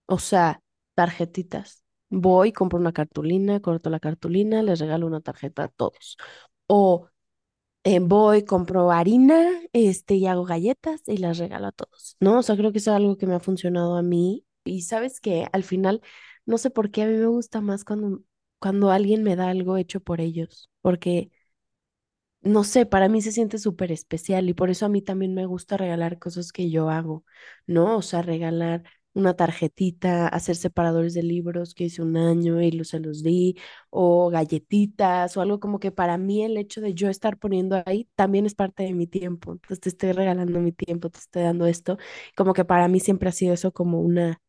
O 0.06 0.18
sea, 0.18 0.62
tarjetitas. 0.94 1.82
Voy, 2.10 2.52
compro 2.52 2.78
una 2.78 2.92
cartulina, 2.92 3.60
corto 3.60 3.90
la 3.90 4.00
cartulina, 4.00 4.62
les 4.62 4.80
regalo 4.80 5.06
una 5.06 5.20
tarjeta 5.20 5.64
a 5.64 5.68
todos. 5.68 6.16
O 6.66 7.08
eh, 7.84 8.00
voy, 8.00 8.44
compro 8.44 8.90
harina, 8.90 9.46
este, 9.72 10.14
y 10.14 10.26
hago 10.26 10.44
galletas 10.44 11.02
y 11.06 11.18
las 11.18 11.38
regalo 11.38 11.66
a 11.68 11.72
todos, 11.72 12.16
¿no? 12.20 12.38
O 12.38 12.42
sea, 12.42 12.56
creo 12.56 12.72
que 12.72 12.78
eso 12.78 12.90
es 12.92 12.96
algo 12.96 13.16
que 13.16 13.26
me 13.26 13.34
ha 13.34 13.40
funcionado 13.40 13.96
a 13.96 14.02
mí. 14.02 14.46
Y 14.64 14.82
sabes 14.82 15.20
que 15.20 15.46
al 15.52 15.64
final, 15.64 16.00
no 16.46 16.58
sé 16.58 16.70
por 16.70 16.90
qué 16.90 17.02
a 17.02 17.06
mí 17.06 17.14
me 17.14 17.26
gusta 17.26 17.60
más 17.60 17.84
cuando, 17.84 18.22
cuando 18.58 18.90
alguien 18.90 19.22
me 19.22 19.36
da 19.36 19.50
algo 19.50 19.76
hecho 19.76 20.00
por 20.00 20.20
ellos, 20.20 20.70
porque 20.80 21.30
no 22.42 22.64
sé, 22.64 22.84
para 22.86 23.08
mí 23.08 23.22
se 23.22 23.32
siente 23.32 23.58
súper 23.58 23.90
especial 23.92 24.48
y 24.48 24.54
por 24.54 24.70
eso 24.70 24.84
a 24.86 24.88
mí 24.88 25.00
también 25.02 25.34
me 25.34 25.46
gusta 25.46 25.76
regalar 25.76 26.18
cosas 26.18 26.52
que 26.52 26.70
yo 26.70 26.90
hago, 26.90 27.24
¿no? 27.66 27.96
O 27.96 28.02
sea, 28.02 28.20
regalar 28.22 28.84
una 29.14 29.34
tarjetita, 29.34 30.28
hacer 30.28 30.56
separadores 30.56 31.14
de 31.14 31.22
libros 31.22 31.74
que 31.74 31.84
hice 31.84 32.02
un 32.02 32.16
año 32.16 32.60
y 32.60 32.70
los, 32.72 32.88
se 32.88 33.00
los 33.00 33.22
di, 33.22 33.56
o 33.90 34.28
galletitas, 34.30 35.36
o 35.36 35.40
algo 35.40 35.60
como 35.60 35.78
que 35.80 35.92
para 35.92 36.18
mí 36.18 36.42
el 36.44 36.56
hecho 36.56 36.80
de 36.80 36.94
yo 36.94 37.08
estar 37.08 37.38
poniendo 37.38 37.82
ahí 37.86 38.08
también 38.16 38.46
es 38.46 38.54
parte 38.54 38.82
de 38.84 38.92
mi 38.94 39.06
tiempo. 39.06 39.52
Entonces 39.52 39.80
te 39.80 39.88
estoy 39.90 40.12
regalando 40.12 40.60
mi 40.60 40.72
tiempo, 40.72 41.10
te 41.10 41.18
estoy 41.20 41.42
dando 41.44 41.66
esto. 41.66 41.98
Como 42.36 42.52
que 42.54 42.64
para 42.64 42.88
mí 42.88 43.00
siempre 43.00 43.28
ha 43.28 43.32
sido 43.32 43.54
eso 43.54 43.72
como 43.72 44.00
una 44.00 44.40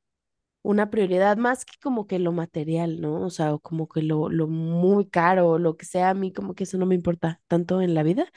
una 0.63 0.89
prioridad 0.89 1.38
más 1.38 1.63
que 1.65 1.73
como 1.82 2.08
que 2.08 2.19
lo 2.19 2.32
material, 2.32 2.99
¿no? 3.01 3.21
O 3.21 3.30
sea, 3.30 3.58
como 3.60 3.88
que 3.88 4.01
lo, 4.01 4.30
lo 4.30 4.47
muy 4.47 5.08
caro, 5.08 5.60
lo 5.60 5.78
que 5.78 5.86
sea, 5.86 6.10
a 6.10 6.13
mí 6.15 6.34
como 6.34 6.56
que 6.56 6.63
eso 6.63 6.78
no 6.78 6.86
me 6.88 6.95
importa 6.95 7.41
tanto 7.47 7.82
en 7.82 7.93
la 7.93 8.01
vida, 8.04 8.32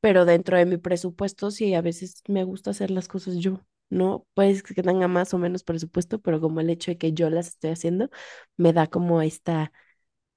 pero 0.00 0.24
dentro 0.24 0.56
de 0.56 0.64
mi 0.66 0.78
presupuesto 0.78 1.50
sí, 1.50 1.74
a 1.74 1.82
veces 1.82 2.22
me 2.28 2.44
gusta 2.44 2.70
hacer 2.70 2.90
las 2.90 3.06
cosas 3.08 3.36
yo, 3.38 3.60
¿no? 3.94 4.26
Puede 4.34 4.62
que 4.62 4.82
tenga 4.82 5.08
más 5.08 5.34
o 5.34 5.38
menos 5.38 5.64
presupuesto, 5.64 6.20
pero 6.20 6.40
como 6.40 6.60
el 6.60 6.70
hecho 6.70 6.90
de 6.90 6.98
que 6.98 7.12
yo 7.12 7.30
las 7.30 7.48
estoy 7.48 7.70
haciendo, 7.70 8.10
me 8.56 8.72
da 8.72 8.86
como 8.88 9.22
esta, 9.22 9.72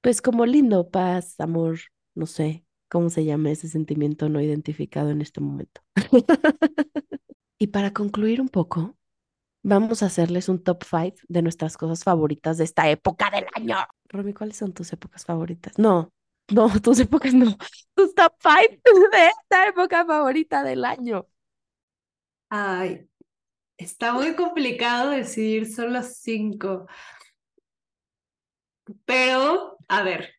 pues 0.02 0.22
como 0.22 0.46
lindo, 0.46 0.89
paz, 0.89 1.39
amor, 1.39 1.80
no 2.15 2.26
sé, 2.26 2.65
¿cómo 2.89 3.10
se 3.10 3.26
llama 3.26 3.52
ese 3.52 3.67
sentimiento 3.70 4.30
no 4.30 4.41
identificado 4.41 5.12
en 5.12 5.22
este 5.22 5.41
momento? 5.41 5.82
Y 7.60 7.67
para 7.67 7.91
concluir 7.91 8.39
un 8.39 8.50
poco, 8.50 8.98
Vamos 9.63 10.02
a 10.02 10.06
hacerles 10.06 10.48
un 10.48 10.63
top 10.63 10.84
5 10.84 11.17
de 11.28 11.41
nuestras 11.41 11.76
cosas 11.76 12.04
favoritas 12.06 12.58
de 12.58 12.63
esta 12.63 12.89
época 12.89 13.30
del 13.30 13.46
año. 13.54 13.76
Romy, 14.08 14.34
¿cuáles 14.34 14.56
son 14.56 14.72
tus 14.72 14.93
épocas 14.93 15.26
favoritas? 15.26 15.78
No, 15.78 16.13
no, 16.50 16.70
tus 16.82 17.00
épocas 17.00 17.34
no. 17.34 17.58
Tus 17.93 18.15
top 18.15 18.34
5 18.39 18.82
de 19.12 19.28
esta 19.28 19.67
época 19.67 20.06
favorita 20.06 20.63
del 20.63 20.86
año. 20.86 21.28
Ay, 22.50 23.10
está 23.77 24.13
muy 24.13 24.35
complicado 24.35 25.11
decidir, 25.11 25.71
son 25.71 25.93
los 25.93 26.17
cinco. 26.17 26.87
Pero, 29.05 29.77
a 29.87 30.03
ver, 30.03 30.33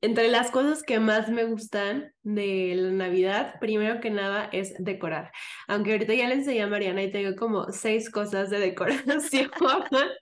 entre 0.00 0.28
las 0.28 0.50
cosas 0.50 0.82
que 0.82 1.00
más 1.00 1.28
me 1.28 1.44
gustan 1.44 2.12
de 2.22 2.74
la 2.76 2.90
Navidad, 2.90 3.54
primero 3.60 4.00
que 4.00 4.10
nada 4.10 4.48
es 4.52 4.74
decorar. 4.78 5.32
Aunque 5.66 5.92
ahorita 5.92 6.14
ya 6.14 6.28
le 6.28 6.34
enseñé 6.34 6.62
a 6.62 6.66
Mariana 6.66 7.02
y 7.02 7.10
tengo 7.10 7.36
como 7.36 7.72
seis 7.72 8.10
cosas 8.10 8.50
de 8.50 8.58
decoración. 8.58 9.50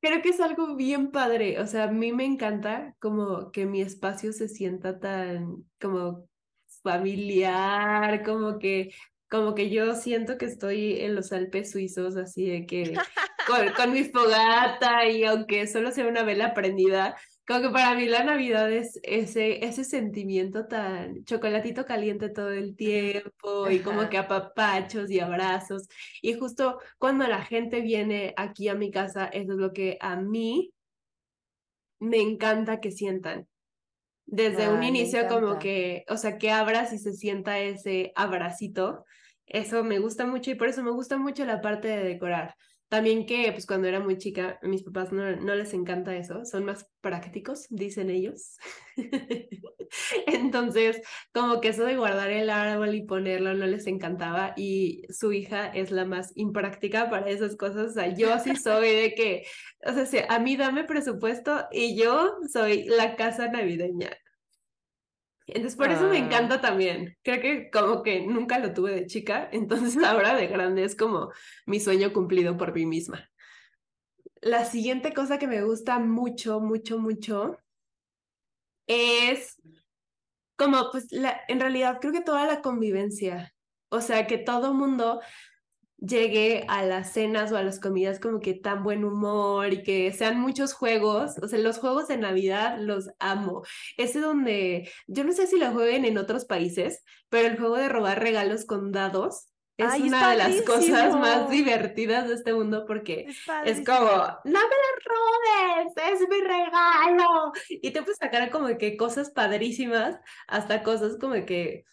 Creo 0.00 0.20
que 0.20 0.30
es 0.30 0.40
algo 0.40 0.74
bien 0.74 1.12
padre. 1.12 1.60
O 1.60 1.66
sea, 1.66 1.84
a 1.84 1.92
mí 1.92 2.12
me 2.12 2.24
encanta 2.24 2.94
como 2.98 3.52
que 3.52 3.66
mi 3.66 3.82
espacio 3.82 4.32
se 4.32 4.48
sienta 4.48 4.98
tan 4.98 5.64
como 5.80 6.28
familiar, 6.82 8.24
como 8.24 8.58
que 8.58 8.92
como 9.32 9.54
que 9.54 9.70
yo 9.70 9.94
siento 9.94 10.36
que 10.36 10.44
estoy 10.44 11.00
en 11.00 11.14
los 11.14 11.32
Alpes 11.32 11.70
suizos, 11.70 12.16
así 12.16 12.44
de 12.50 12.66
que 12.66 12.92
con, 13.46 13.72
con 13.74 13.94
mi 13.94 14.04
fogata 14.04 15.06
y 15.06 15.24
aunque 15.24 15.66
solo 15.66 15.90
sea 15.90 16.06
una 16.06 16.22
vela 16.22 16.52
prendida, 16.52 17.16
como 17.46 17.62
que 17.62 17.70
para 17.70 17.94
mí 17.94 18.04
la 18.04 18.24
Navidad 18.24 18.70
es 18.70 19.00
ese, 19.02 19.64
ese 19.64 19.84
sentimiento 19.84 20.66
tan 20.66 21.24
chocolatito 21.24 21.86
caliente 21.86 22.28
todo 22.28 22.50
el 22.50 22.76
tiempo 22.76 23.70
y 23.70 23.78
como 23.78 24.10
que 24.10 24.18
apapachos 24.18 25.10
y 25.10 25.20
abrazos. 25.20 25.88
Y 26.20 26.34
justo 26.34 26.78
cuando 26.98 27.26
la 27.26 27.42
gente 27.42 27.80
viene 27.80 28.34
aquí 28.36 28.68
a 28.68 28.74
mi 28.74 28.90
casa, 28.90 29.24
eso 29.24 29.52
es 29.52 29.58
lo 29.58 29.72
que 29.72 29.96
a 30.02 30.16
mí 30.16 30.74
me 32.00 32.18
encanta 32.20 32.80
que 32.80 32.90
sientan. 32.90 33.48
Desde 34.26 34.68
un 34.68 34.82
inicio 34.82 35.26
como 35.26 35.58
que, 35.58 36.04
o 36.08 36.18
sea, 36.18 36.36
que 36.36 36.50
abras 36.50 36.92
y 36.92 36.98
se 36.98 37.14
sienta 37.14 37.58
ese 37.60 38.12
abracito. 38.14 39.06
Eso 39.52 39.84
me 39.84 39.98
gusta 39.98 40.26
mucho 40.26 40.50
y 40.50 40.54
por 40.54 40.68
eso 40.68 40.82
me 40.82 40.90
gusta 40.90 41.18
mucho 41.18 41.44
la 41.44 41.60
parte 41.60 41.88
de 41.88 42.02
decorar. 42.04 42.54
También 42.88 43.26
que, 43.26 43.50
pues 43.52 43.66
cuando 43.66 43.88
era 43.88 44.00
muy 44.00 44.18
chica, 44.18 44.58
mis 44.62 44.82
papás 44.82 45.12
no, 45.12 45.36
no 45.36 45.54
les 45.54 45.72
encanta 45.72 46.14
eso, 46.16 46.44
son 46.44 46.64
más 46.64 46.90
prácticos, 47.00 47.66
dicen 47.70 48.10
ellos. 48.10 48.58
Entonces, 50.26 51.00
como 51.32 51.60
que 51.60 51.68
eso 51.68 51.84
de 51.84 51.96
guardar 51.96 52.30
el 52.30 52.50
árbol 52.50 52.94
y 52.94 53.04
ponerlo 53.04 53.54
no 53.54 53.66
les 53.66 53.86
encantaba 53.86 54.54
y 54.56 55.04
su 55.10 55.32
hija 55.32 55.68
es 55.68 55.90
la 55.90 56.04
más 56.04 56.32
impráctica 56.34 57.10
para 57.10 57.28
esas 57.30 57.56
cosas. 57.56 57.90
O 57.90 57.92
sea, 57.92 58.14
yo 58.14 58.38
sí 58.38 58.56
soy 58.56 58.88
de 58.88 59.14
que, 59.14 59.44
o 59.86 59.92
sea, 59.92 60.26
a 60.28 60.38
mí 60.38 60.56
dame 60.56 60.84
presupuesto 60.84 61.66
y 61.70 61.96
yo 61.96 62.36
soy 62.52 62.84
la 62.84 63.16
casa 63.16 63.48
navideña. 63.48 64.10
Entonces, 65.46 65.76
por 65.76 65.90
eso 65.90 66.08
me 66.08 66.16
ah. 66.16 66.24
encanta 66.24 66.60
también. 66.60 67.16
Creo 67.22 67.40
que 67.40 67.70
como 67.70 68.02
que 68.02 68.26
nunca 68.26 68.58
lo 68.58 68.72
tuve 68.72 68.92
de 68.92 69.06
chica, 69.06 69.48
entonces 69.52 69.96
ahora 70.04 70.34
de 70.34 70.46
grande 70.46 70.84
es 70.84 70.96
como 70.96 71.32
mi 71.66 71.80
sueño 71.80 72.12
cumplido 72.12 72.56
por 72.56 72.74
mí 72.74 72.86
misma. 72.86 73.28
La 74.40 74.64
siguiente 74.64 75.12
cosa 75.12 75.38
que 75.38 75.46
me 75.46 75.62
gusta 75.62 75.98
mucho, 75.98 76.60
mucho, 76.60 76.98
mucho 76.98 77.58
es 78.86 79.60
como, 80.56 80.90
pues, 80.90 81.10
la, 81.12 81.40
en 81.48 81.60
realidad 81.60 81.98
creo 82.00 82.12
que 82.12 82.20
toda 82.20 82.46
la 82.46 82.60
convivencia. 82.60 83.54
O 83.88 84.00
sea, 84.00 84.26
que 84.26 84.38
todo 84.38 84.74
mundo 84.74 85.20
llegue 86.04 86.64
a 86.68 86.84
las 86.84 87.12
cenas 87.12 87.52
o 87.52 87.56
a 87.56 87.62
las 87.62 87.78
comidas 87.78 88.18
como 88.18 88.40
que 88.40 88.54
tan 88.54 88.82
buen 88.82 89.04
humor 89.04 89.72
y 89.72 89.82
que 89.82 90.12
sean 90.12 90.40
muchos 90.40 90.72
juegos. 90.74 91.38
O 91.40 91.48
sea, 91.48 91.58
los 91.58 91.78
juegos 91.78 92.08
de 92.08 92.16
Navidad 92.16 92.76
los 92.78 93.10
amo. 93.20 93.62
Ese 93.96 94.20
donde, 94.20 94.90
yo 95.06 95.24
no 95.24 95.32
sé 95.32 95.46
si 95.46 95.58
lo 95.58 95.70
jueguen 95.70 96.04
en 96.04 96.18
otros 96.18 96.44
países, 96.44 97.04
pero 97.28 97.48
el 97.48 97.58
juego 97.58 97.76
de 97.76 97.88
robar 97.88 98.20
regalos 98.20 98.64
con 98.64 98.92
dados. 98.92 99.48
Es 99.78 100.00
una 100.00 100.30
de 100.30 100.36
las 100.36 100.62
cosas 100.62 101.16
más 101.18 101.50
divertidas 101.50 102.28
de 102.28 102.34
este 102.34 102.52
mundo 102.52 102.84
porque 102.86 103.26
es, 103.64 103.84
como, 103.84 104.10
no 104.44 104.60
me 104.60 104.76
lo 104.76 104.92
robes, 105.06 105.92
es 106.12 106.28
mi 106.28 106.40
regalo. 106.40 107.52
Y 107.68 107.90
te 107.90 108.02
puedes 108.02 108.18
sacar 108.18 108.50
como 108.50 108.76
que 108.76 108.96
cosas 108.96 109.30
padrísimas, 109.30 110.18
hasta 110.46 110.82
cosas 110.82 111.16
como 111.18 111.34
que 111.46 111.84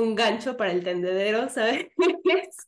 un 0.00 0.14
gancho 0.14 0.56
para 0.56 0.72
el 0.72 0.82
tendedero, 0.82 1.48
¿sabes? 1.48 1.86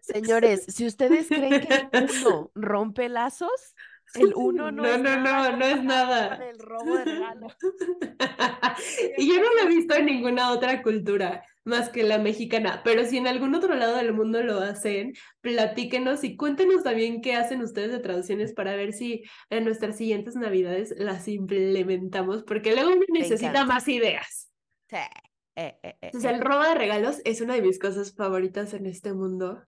Señores, 0.00 0.64
si 0.68 0.86
ustedes 0.86 1.28
creen 1.28 1.60
que 1.60 1.88
el 1.92 2.08
uno 2.26 2.50
rompe 2.54 3.08
lazos, 3.08 3.74
el 4.14 4.32
uno 4.34 4.72
no, 4.72 4.86
es 4.86 4.98
no, 4.98 5.16
nada. 5.16 5.50
No, 5.50 5.56
no, 5.58 5.64
es 5.66 5.84
nada. 5.84 6.48
el 6.48 6.58
robo 6.58 6.96
de 6.96 7.04
regalo. 7.04 7.48
y 9.18 9.28
yo 9.28 9.34
no 9.36 9.54
lo 9.54 9.62
he 9.62 9.68
visto 9.68 9.94
en 9.96 10.06
ninguna 10.06 10.50
otra 10.50 10.82
cultura 10.82 11.44
más 11.64 11.90
que 11.90 12.02
la 12.02 12.16
mexicana, 12.16 12.80
pero 12.82 13.04
si 13.04 13.18
en 13.18 13.26
algún 13.26 13.54
otro 13.54 13.74
lado 13.74 13.96
del 13.96 14.14
mundo 14.14 14.42
lo 14.42 14.60
hacen, 14.60 15.12
platíquenos 15.42 16.24
y 16.24 16.36
cuéntenos 16.36 16.82
también 16.82 17.20
qué 17.20 17.34
hacen 17.34 17.60
ustedes 17.60 17.92
de 17.92 17.98
traducciones 17.98 18.54
para 18.54 18.74
ver 18.74 18.94
si 18.94 19.24
en 19.50 19.64
nuestras 19.64 19.98
siguientes 19.98 20.34
navidades 20.34 20.94
las 20.96 21.28
implementamos, 21.28 22.44
porque 22.44 22.74
luego 22.74 22.92
necesita 23.08 23.66
más 23.66 23.86
ideas. 23.88 24.48
Sí. 24.88 24.96
Eh, 25.58 25.76
eh, 25.82 25.88
eh, 25.88 25.96
Entonces, 26.02 26.30
el 26.30 26.40
robo 26.40 26.62
de 26.62 26.74
regalos 26.76 27.20
es 27.24 27.40
una 27.40 27.54
de 27.54 27.62
mis 27.62 27.80
cosas 27.80 28.14
favoritas 28.14 28.74
en 28.74 28.86
este 28.86 29.12
mundo. 29.12 29.60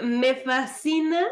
Me 0.00 0.36
fascina 0.36 1.26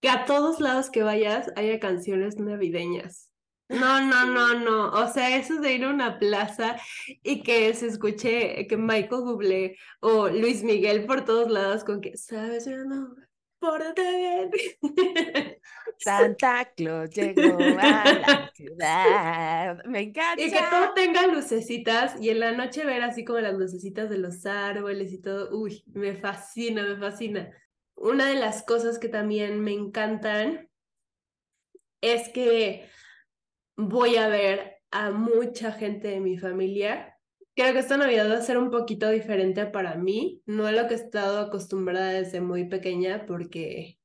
que 0.00 0.08
a 0.08 0.24
todos 0.24 0.58
lados 0.58 0.90
que 0.90 1.04
vayas 1.04 1.52
haya 1.54 1.78
canciones 1.78 2.36
navideñas. 2.36 3.30
No, 3.68 4.04
no, 4.04 4.26
no, 4.26 4.58
no. 4.58 4.90
O 4.90 5.06
sea, 5.06 5.36
eso 5.36 5.60
de 5.60 5.74
ir 5.74 5.84
a 5.84 5.90
una 5.90 6.18
plaza 6.18 6.76
y 7.22 7.44
que 7.44 7.72
se 7.74 7.86
escuche 7.86 8.66
que 8.66 8.76
Michael 8.76 9.22
Bublé 9.22 9.76
o 10.00 10.28
Luis 10.28 10.64
Miguel 10.64 11.06
por 11.06 11.24
todos 11.24 11.48
lados 11.48 11.84
con 11.84 12.00
que, 12.00 12.16
¿sabes? 12.16 12.66
No, 12.66 13.14
pórtate 13.60 14.02
bien. 14.16 14.50
Santa 15.98 16.64
Claus 16.74 17.10
llegó 17.10 17.58
a 17.58 18.12
la 18.12 18.50
ciudad. 18.54 19.84
Me 19.84 20.00
encanta. 20.00 20.42
Y 20.42 20.50
que 20.50 20.58
todo 20.70 20.94
tenga 20.94 21.26
lucecitas 21.26 22.20
y 22.20 22.30
en 22.30 22.40
la 22.40 22.52
noche 22.52 22.84
ver 22.84 23.02
así 23.02 23.24
como 23.24 23.38
las 23.40 23.54
lucecitas 23.54 24.08
de 24.08 24.18
los 24.18 24.46
árboles 24.46 25.12
y 25.12 25.20
todo. 25.20 25.56
Uy, 25.56 25.84
me 25.92 26.14
fascina, 26.14 26.82
me 26.82 26.96
fascina. 26.96 27.50
Una 27.94 28.26
de 28.26 28.36
las 28.36 28.62
cosas 28.62 28.98
que 28.98 29.08
también 29.08 29.60
me 29.60 29.72
encantan 29.72 30.68
es 32.00 32.30
que 32.30 32.88
voy 33.76 34.16
a 34.16 34.28
ver 34.28 34.78
a 34.90 35.10
mucha 35.10 35.72
gente 35.72 36.08
de 36.08 36.20
mi 36.20 36.38
familia. 36.38 37.09
Creo 37.60 37.74
que 37.74 37.80
esta 37.80 37.98
Navidad 37.98 38.30
va 38.30 38.38
a 38.38 38.40
ser 38.40 38.56
un 38.56 38.70
poquito 38.70 39.10
diferente 39.10 39.66
para 39.66 39.94
mí, 39.94 40.40
no 40.46 40.66
es 40.66 40.74
lo 40.74 40.88
que 40.88 40.94
he 40.94 40.96
estado 40.96 41.40
acostumbrada 41.40 42.12
desde 42.12 42.40
muy 42.40 42.70
pequeña 42.70 43.26
porque 43.26 43.98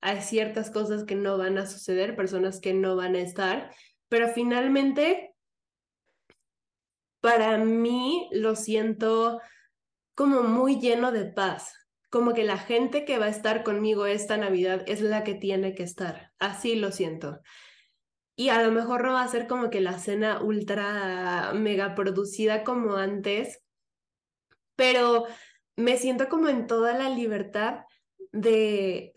hay 0.00 0.20
ciertas 0.20 0.72
cosas 0.72 1.04
que 1.04 1.14
no 1.14 1.38
van 1.38 1.58
a 1.58 1.66
suceder, 1.68 2.16
personas 2.16 2.60
que 2.60 2.74
no 2.74 2.96
van 2.96 3.14
a 3.14 3.20
estar, 3.20 3.72
pero 4.08 4.26
finalmente 4.30 5.32
para 7.20 7.56
mí 7.58 8.28
lo 8.32 8.56
siento 8.56 9.40
como 10.16 10.42
muy 10.42 10.80
lleno 10.80 11.12
de 11.12 11.26
paz, 11.26 11.72
como 12.10 12.34
que 12.34 12.42
la 12.42 12.58
gente 12.58 13.04
que 13.04 13.20
va 13.20 13.26
a 13.26 13.30
estar 13.30 13.62
conmigo 13.62 14.06
esta 14.06 14.38
Navidad 14.38 14.82
es 14.88 15.02
la 15.02 15.22
que 15.22 15.36
tiene 15.36 15.76
que 15.76 15.84
estar, 15.84 16.32
así 16.40 16.74
lo 16.74 16.90
siento. 16.90 17.38
Y 18.38 18.50
a 18.50 18.62
lo 18.62 18.70
mejor 18.70 19.02
no 19.02 19.14
va 19.14 19.22
a 19.24 19.28
ser 19.28 19.48
como 19.48 19.68
que 19.68 19.80
la 19.80 19.98
cena 19.98 20.40
ultra 20.40 21.50
mega 21.54 21.96
producida 21.96 22.62
como 22.62 22.94
antes, 22.94 23.64
pero 24.76 25.26
me 25.74 25.96
siento 25.96 26.28
como 26.28 26.48
en 26.48 26.68
toda 26.68 26.96
la 26.96 27.08
libertad 27.10 27.80
de 28.30 29.12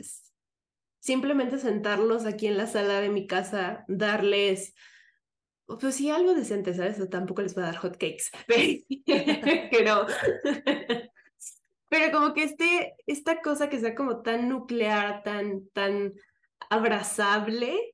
simplemente 1.01 1.59
sentarlos 1.59 2.26
aquí 2.26 2.47
en 2.47 2.57
la 2.57 2.65
sala 2.65 2.99
de 2.99 3.09
mi 3.09 3.28
casa, 3.28 3.86
darles, 3.88 4.74
pues 5.67 5.93
sí, 5.93 6.09
algo 6.09 6.34
decente, 6.34 6.74
¿sabes? 6.74 7.07
Tampoco 7.11 7.43
les 7.43 7.53
voy 7.53 7.61
a 7.61 7.67
dar 7.67 7.76
hot 7.76 7.97
cakes, 7.97 8.32
pero, 9.72 10.07
pero 11.89 12.11
como 12.11 12.34
que 12.34 12.41
este, 12.41 12.95
esta 13.05 13.39
cosa 13.39 13.69
que 13.69 13.80
sea 13.80 13.93
como 13.93 14.24
tan 14.24 14.49
nuclear, 14.49 15.22
tan, 15.22 15.67
tan 15.74 16.11
abrazable, 16.72 17.93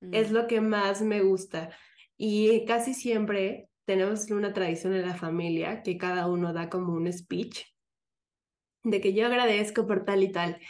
es 0.00 0.30
mm. 0.30 0.34
lo 0.34 0.46
que 0.46 0.60
más 0.60 1.02
me 1.02 1.22
gusta. 1.22 1.70
Y 2.16 2.64
casi 2.64 2.94
siempre 2.94 3.68
tenemos 3.84 4.30
una 4.30 4.52
tradición 4.52 4.94
en 4.94 5.06
la 5.06 5.14
familia 5.14 5.82
que 5.82 5.96
cada 5.96 6.28
uno 6.28 6.52
da 6.52 6.68
como 6.68 6.92
un 6.94 7.12
speech 7.12 7.64
de 8.82 9.00
que 9.00 9.12
yo 9.14 9.26
agradezco 9.26 9.86
por 9.86 10.04
tal 10.04 10.22
y 10.22 10.32
tal. 10.32 10.60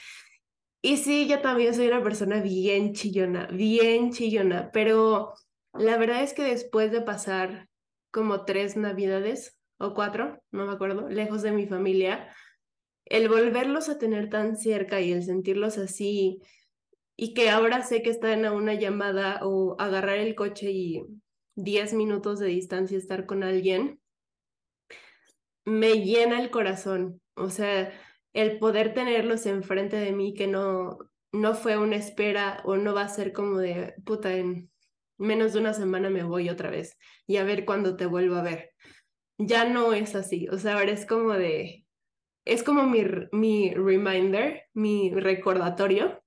Y 0.82 0.98
sí, 0.98 1.26
yo 1.26 1.40
también 1.40 1.74
soy 1.74 1.88
una 1.88 2.02
persona 2.02 2.40
bien 2.40 2.92
chillona, 2.92 3.46
bien 3.46 4.12
chillona, 4.12 4.70
pero 4.72 5.34
la 5.74 5.96
verdad 5.98 6.22
es 6.22 6.32
que 6.32 6.42
después 6.42 6.92
de 6.92 7.02
pasar 7.02 7.68
como 8.10 8.44
tres 8.44 8.76
navidades 8.76 9.58
o 9.78 9.94
cuatro, 9.94 10.40
no 10.50 10.66
me 10.66 10.72
acuerdo, 10.72 11.08
lejos 11.08 11.42
de 11.42 11.52
mi 11.52 11.66
familia, 11.66 12.32
el 13.04 13.28
volverlos 13.28 13.88
a 13.88 13.98
tener 13.98 14.30
tan 14.30 14.56
cerca 14.56 15.00
y 15.00 15.12
el 15.12 15.22
sentirlos 15.22 15.78
así, 15.78 16.40
y 17.16 17.32
que 17.34 17.48
ahora 17.50 17.82
sé 17.82 18.02
que 18.02 18.10
están 18.10 18.44
a 18.44 18.52
una 18.52 18.74
llamada 18.74 19.40
o 19.42 19.76
agarrar 19.80 20.18
el 20.18 20.34
coche 20.34 20.70
y 20.70 21.02
diez 21.54 21.94
minutos 21.94 22.38
de 22.38 22.46
distancia 22.48 22.98
estar 22.98 23.24
con 23.24 23.42
alguien, 23.42 24.00
me 25.64 26.04
llena 26.04 26.40
el 26.40 26.50
corazón. 26.50 27.20
O 27.34 27.48
sea, 27.48 27.92
el 28.34 28.58
poder 28.58 28.92
tenerlos 28.92 29.46
enfrente 29.46 29.96
de 29.96 30.12
mí, 30.12 30.34
que 30.34 30.46
no, 30.46 30.98
no 31.32 31.54
fue 31.54 31.78
una 31.78 31.96
espera 31.96 32.60
o 32.64 32.76
no 32.76 32.94
va 32.94 33.02
a 33.02 33.08
ser 33.08 33.32
como 33.32 33.58
de, 33.58 33.94
puta, 34.04 34.34
en 34.34 34.70
menos 35.18 35.54
de 35.54 35.60
una 35.60 35.72
semana 35.72 36.10
me 36.10 36.22
voy 36.22 36.50
otra 36.50 36.70
vez 36.70 36.98
y 37.26 37.38
a 37.38 37.44
ver 37.44 37.64
cuándo 37.64 37.96
te 37.96 38.04
vuelvo 38.04 38.36
a 38.36 38.42
ver. 38.42 38.72
Ya 39.38 39.64
no 39.64 39.94
es 39.94 40.14
así, 40.14 40.48
o 40.48 40.58
sea, 40.58 40.74
ahora 40.78 40.92
es 40.92 41.06
como 41.06 41.32
de, 41.32 41.86
es 42.44 42.62
como 42.62 42.84
mi, 42.84 43.04
mi 43.32 43.74
reminder, 43.74 44.64
mi 44.74 45.12
recordatorio 45.14 46.22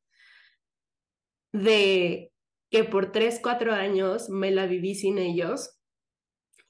de 1.51 2.31
que 2.69 2.83
por 2.83 3.11
tres, 3.11 3.39
cuatro 3.41 3.73
años 3.73 4.29
me 4.29 4.51
la 4.51 4.65
viví 4.65 4.95
sin 4.95 5.17
ellos. 5.17 5.77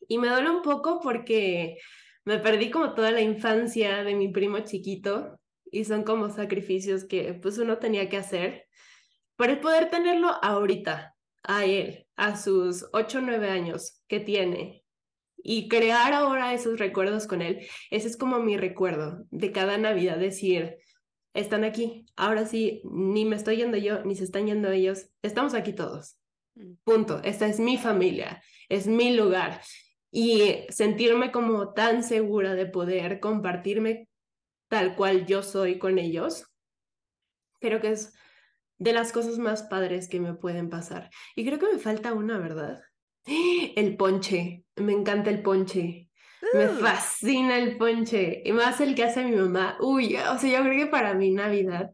Y 0.07 0.17
me 0.17 0.29
duele 0.29 0.49
un 0.49 0.61
poco 0.61 0.99
porque 1.01 1.77
me 2.25 2.39
perdí 2.39 2.71
como 2.71 2.93
toda 2.93 3.11
la 3.11 3.21
infancia 3.21 4.03
de 4.03 4.15
mi 4.15 4.29
primo 4.29 4.59
chiquito 4.59 5.39
y 5.71 5.83
son 5.83 6.03
como 6.03 6.29
sacrificios 6.29 7.05
que 7.05 7.33
pues 7.33 7.57
uno 7.57 7.77
tenía 7.77 8.09
que 8.09 8.17
hacer 8.17 8.65
para 9.35 9.61
poder 9.61 9.89
tenerlo 9.89 10.31
ahorita, 10.41 11.15
a 11.43 11.65
él, 11.65 12.07
a 12.15 12.37
sus 12.37 12.85
ocho, 12.91 13.21
nueve 13.21 13.49
años 13.49 14.01
que 14.07 14.19
tiene 14.19 14.83
y 15.37 15.69
crear 15.69 16.13
ahora 16.13 16.53
esos 16.53 16.79
recuerdos 16.79 17.27
con 17.27 17.41
él. 17.41 17.65
Ese 17.91 18.07
es 18.07 18.17
como 18.17 18.39
mi 18.39 18.57
recuerdo 18.57 19.25
de 19.31 19.51
cada 19.51 19.77
Navidad, 19.77 20.17
decir, 20.17 20.77
están 21.33 21.63
aquí, 21.63 22.05
ahora 22.15 22.45
sí, 22.45 22.81
ni 22.83 23.25
me 23.25 23.35
estoy 23.35 23.57
yendo 23.57 23.77
yo, 23.77 24.03
ni 24.03 24.15
se 24.15 24.23
están 24.23 24.47
yendo 24.47 24.71
ellos, 24.71 25.09
estamos 25.21 25.53
aquí 25.53 25.73
todos. 25.73 26.17
Mm. 26.55 26.73
Punto, 26.83 27.21
esta 27.23 27.47
es 27.47 27.59
mi 27.59 27.77
familia, 27.77 28.41
es 28.67 28.87
mi 28.87 29.15
lugar 29.15 29.61
y 30.11 30.65
sentirme 30.69 31.31
como 31.31 31.73
tan 31.73 32.03
segura 32.03 32.55
de 32.55 32.65
poder 32.65 33.19
compartirme 33.19 34.09
tal 34.69 34.95
cual 34.95 35.25
yo 35.25 35.43
soy 35.43 35.79
con 35.79 35.97
ellos, 35.97 36.45
creo 37.59 37.81
que 37.81 37.91
es 37.91 38.13
de 38.77 38.93
las 38.93 39.11
cosas 39.11 39.37
más 39.37 39.63
padres 39.63 40.07
que 40.07 40.19
me 40.19 40.33
pueden 40.33 40.69
pasar. 40.69 41.09
Y 41.35 41.45
creo 41.45 41.59
que 41.59 41.73
me 41.73 41.79
falta 41.79 42.13
una, 42.13 42.37
¿verdad? 42.37 42.81
El 43.75 43.97
ponche, 43.97 44.63
me 44.75 44.93
encanta 44.93 45.29
el 45.29 45.41
ponche. 45.41 46.08
Me 46.53 46.67
fascina 46.69 47.57
el 47.57 47.77
ponche, 47.77 48.41
y 48.45 48.51
más 48.51 48.79
el 48.81 48.95
que 48.95 49.03
hace 49.03 49.23
mi 49.23 49.35
mamá. 49.35 49.77
Uy, 49.81 50.15
o 50.15 50.37
sea, 50.37 50.59
yo 50.59 50.63
creo 50.63 50.85
que 50.85 50.91
para 50.91 51.13
mi 51.13 51.31
Navidad 51.31 51.91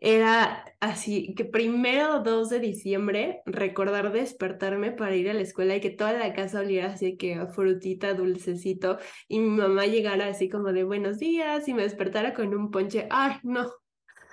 era 0.00 0.64
así, 0.78 1.34
que 1.34 1.44
primero 1.44 2.20
2 2.20 2.50
de 2.50 2.60
diciembre 2.60 3.42
recordar 3.46 4.12
despertarme 4.12 4.92
para 4.92 5.16
ir 5.16 5.28
a 5.28 5.34
la 5.34 5.40
escuela 5.40 5.74
y 5.74 5.80
que 5.80 5.90
toda 5.90 6.12
la 6.12 6.32
casa 6.34 6.60
oliera 6.60 6.92
así 6.92 7.16
que 7.16 7.44
frutita, 7.48 8.14
dulcecito 8.14 8.98
y 9.26 9.40
mi 9.40 9.48
mamá 9.48 9.86
llegara 9.86 10.28
así 10.28 10.48
como 10.48 10.72
de 10.72 10.84
buenos 10.84 11.18
días 11.18 11.66
y 11.66 11.74
me 11.74 11.82
despertara 11.82 12.32
con 12.32 12.54
un 12.54 12.70
ponche. 12.70 13.08
Ay, 13.10 13.38
no, 13.42 13.68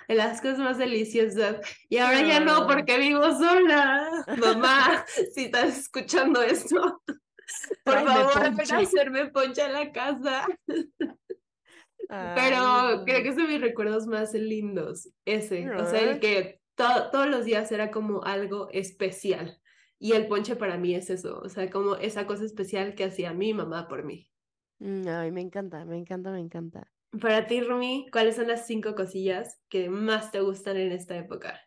las 0.07 0.41
cosas 0.41 0.59
más 0.59 0.77
deliciosas. 0.77 1.57
Y 1.89 1.97
ahora 1.97 2.21
ya 2.21 2.39
no, 2.39 2.67
porque 2.67 2.99
vivo 2.99 3.23
sola. 3.35 4.25
Mamá, 4.37 5.05
si 5.33 5.45
estás 5.45 5.79
escuchando 5.79 6.43
esto, 6.43 7.01
por 7.83 8.03
favor, 8.03 8.55
ven 8.55 8.71
a 8.73 8.79
hacerme 8.79 9.27
ponche 9.27 9.61
a 9.61 9.69
la 9.69 9.91
casa. 9.91 10.47
Ay, 12.09 12.31
Pero 12.33 13.03
creo 13.05 13.23
que 13.23 13.29
es 13.29 13.35
de 13.35 13.43
mis 13.47 13.61
recuerdos 13.61 14.07
más 14.07 14.33
lindos, 14.33 15.09
ese. 15.25 15.73
O 15.75 15.85
sea, 15.85 16.01
el 16.01 16.19
que 16.19 16.61
to- 16.75 17.09
todos 17.11 17.27
los 17.27 17.45
días 17.45 17.71
era 17.71 17.91
como 17.91 18.23
algo 18.23 18.69
especial. 18.71 19.59
Y 19.99 20.13
el 20.13 20.27
ponche 20.27 20.55
para 20.55 20.77
mí 20.77 20.93
es 20.93 21.09
eso, 21.09 21.39
o 21.39 21.49
sea, 21.49 21.69
como 21.69 21.95
esa 21.95 22.27
cosa 22.27 22.43
especial 22.45 22.95
que 22.95 23.05
hacía 23.05 23.33
mi 23.33 23.53
mamá 23.53 23.87
por 23.87 24.03
mí. 24.03 24.29
mm, 24.79 25.07
Ay, 25.07 25.31
me 25.31 25.41
encanta, 25.41 25.83
me 25.85 25.97
encanta, 25.97 26.31
me 26.31 26.39
encanta. 26.39 26.91
Para 27.19 27.47
ti, 27.47 27.61
Rumi, 27.61 28.05
¿cuáles 28.11 28.35
son 28.35 28.47
las 28.47 28.67
cinco 28.67 28.93
cosillas 28.93 29.59
que 29.69 29.89
más 29.89 30.31
te 30.31 30.41
gustan 30.41 30.77
en 30.77 30.91
esta 30.91 31.17
época? 31.17 31.59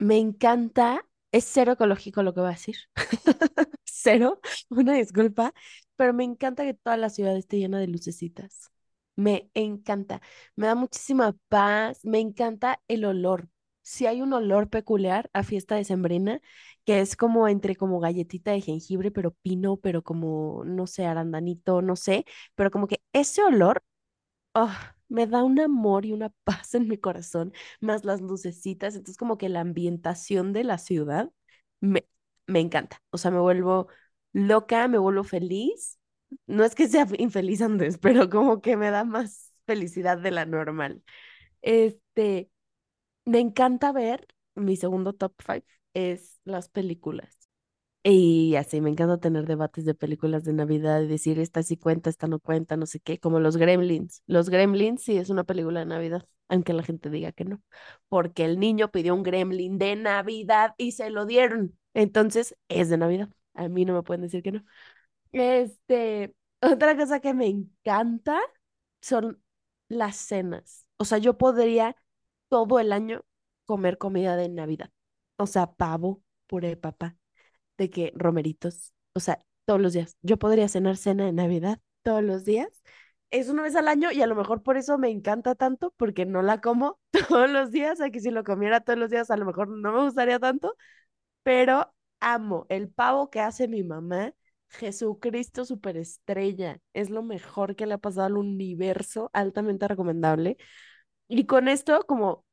Me 0.00 0.16
encanta, 0.18 1.04
es 1.32 1.44
cero 1.44 1.72
ecológico 1.72 2.22
lo 2.22 2.34
que 2.34 2.40
voy 2.40 2.48
a 2.50 2.52
decir. 2.52 2.76
Cero, 3.84 4.40
una 4.70 4.94
disculpa, 4.94 5.52
pero 5.96 6.12
me 6.14 6.24
encanta 6.24 6.64
que 6.64 6.74
toda 6.74 6.96
la 6.96 7.10
ciudad 7.10 7.36
esté 7.36 7.58
llena 7.58 7.78
de 7.80 7.88
lucecitas. 7.88 8.70
Me 9.16 9.50
encanta, 9.54 10.22
me 10.56 10.66
da 10.68 10.74
muchísima 10.76 11.34
paz, 11.48 12.04
me 12.04 12.20
encanta 12.20 12.80
el 12.88 13.04
olor. 13.04 13.48
Si 13.82 14.06
hay 14.06 14.20
un 14.22 14.32
olor 14.32 14.68
peculiar 14.68 15.30
a 15.32 15.42
fiesta 15.42 15.74
decembrina, 15.74 16.40
que 16.84 17.00
es 17.00 17.16
como 17.16 17.48
entre 17.48 17.74
como 17.76 18.00
galletita 18.00 18.52
de 18.52 18.60
jengibre, 18.60 19.10
pero 19.10 19.32
pino, 19.42 19.76
pero 19.78 20.02
como, 20.02 20.62
no 20.64 20.86
sé, 20.86 21.06
arandanito, 21.06 21.82
no 21.82 21.96
sé, 21.96 22.24
pero 22.54 22.70
como 22.70 22.86
que 22.86 23.00
ese 23.12 23.42
olor 23.42 23.82
ah, 24.54 24.96
me 25.08 25.26
da 25.26 25.44
un 25.44 25.60
amor 25.60 26.04
y 26.06 26.12
una 26.12 26.30
paz 26.44 26.74
en 26.74 26.88
mi 26.88 26.98
corazón, 26.98 27.52
más 27.80 28.04
las 28.04 28.20
lucecitas, 28.20 28.94
entonces 28.94 29.16
como 29.18 29.38
que 29.38 29.48
la 29.48 29.60
ambientación 29.60 30.52
de 30.52 30.64
la 30.64 30.78
ciudad 30.78 31.30
me, 31.80 32.06
me 32.46 32.60
encanta, 32.60 33.02
o 33.10 33.18
sea, 33.18 33.30
me 33.30 33.40
vuelvo 33.40 33.88
loca, 34.32 34.88
me 34.88 34.98
vuelvo 34.98 35.24
feliz, 35.24 35.98
no 36.46 36.64
es 36.64 36.74
que 36.74 36.88
sea 36.88 37.06
infeliz 37.18 37.62
antes, 37.62 37.98
pero 37.98 38.28
como 38.30 38.60
que 38.60 38.76
me 38.76 38.90
da 38.90 39.04
más 39.04 39.52
felicidad 39.66 40.18
de 40.18 40.30
la 40.30 40.46
normal. 40.46 41.02
Este, 41.62 42.50
me 43.24 43.40
encanta 43.40 43.92
ver, 43.92 44.26
mi 44.54 44.76
segundo 44.76 45.12
top 45.14 45.34
five 45.42 45.64
es 45.94 46.40
las 46.44 46.68
películas. 46.68 47.37
Y 48.04 48.54
así, 48.56 48.80
me 48.80 48.88
encanta 48.90 49.18
tener 49.18 49.44
debates 49.46 49.84
de 49.84 49.94
películas 49.94 50.44
de 50.44 50.52
Navidad 50.54 51.02
y 51.02 51.06
decir 51.08 51.38
esta 51.38 51.62
sí 51.62 51.76
cuenta, 51.76 52.08
esta 52.08 52.26
no 52.26 52.38
cuenta, 52.40 52.76
no 52.76 52.86
sé 52.86 53.00
qué, 53.00 53.18
como 53.18 53.38
los 53.40 53.56
Gremlins. 53.58 54.22
Los 54.26 54.48
Gremlins 54.48 55.02
sí 55.02 55.18
es 55.18 55.28
una 55.30 55.44
película 55.44 55.80
de 55.80 55.86
Navidad, 55.86 56.26
aunque 56.48 56.72
la 56.72 56.82
gente 56.82 57.10
diga 57.10 57.32
que 57.32 57.44
no, 57.44 57.60
porque 58.08 58.44
el 58.46 58.58
niño 58.60 58.90
pidió 58.90 59.14
un 59.14 59.22
Gremlin 59.24 59.78
de 59.78 59.96
Navidad 59.96 60.74
y 60.78 60.92
se 60.92 61.10
lo 61.10 61.26
dieron. 61.26 61.78
Entonces, 61.92 62.56
es 62.68 62.88
de 62.88 62.96
Navidad. 62.96 63.28
A 63.54 63.68
mí 63.68 63.84
no 63.84 63.92
me 63.94 64.02
pueden 64.02 64.22
decir 64.22 64.42
que 64.42 64.52
no. 64.52 64.64
Este, 65.32 66.34
otra 66.62 66.96
cosa 66.96 67.20
que 67.20 67.34
me 67.34 67.46
encanta 67.46 68.40
son 69.00 69.42
las 69.88 70.16
cenas. 70.16 70.86
O 70.98 71.04
sea, 71.04 71.18
yo 71.18 71.36
podría 71.38 71.96
todo 72.48 72.80
el 72.80 72.92
año 72.92 73.22
comer 73.66 73.98
comida 73.98 74.36
de 74.36 74.48
Navidad. 74.48 74.90
O 75.36 75.46
sea, 75.46 75.72
pavo, 75.72 76.22
puré 76.46 76.68
de 76.68 76.76
papa 76.76 77.16
de 77.78 77.90
que 77.90 78.12
romeritos, 78.16 78.92
o 79.14 79.20
sea, 79.20 79.40
todos 79.64 79.80
los 79.80 79.92
días. 79.92 80.16
Yo 80.22 80.38
podría 80.38 80.68
cenar 80.68 80.96
cena 80.96 81.26
de 81.26 81.32
Navidad 81.32 81.80
todos 82.02 82.22
los 82.22 82.44
días. 82.44 82.68
Es 83.30 83.48
una 83.48 83.62
vez 83.62 83.76
al 83.76 83.88
año 83.88 84.10
y 84.12 84.22
a 84.22 84.26
lo 84.26 84.34
mejor 84.34 84.62
por 84.62 84.76
eso 84.78 84.98
me 84.98 85.10
encanta 85.10 85.54
tanto, 85.54 85.92
porque 85.96 86.26
no 86.26 86.42
la 86.42 86.60
como 86.60 86.98
todos 87.28 87.50
los 87.50 87.70
días. 87.70 88.00
Aquí 88.00 88.20
si 88.20 88.30
lo 88.30 88.44
comiera 88.44 88.80
todos 88.80 88.98
los 88.98 89.10
días, 89.10 89.30
a 89.30 89.36
lo 89.36 89.44
mejor 89.46 89.68
no 89.68 89.92
me 89.92 90.02
gustaría 90.04 90.38
tanto, 90.38 90.76
pero 91.42 91.94
amo 92.20 92.66
el 92.68 92.90
pavo 92.90 93.30
que 93.30 93.40
hace 93.40 93.68
mi 93.68 93.82
mamá. 93.84 94.34
Jesucristo 94.70 95.64
superestrella, 95.64 96.78
es 96.92 97.10
lo 97.10 97.22
mejor 97.22 97.74
que 97.76 97.86
le 97.86 97.94
ha 97.94 97.98
pasado 97.98 98.26
al 98.26 98.36
universo, 98.36 99.30
altamente 99.32 99.88
recomendable. 99.88 100.58
Y 101.28 101.46
con 101.46 101.68
esto, 101.68 102.04
como 102.06 102.44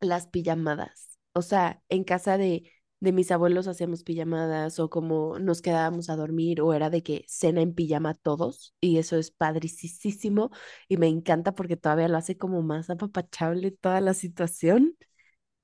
las 0.00 0.28
pijamadas. 0.28 1.18
O 1.32 1.42
sea, 1.42 1.82
en 1.88 2.04
casa 2.04 2.38
de, 2.38 2.70
de 3.00 3.12
mis 3.12 3.30
abuelos 3.30 3.68
hacíamos 3.68 4.02
pijamadas 4.02 4.78
o 4.80 4.88
como 4.90 5.38
nos 5.38 5.62
quedábamos 5.62 6.08
a 6.10 6.16
dormir 6.16 6.60
o 6.60 6.72
era 6.74 6.90
de 6.90 7.02
que 7.02 7.24
cena 7.28 7.60
en 7.60 7.74
pijama 7.74 8.14
todos 8.14 8.74
y 8.80 8.98
eso 8.98 9.16
es 9.16 9.30
padricísimo 9.30 10.50
y 10.88 10.96
me 10.96 11.08
encanta 11.08 11.54
porque 11.54 11.76
todavía 11.76 12.08
lo 12.08 12.16
hace 12.16 12.36
como 12.38 12.62
más 12.62 12.90
apapachable 12.90 13.70
toda 13.72 14.00
la 14.00 14.14
situación. 14.14 14.96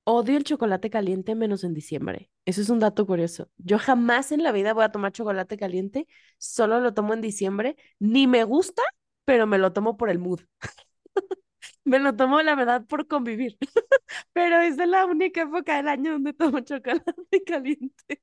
Odio 0.04 0.36
el 0.36 0.44
chocolate 0.44 0.90
caliente 0.90 1.34
menos 1.34 1.62
en 1.64 1.74
diciembre. 1.74 2.30
Eso 2.44 2.60
es 2.62 2.70
un 2.70 2.80
dato 2.80 3.06
curioso. 3.06 3.48
Yo 3.58 3.78
jamás 3.78 4.32
en 4.32 4.42
la 4.42 4.52
vida 4.52 4.72
voy 4.74 4.84
a 4.84 4.92
tomar 4.92 5.12
chocolate 5.12 5.56
caliente, 5.56 6.08
solo 6.38 6.80
lo 6.80 6.94
tomo 6.94 7.14
en 7.14 7.20
diciembre, 7.20 7.76
ni 7.98 8.26
me 8.26 8.44
gusta, 8.44 8.82
pero 9.24 9.46
me 9.46 9.58
lo 9.58 9.72
tomo 9.72 9.96
por 9.96 10.10
el 10.10 10.18
mood. 10.18 10.40
Me 11.84 11.98
lo 11.98 12.14
tomo, 12.16 12.42
la 12.42 12.54
verdad, 12.54 12.84
por 12.86 13.06
convivir. 13.08 13.56
Pero 14.32 14.60
es 14.60 14.76
de 14.76 14.86
la 14.86 15.06
única 15.06 15.42
época 15.42 15.76
del 15.76 15.88
año 15.88 16.12
donde 16.12 16.32
tomo 16.34 16.60
chocolate 16.60 17.14
caliente. 17.46 18.20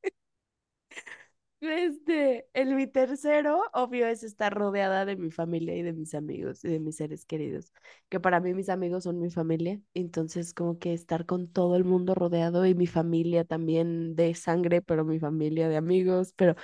Este, 1.59 2.47
el 2.53 2.75
mi 2.75 2.85
tercero, 2.85 3.63
obvio, 3.73 4.05
es 4.07 4.21
estar 4.21 4.53
rodeada 4.53 5.05
de 5.05 5.15
mi 5.15 5.31
familia 5.31 5.75
y 5.75 5.81
de 5.81 5.91
mis 5.91 6.13
amigos 6.13 6.63
y 6.63 6.67
de 6.69 6.79
mis 6.79 6.97
seres 6.97 7.25
queridos, 7.25 7.73
que 8.09 8.19
para 8.19 8.39
mí 8.39 8.53
mis 8.53 8.69
amigos 8.69 9.05
son 9.05 9.19
mi 9.19 9.31
familia, 9.31 9.81
entonces 9.95 10.53
como 10.53 10.77
que 10.77 10.93
estar 10.93 11.25
con 11.25 11.47
todo 11.51 11.75
el 11.75 11.83
mundo 11.83 12.13
rodeado 12.13 12.63
y 12.67 12.75
mi 12.75 12.85
familia 12.85 13.43
también 13.43 14.15
de 14.15 14.35
sangre, 14.35 14.83
pero 14.83 15.03
mi 15.03 15.17
familia 15.19 15.67
de 15.67 15.77
amigos, 15.77 16.31
pero 16.35 16.55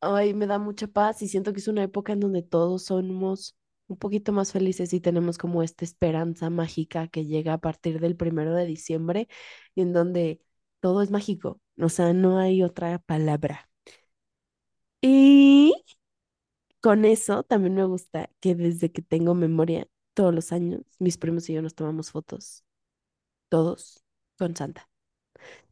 Ay, 0.00 0.34
me 0.34 0.46
da 0.46 0.58
mucha 0.58 0.86
paz 0.88 1.22
y 1.22 1.28
siento 1.28 1.52
que 1.52 1.60
es 1.60 1.68
una 1.68 1.82
época 1.82 2.12
en 2.12 2.20
donde 2.20 2.42
todos 2.42 2.84
somos 2.86 3.56
un 3.88 3.96
poquito 3.98 4.32
más 4.32 4.52
felices 4.52 4.92
y 4.92 5.00
tenemos 5.00 5.38
como 5.38 5.62
esta 5.62 5.84
esperanza 5.84 6.50
mágica 6.50 7.08
que 7.08 7.26
llega 7.26 7.54
a 7.54 7.58
partir 7.58 8.00
del 8.00 8.16
primero 8.16 8.54
de 8.54 8.66
diciembre 8.66 9.28
y 9.74 9.82
en 9.82 9.92
donde 9.92 10.40
todo 10.80 11.02
es 11.02 11.10
mágico, 11.10 11.60
o 11.80 11.88
sea, 11.88 12.12
no 12.12 12.38
hay 12.38 12.62
otra 12.62 12.98
palabra. 13.00 13.68
Y 15.02 15.72
con 16.80 17.04
eso 17.04 17.42
también 17.42 17.74
me 17.74 17.84
gusta 17.84 18.30
que 18.40 18.54
desde 18.54 18.92
que 18.92 19.02
tengo 19.02 19.34
memoria, 19.34 19.88
todos 20.14 20.34
los 20.34 20.52
años, 20.52 20.82
mis 20.98 21.18
primos 21.18 21.48
y 21.50 21.54
yo 21.54 21.62
nos 21.62 21.74
tomamos 21.74 22.10
fotos, 22.10 22.64
todos 23.48 24.04
con 24.38 24.56
Santa. 24.56 24.88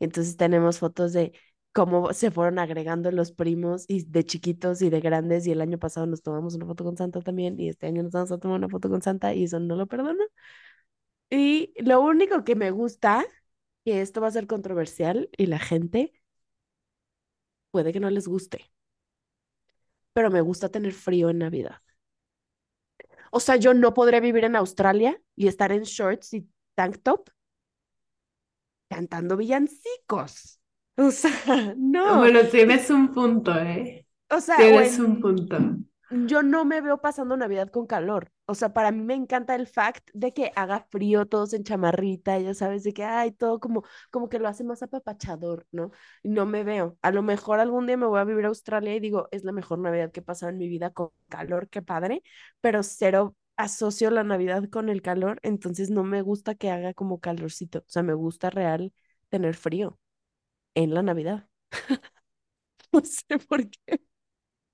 Entonces 0.00 0.36
tenemos 0.36 0.78
fotos 0.80 1.12
de 1.12 1.32
cómo 1.74 2.12
se 2.14 2.30
fueron 2.30 2.58
agregando 2.60 3.10
los 3.10 3.32
primos 3.32 3.84
y 3.88 4.04
de 4.04 4.24
chiquitos 4.24 4.80
y 4.82 4.90
de 4.90 5.00
grandes 5.00 5.46
y 5.46 5.52
el 5.52 5.60
año 5.60 5.78
pasado 5.78 6.06
nos 6.06 6.22
tomamos 6.22 6.54
una 6.54 6.66
foto 6.66 6.84
con 6.84 6.96
Santa 6.96 7.20
también 7.20 7.60
y 7.60 7.68
este 7.68 7.86
año 7.88 8.02
nos 8.04 8.12
vamos 8.12 8.32
a 8.32 8.38
tomar 8.38 8.58
una 8.58 8.68
foto 8.70 8.88
con 8.88 9.02
Santa 9.02 9.34
y 9.34 9.44
eso 9.44 9.60
no 9.60 9.76
lo 9.76 9.86
perdono. 9.86 10.24
Y 11.30 11.74
lo 11.82 12.00
único 12.00 12.44
que 12.44 12.54
me 12.56 12.70
gusta, 12.70 13.24
que 13.84 14.00
esto 14.02 14.20
va 14.20 14.28
a 14.28 14.30
ser 14.32 14.46
controversial 14.46 15.28
y 15.36 15.46
la 15.46 15.58
gente 15.58 16.12
puede 17.70 17.92
que 17.92 18.00
no 18.00 18.08
les 18.10 18.26
guste, 18.28 18.70
pero 20.12 20.30
me 20.30 20.40
gusta 20.40 20.68
tener 20.70 20.92
frío 20.92 21.30
en 21.30 21.38
Navidad. 21.38 21.80
O 23.30 23.40
sea, 23.40 23.56
yo 23.56 23.74
no 23.74 23.94
podré 23.94 24.20
vivir 24.20 24.44
en 24.44 24.56
Australia 24.56 25.20
y 25.36 25.48
estar 25.48 25.72
en 25.72 25.82
shorts 25.82 26.34
y 26.34 26.48
tank 26.74 27.02
top 27.02 27.30
cantando 28.88 29.36
villancicos. 29.36 30.60
O 30.98 31.10
sea, 31.10 31.74
no. 31.76 32.08
Bueno, 32.18 32.40
tienes 32.50 32.90
un 32.90 33.12
punto, 33.12 33.52
¿eh? 33.58 34.06
O 34.30 34.40
sea, 34.40 34.56
Tienes 34.56 34.98
un 34.98 35.20
punto. 35.20 35.56
yo 36.10 36.42
no 36.42 36.64
me 36.64 36.80
veo 36.80 37.00
pasando 37.00 37.36
Navidad 37.36 37.68
con 37.70 37.86
calor. 37.86 38.30
O 38.46 38.54
sea, 38.54 38.72
para 38.72 38.92
mí 38.92 39.02
me 39.02 39.14
encanta 39.14 39.54
el 39.56 39.66
fact 39.66 40.10
de 40.14 40.32
que 40.32 40.52
haga 40.54 40.86
frío, 40.90 41.26
todos 41.26 41.52
en 41.54 41.64
chamarrita, 41.64 42.38
ya 42.38 42.54
sabes, 42.54 42.84
de 42.84 42.92
que 42.92 43.04
hay 43.04 43.32
todo 43.32 43.58
como, 43.58 43.82
como 44.10 44.28
que 44.28 44.38
lo 44.38 44.46
hace 44.48 44.64
más 44.64 44.82
apapachador, 44.82 45.66
¿no? 45.72 45.90
No 46.22 46.46
me 46.46 46.62
veo. 46.62 46.96
A 47.02 47.10
lo 47.10 47.22
mejor 47.22 47.58
algún 47.60 47.86
día 47.86 47.96
me 47.96 48.06
voy 48.06 48.20
a 48.20 48.24
vivir 48.24 48.44
a 48.44 48.48
Australia 48.48 48.94
y 48.94 49.00
digo, 49.00 49.28
es 49.32 49.44
la 49.44 49.52
mejor 49.52 49.78
Navidad 49.80 50.12
que 50.12 50.20
he 50.20 50.22
pasado 50.22 50.50
en 50.50 50.58
mi 50.58 50.68
vida 50.68 50.90
con 50.90 51.10
calor, 51.28 51.68
qué 51.68 51.82
padre, 51.82 52.22
pero 52.60 52.82
cero 52.82 53.34
asocio 53.56 54.10
la 54.10 54.24
Navidad 54.24 54.68
con 54.70 54.88
el 54.88 55.02
calor, 55.02 55.40
entonces 55.42 55.90
no 55.90 56.04
me 56.04 56.22
gusta 56.22 56.54
que 56.54 56.70
haga 56.70 56.94
como 56.94 57.20
calorcito. 57.20 57.80
O 57.80 57.84
sea, 57.88 58.02
me 58.02 58.14
gusta 58.14 58.50
real 58.50 58.92
tener 59.30 59.54
frío 59.56 59.98
en 60.74 60.94
la 60.94 61.02
Navidad. 61.02 61.48
No 62.92 63.00
sé 63.04 63.38
por 63.48 63.68
qué. 63.70 64.00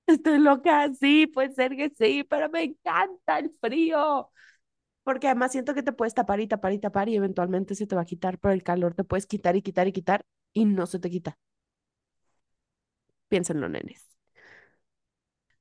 Estoy 0.07 0.39
loca, 0.41 0.91
sí, 1.01 1.27
puede 1.29 1.53
ser 1.55 1.77
que 1.77 1.91
sí, 1.99 2.25
pero 2.25 2.51
me 2.51 2.65
encanta 2.65 3.39
el 3.39 3.51
frío. 3.61 4.31
Porque 5.05 5.29
además 5.29 5.53
siento 5.53 5.75
que 5.75 5.83
te 5.85 5.93
puedes 5.93 6.15
tapar 6.15 6.41
y 6.41 6.49
tapar 6.49 6.73
y 6.75 6.79
tapar 6.81 7.09
y 7.11 7.17
eventualmente 7.17 7.75
se 7.77 7.87
te 7.87 7.97
va 7.97 8.03
a 8.03 8.05
quitar, 8.07 8.39
pero 8.39 8.55
el 8.55 8.63
calor 8.65 8.95
te 8.95 9.05
puedes 9.05 9.27
quitar 9.27 9.57
y 9.57 9.63
quitar 9.63 9.89
y 9.89 9.93
quitar 9.93 10.25
y 10.55 10.67
no 10.67 10.87
se 10.87 11.01
te 11.01 11.11
quita. 11.11 11.39
Piénsenlo, 13.29 13.69
nenes. 13.69 14.03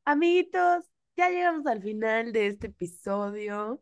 Amiguitos, 0.06 0.86
ya 1.16 1.30
llegamos 1.30 1.66
al 1.68 1.82
final 1.82 2.34
de 2.34 2.48
este 2.48 2.68
episodio. 2.68 3.80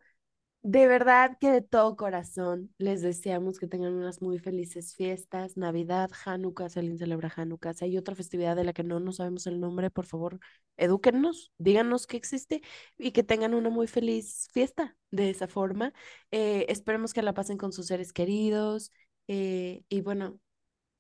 De 0.64 0.86
verdad 0.88 1.38
que 1.40 1.50
de 1.50 1.62
todo 1.62 1.96
corazón 1.96 2.74
les 2.78 3.02
deseamos 3.02 3.58
que 3.58 3.68
tengan 3.68 3.94
unas 3.94 4.22
muy 4.22 4.38
felices 4.38 4.96
fiestas, 4.96 5.56
Navidad, 5.56 6.10
Hanukkah, 6.26 6.70
si 6.70 6.80
alguien 6.80 6.98
celebra 6.98 7.32
Hanukkah, 7.34 7.74
si 7.74 7.86
hay 7.86 7.98
otra 7.98 8.16
festividad 8.16 8.56
de 8.58 8.66
la 8.66 8.74
que 8.74 8.84
no, 8.84 9.00
no 9.00 9.14
sabemos 9.14 9.48
el 9.48 9.62
nombre, 9.62 9.90
por 9.90 10.06
favor, 10.06 10.40
edúquennos, 10.76 11.54
díganos 11.58 12.06
que 12.06 12.18
existe 12.18 12.62
y 12.98 13.12
que 13.12 13.24
tengan 13.24 13.54
una 13.54 13.70
muy 13.70 13.88
feliz 13.88 14.50
fiesta 14.52 14.98
de 15.10 15.30
esa 15.30 15.48
forma. 15.48 15.94
Eh, 16.32 16.66
esperemos 16.68 17.14
que 17.14 17.22
la 17.22 17.34
pasen 17.34 17.58
con 17.58 17.72
sus 17.72 17.88
seres 17.88 18.12
queridos 18.12 18.92
eh, 19.30 19.84
y 19.88 20.02
bueno, 20.02 20.38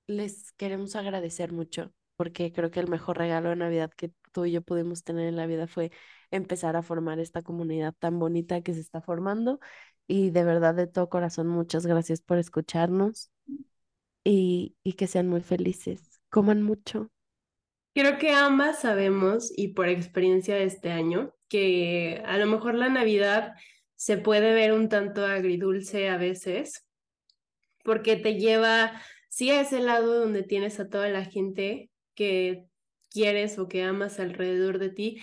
les 0.07 0.51
queremos 0.53 0.95
agradecer 0.95 1.51
mucho 1.51 1.93
porque 2.15 2.51
creo 2.51 2.71
que 2.71 2.79
el 2.79 2.87
mejor 2.89 3.17
regalo 3.17 3.49
de 3.49 3.55
Navidad 3.57 3.91
que 3.95 4.11
tú 4.31 4.45
y 4.45 4.51
yo 4.51 4.61
pudimos 4.61 5.03
tener 5.03 5.27
en 5.27 5.35
la 5.35 5.45
vida 5.45 5.67
fue 5.67 5.91
empezar 6.31 6.75
a 6.75 6.83
formar 6.83 7.19
esta 7.19 7.41
comunidad 7.41 7.93
tan 7.99 8.19
bonita 8.19 8.61
que 8.61 8.73
se 8.73 8.81
está 8.81 9.01
formando. 9.01 9.59
Y 10.07 10.29
de 10.31 10.43
verdad, 10.43 10.75
de 10.75 10.87
todo 10.87 11.09
corazón, 11.09 11.47
muchas 11.47 11.85
gracias 11.85 12.21
por 12.21 12.37
escucharnos 12.37 13.29
y, 14.23 14.75
y 14.83 14.93
que 14.93 15.07
sean 15.07 15.27
muy 15.27 15.41
felices. 15.41 16.21
Coman 16.29 16.63
mucho. 16.63 17.11
Creo 17.93 18.19
que 18.19 18.31
ambas 18.31 18.81
sabemos, 18.81 19.51
y 19.55 19.69
por 19.69 19.89
experiencia 19.89 20.55
de 20.55 20.65
este 20.65 20.91
año, 20.91 21.33
que 21.49 22.21
a 22.25 22.37
lo 22.37 22.45
mejor 22.45 22.75
la 22.75 22.89
Navidad 22.89 23.53
se 23.95 24.17
puede 24.17 24.53
ver 24.53 24.73
un 24.73 24.89
tanto 24.89 25.25
agridulce 25.25 26.09
a 26.09 26.17
veces, 26.17 26.85
porque 27.83 28.15
te 28.15 28.35
lleva, 28.35 29.01
sí, 29.29 29.49
a 29.49 29.61
ese 29.61 29.79
lado 29.79 30.19
donde 30.19 30.43
tienes 30.43 30.79
a 30.79 30.89
toda 30.89 31.09
la 31.09 31.25
gente 31.25 31.89
que 32.13 32.65
quieres 33.09 33.57
o 33.57 33.67
que 33.67 33.83
amas 33.83 34.19
alrededor 34.19 34.77
de 34.77 34.89
ti, 34.89 35.21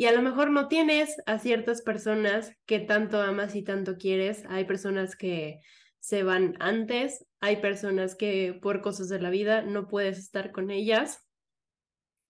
y 0.00 0.06
a 0.06 0.12
lo 0.12 0.22
mejor 0.22 0.50
no 0.50 0.66
tienes 0.66 1.20
a 1.26 1.38
ciertas 1.38 1.82
personas 1.82 2.56
que 2.64 2.78
tanto 2.78 3.20
amas 3.20 3.54
y 3.54 3.60
tanto 3.60 3.98
quieres. 3.98 4.44
Hay 4.48 4.64
personas 4.64 5.14
que 5.14 5.60
se 5.98 6.22
van 6.22 6.56
antes, 6.58 7.26
hay 7.38 7.56
personas 7.56 8.14
que 8.14 8.58
por 8.62 8.80
cosas 8.80 9.10
de 9.10 9.20
la 9.20 9.28
vida 9.28 9.60
no 9.60 9.88
puedes 9.88 10.16
estar 10.16 10.52
con 10.52 10.70
ellas, 10.70 11.22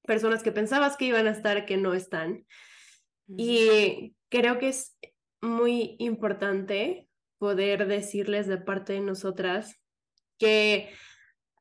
personas 0.02 0.42
que 0.42 0.50
pensabas 0.50 0.96
que 0.96 1.04
iban 1.04 1.28
a 1.28 1.30
estar 1.30 1.64
que 1.64 1.76
no 1.76 1.94
están. 1.94 2.44
Y 3.28 4.16
creo 4.30 4.58
que 4.58 4.70
es 4.70 4.98
muy 5.40 5.94
importante 6.00 7.06
poder 7.38 7.86
decirles 7.86 8.48
de 8.48 8.58
parte 8.58 8.94
de 8.94 9.00
nosotras 9.00 9.76
que 10.38 10.90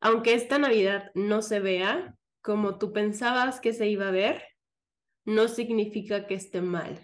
aunque 0.01 0.34
esta 0.34 0.57
Navidad 0.57 1.12
no 1.14 1.43
se 1.43 1.60
vea 1.60 2.16
como 2.41 2.80
tú 2.80 2.93
pensabas 2.93 3.60
que 3.60 3.74
se 3.74 3.88
iba 3.89 4.07
a 4.07 4.12
ver, 4.12 4.48
no 5.26 5.47
significa 5.47 6.28
que 6.28 6.36
esté 6.36 6.61
mal. 6.61 6.99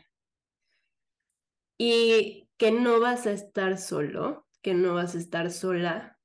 Y 1.77 2.49
que 2.57 2.71
no 2.71 2.99
vas 2.99 3.27
a 3.27 3.31
estar 3.31 3.77
solo, 3.77 4.47
que 4.61 4.73
no 4.73 4.93
vas 4.93 5.15
a 5.15 5.17
estar 5.17 5.51
sola, 5.51 6.17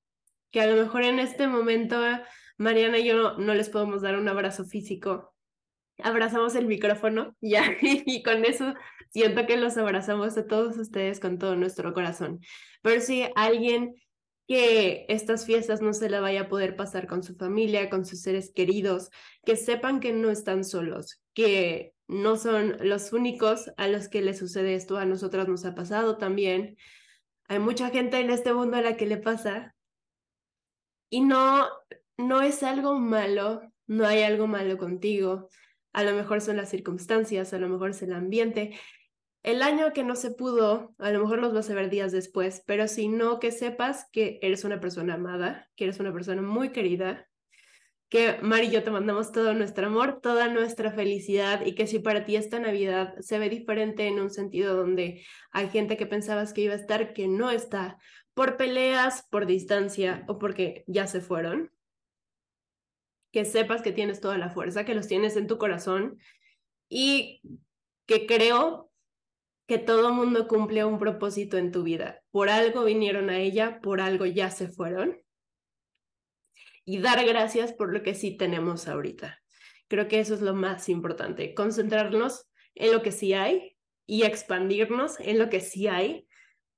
que 0.51 0.61
a 0.61 0.66
lo 0.66 0.80
mejor 0.80 1.03
en 1.03 1.18
este 1.18 1.47
momento 1.47 2.01
Mariana 2.59 2.99
y 2.99 3.07
yo 3.07 3.38
no, 3.38 3.55
les 3.55 3.70
podemos 3.70 4.03
dar 4.03 4.18
un 4.18 4.28
abrazo 4.28 4.64
físico. 4.64 5.34
Abrazamos 6.03 6.55
el 6.55 6.66
micrófono 6.66 7.36
ya 7.41 7.64
y 7.82 8.22
con 8.22 8.45
eso 8.45 8.74
siento 9.11 9.47
que 9.47 9.57
los 9.57 9.76
abrazamos 9.76 10.36
a 10.36 10.47
todos 10.47 10.76
ustedes 10.76 11.20
con 11.20 11.38
todo 11.38 11.57
nuestro 11.57 11.93
corazón. 11.93 12.41
Pero 12.82 13.01
si 13.01 13.24
alguien 13.34 13.95
que 14.51 15.07
estas 15.09 15.46
fiestas 15.46 15.80
no 15.80 15.92
se 15.92 16.11
la 16.11 16.20
vaya 16.20 16.40
a 16.40 16.48
poder 16.48 16.74
pasar 16.74 17.07
con 17.07 17.22
su 17.22 17.36
familia, 17.36 17.88
con 17.88 18.05
sus 18.05 18.20
seres 18.20 18.51
queridos, 18.53 19.11
que 19.44 19.55
sepan 19.55 20.01
que 20.01 20.12
no 20.12 20.28
están 20.28 20.64
solos, 20.64 21.22
que 21.34 21.94
no 22.09 22.34
son 22.34 22.76
los 22.80 23.12
únicos 23.12 23.70
a 23.76 23.86
los 23.86 24.09
que 24.09 24.22
les 24.22 24.40
sucede 24.40 24.74
esto, 24.74 24.96
a 24.96 25.05
nosotros 25.05 25.46
nos 25.46 25.64
ha 25.66 25.76
pasado 25.76 26.18
también. 26.18 26.76
Hay 27.46 27.61
mucha 27.61 27.90
gente 27.90 28.18
en 28.18 28.30
este 28.30 28.53
mundo 28.53 28.76
a 28.76 28.82
la 28.82 28.96
que 28.96 29.07
le 29.07 29.18
pasa 29.18 29.76
y 31.11 31.20
no, 31.20 31.68
no 32.18 32.42
es 32.42 32.64
algo 32.64 32.98
malo, 32.98 33.62
no 33.86 34.05
hay 34.05 34.24
algo 34.24 34.48
malo 34.48 34.78
contigo. 34.78 35.48
A 35.92 36.03
lo 36.03 36.12
mejor 36.12 36.40
son 36.40 36.57
las 36.57 36.70
circunstancias, 36.70 37.53
a 37.53 37.59
lo 37.59 37.68
mejor 37.68 37.90
es 37.90 38.03
el 38.03 38.12
ambiente, 38.12 38.76
el 39.43 39.62
año 39.62 39.93
que 39.93 40.05
no 40.05 40.16
se 40.16 40.30
pudo, 40.30 40.95
a 40.99 41.11
lo 41.11 41.20
mejor 41.20 41.38
los 41.38 41.55
vas 41.55 41.70
a 41.70 41.74
ver 41.74 41.88
días 41.88 42.12
después, 42.12 42.62
pero 42.66 42.88
si 42.88 43.09
no, 43.09 43.41
que 43.41 43.53
sepas 43.53 44.07
que 44.12 44.38
eres 44.43 44.64
una 44.64 44.80
persona 44.80 45.14
amada, 45.14 45.68
que 45.76 45.84
eres 45.84 45.99
una 45.99 46.12
persona 46.12 46.43
muy 46.43 46.72
querida, 46.72 47.26
que 48.11 48.38
Mari 48.43 48.66
y 48.66 48.70
yo 48.72 48.82
te 48.82 48.91
mandamos 48.91 49.30
todo 49.30 49.55
nuestro 49.55 49.86
amor, 49.86 50.20
toda 50.20 50.49
nuestra 50.49 50.91
felicidad 50.91 51.64
y 51.64 51.74
que 51.74 51.86
si 51.86 52.01
para 52.01 52.24
ti 52.24 52.34
esta 52.34 52.59
Navidad 52.59 53.14
se 53.20 53.38
ve 53.38 53.49
diferente 53.49 54.09
en 54.09 54.18
un 54.18 54.30
sentido 54.30 54.74
donde 54.76 55.24
hay 55.53 55.68
gente 55.70 55.97
que 55.97 56.07
pensabas 56.07 56.53
que 56.53 56.62
iba 56.62 56.74
a 56.74 56.76
estar, 56.76 57.12
que 57.12 57.28
no 57.28 57.51
está, 57.51 57.99
por 58.34 58.57
peleas, 58.57 59.26
por 59.30 59.47
distancia 59.47 60.24
o 60.26 60.38
porque 60.38 60.84
ya 60.88 61.07
se 61.07 61.20
fueron, 61.20 61.72
que 63.32 63.45
sepas 63.45 63.80
que 63.80 63.93
tienes 63.93 64.20
toda 64.20 64.38
la 64.38 64.51
fuerza, 64.51 64.84
que 64.84 64.95
los 64.95 65.07
tienes 65.07 65.36
en 65.36 65.47
tu 65.47 65.57
corazón 65.57 66.18
y 66.88 67.41
que 68.07 68.26
creo 68.26 68.89
que 69.70 69.78
todo 69.78 70.12
mundo 70.12 70.48
cumple 70.48 70.84
un 70.84 70.98
propósito 70.98 71.56
en 71.56 71.70
tu 71.70 71.84
vida. 71.84 72.24
Por 72.32 72.50
algo 72.50 72.82
vinieron 72.82 73.30
a 73.30 73.38
ella, 73.38 73.80
por 73.80 74.00
algo 74.00 74.26
ya 74.26 74.50
se 74.50 74.66
fueron. 74.66 75.22
Y 76.84 76.98
dar 76.98 77.24
gracias 77.24 77.72
por 77.72 77.92
lo 77.92 78.02
que 78.02 78.16
sí 78.16 78.36
tenemos 78.36 78.88
ahorita. 78.88 79.40
Creo 79.86 80.08
que 80.08 80.18
eso 80.18 80.34
es 80.34 80.40
lo 80.40 80.54
más 80.54 80.88
importante, 80.88 81.54
concentrarnos 81.54 82.48
en 82.74 82.90
lo 82.90 83.00
que 83.00 83.12
sí 83.12 83.32
hay 83.32 83.76
y 84.06 84.24
expandirnos 84.24 85.20
en 85.20 85.38
lo 85.38 85.48
que 85.48 85.60
sí 85.60 85.86
hay 85.86 86.26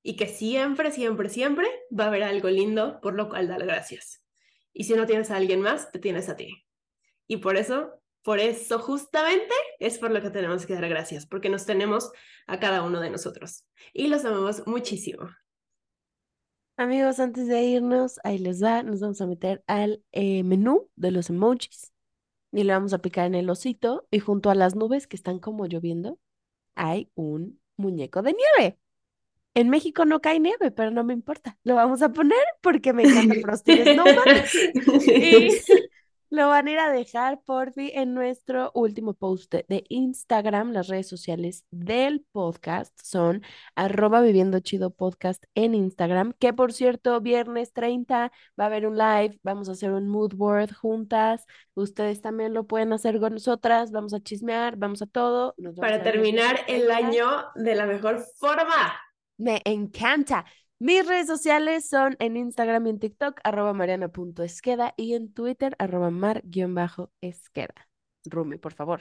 y 0.03 0.17
que 0.17 0.27
siempre, 0.27 0.91
siempre, 0.91 1.31
siempre 1.31 1.69
va 1.99 2.05
a 2.05 2.09
haber 2.09 2.25
algo 2.25 2.51
lindo 2.51 3.01
por 3.01 3.15
lo 3.15 3.31
cual 3.31 3.49
dar 3.49 3.65
gracias. 3.65 4.23
Y 4.75 4.85
si 4.85 4.93
no 4.93 5.07
tienes 5.07 5.31
a 5.31 5.37
alguien 5.37 5.63
más, 5.63 5.91
te 5.93 5.99
tienes 5.99 6.29
a 6.29 6.37
ti. 6.37 6.67
Y 7.27 7.39
por 7.39 7.57
eso 7.57 8.03
por 8.23 8.39
eso 8.39 8.79
justamente 8.79 9.55
es 9.83 9.99
por 9.99 10.11
lo 10.11 10.23
que 10.23 10.31
tenemos 10.31 10.65
que 10.67 10.75
dar 10.75 10.89
gracias, 10.89 11.27
porque 11.27 11.49
nos 11.49 11.67
tenemos 11.67 12.11
a 12.47 12.59
cada 12.59 12.83
uno 12.83 13.01
de 13.01 13.11
nosotros 13.11 13.67
y 13.93 14.09
los 14.09 14.25
amamos 14.25 14.67
muchísimo. 14.67 15.29
Amigos, 16.77 17.21
antes 17.21 17.49
de 17.49 17.63
irnos, 17.63 18.19
ahí 18.25 18.39
les 18.39 18.63
va, 18.63 18.83
nos 18.83 19.01
vamos 19.01 19.21
a 19.21 19.27
meter 19.27 19.63
al 19.67 20.03
eh, 20.13 20.43
menú 20.43 20.89
de 20.97 21.11
los 21.11 21.29
emojis 21.29 21.93
y 22.51 22.65
le 22.65 22.73
vamos 22.73 22.93
a 22.93 22.99
picar 22.99 23.27
en 23.27 23.35
el 23.35 23.51
osito 23.51 24.07
y 24.11 24.21
junto 24.21 24.51
a 24.51 24.55
las 24.55 24.75
nubes 24.75 25.07
que 25.07 25.17
están 25.17 25.39
como 25.39 25.67
lloviendo 25.67 26.19
hay 26.75 27.11
un 27.15 27.61
muñeco 27.77 28.23
de 28.23 28.35
nieve. 28.35 28.79
En 29.55 29.69
México 29.69 30.07
no 30.07 30.21
cae 30.21 30.41
nieve, 30.41 30.71
pero 30.71 30.91
no 30.91 31.05
me 31.05 31.13
importa. 31.13 31.59
Lo 31.63 31.75
vamos 31.75 32.01
a 32.01 32.11
poner 32.11 32.43
porque 32.63 32.93
me 32.93 33.03
encanta 33.03 33.35
Frosty 33.43 33.83
Snowman. 33.83 34.45
y 35.07 35.51
lo 36.33 36.49
van 36.49 36.67
a 36.67 36.71
ir 36.71 36.79
a 36.79 36.91
dejar, 36.91 37.43
por 37.43 37.75
fin 37.75 37.91
en 37.93 38.15
nuestro 38.15 38.71
último 38.73 39.13
post 39.13 39.55
de 39.69 39.85
Instagram. 39.91 40.73
Las 40.73 40.89
redes 40.89 41.07
sociales 41.07 41.67
del 41.71 42.25
podcast 42.33 42.99
son 43.03 43.43
arroba 43.77 44.23
viviendo 44.23 44.59
chido 44.61 44.95
podcast 44.95 45.45
en 45.55 45.75
Instagram, 45.75 46.33
que 46.39 46.55
por 46.55 46.73
cierto, 46.73 47.21
viernes 47.21 47.75
30 47.75 48.33
va 48.59 48.65
a 48.65 48.67
haber 48.67 48.87
un 48.87 48.97
live, 48.97 49.39
vamos 49.43 49.69
a 49.69 49.73
hacer 49.73 49.93
un 49.93 50.09
mood 50.09 50.33
board 50.35 50.73
juntas. 50.73 51.45
Ustedes 51.75 52.23
también 52.23 52.55
lo 52.55 52.67
pueden 52.67 52.95
hacer 52.95 53.21
con 53.21 53.35
nosotras, 53.35 53.91
vamos 53.91 54.15
a 54.15 54.21
chismear, 54.21 54.79
vamos 54.79 55.03
a 55.03 55.07
todo. 55.07 55.55
Para 55.77 56.03
terminar 56.03 56.61
el 56.67 56.91
año 56.91 57.27
de 57.57 57.75
la 57.75 57.85
mejor 57.85 58.25
forma. 58.39 58.99
Me 59.37 59.61
encanta. 59.67 60.47
Mis 60.83 61.07
redes 61.07 61.29
sociales 61.29 61.89
son 61.89 62.17
en 62.19 62.37
Instagram 62.37 62.89
y 62.89 62.91
en 62.91 62.99
TikTok, 62.99 63.39
arroba 63.45 63.73
mariana.esqueda 63.73 64.95
y 64.97 65.15
en 65.15 65.33
Twitter, 65.33 65.77
arroba 65.79 66.11
mar-esqueda. 66.11 67.89
Rumi, 68.25 68.59
por 68.59 68.73
favor. 68.73 69.01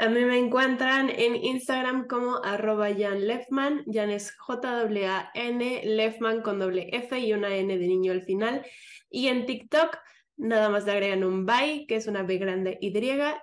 A 0.00 0.08
mí 0.08 0.24
me 0.24 0.36
encuentran 0.36 1.10
en 1.10 1.36
Instagram 1.36 2.08
como 2.08 2.42
arroba 2.42 2.88
Jan 2.92 3.24
Lefman. 3.24 3.84
Jan 3.86 4.10
es 4.10 4.36
J-A-N, 4.36 5.82
Lefman 5.84 6.42
con 6.42 6.58
doble 6.58 6.88
F 6.90 7.16
y 7.16 7.32
una 7.34 7.54
N 7.54 7.78
de 7.78 7.86
niño 7.86 8.10
al 8.10 8.22
final. 8.22 8.66
Y 9.08 9.28
en 9.28 9.46
TikTok 9.46 9.96
nada 10.38 10.70
más 10.70 10.86
le 10.86 10.90
agregan 10.90 11.22
un 11.22 11.46
bye, 11.46 11.86
que 11.86 11.94
es 11.94 12.08
una 12.08 12.24
B 12.24 12.38
grande 12.38 12.78
Y, 12.80 12.92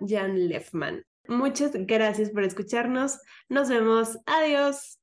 Jan 0.05 0.49
Lefman. 0.49 1.05
Muchas 1.30 1.71
gracias 1.73 2.30
por 2.32 2.43
escucharnos. 2.43 3.21
Nos 3.47 3.69
vemos. 3.69 4.17
Adiós. 4.25 4.99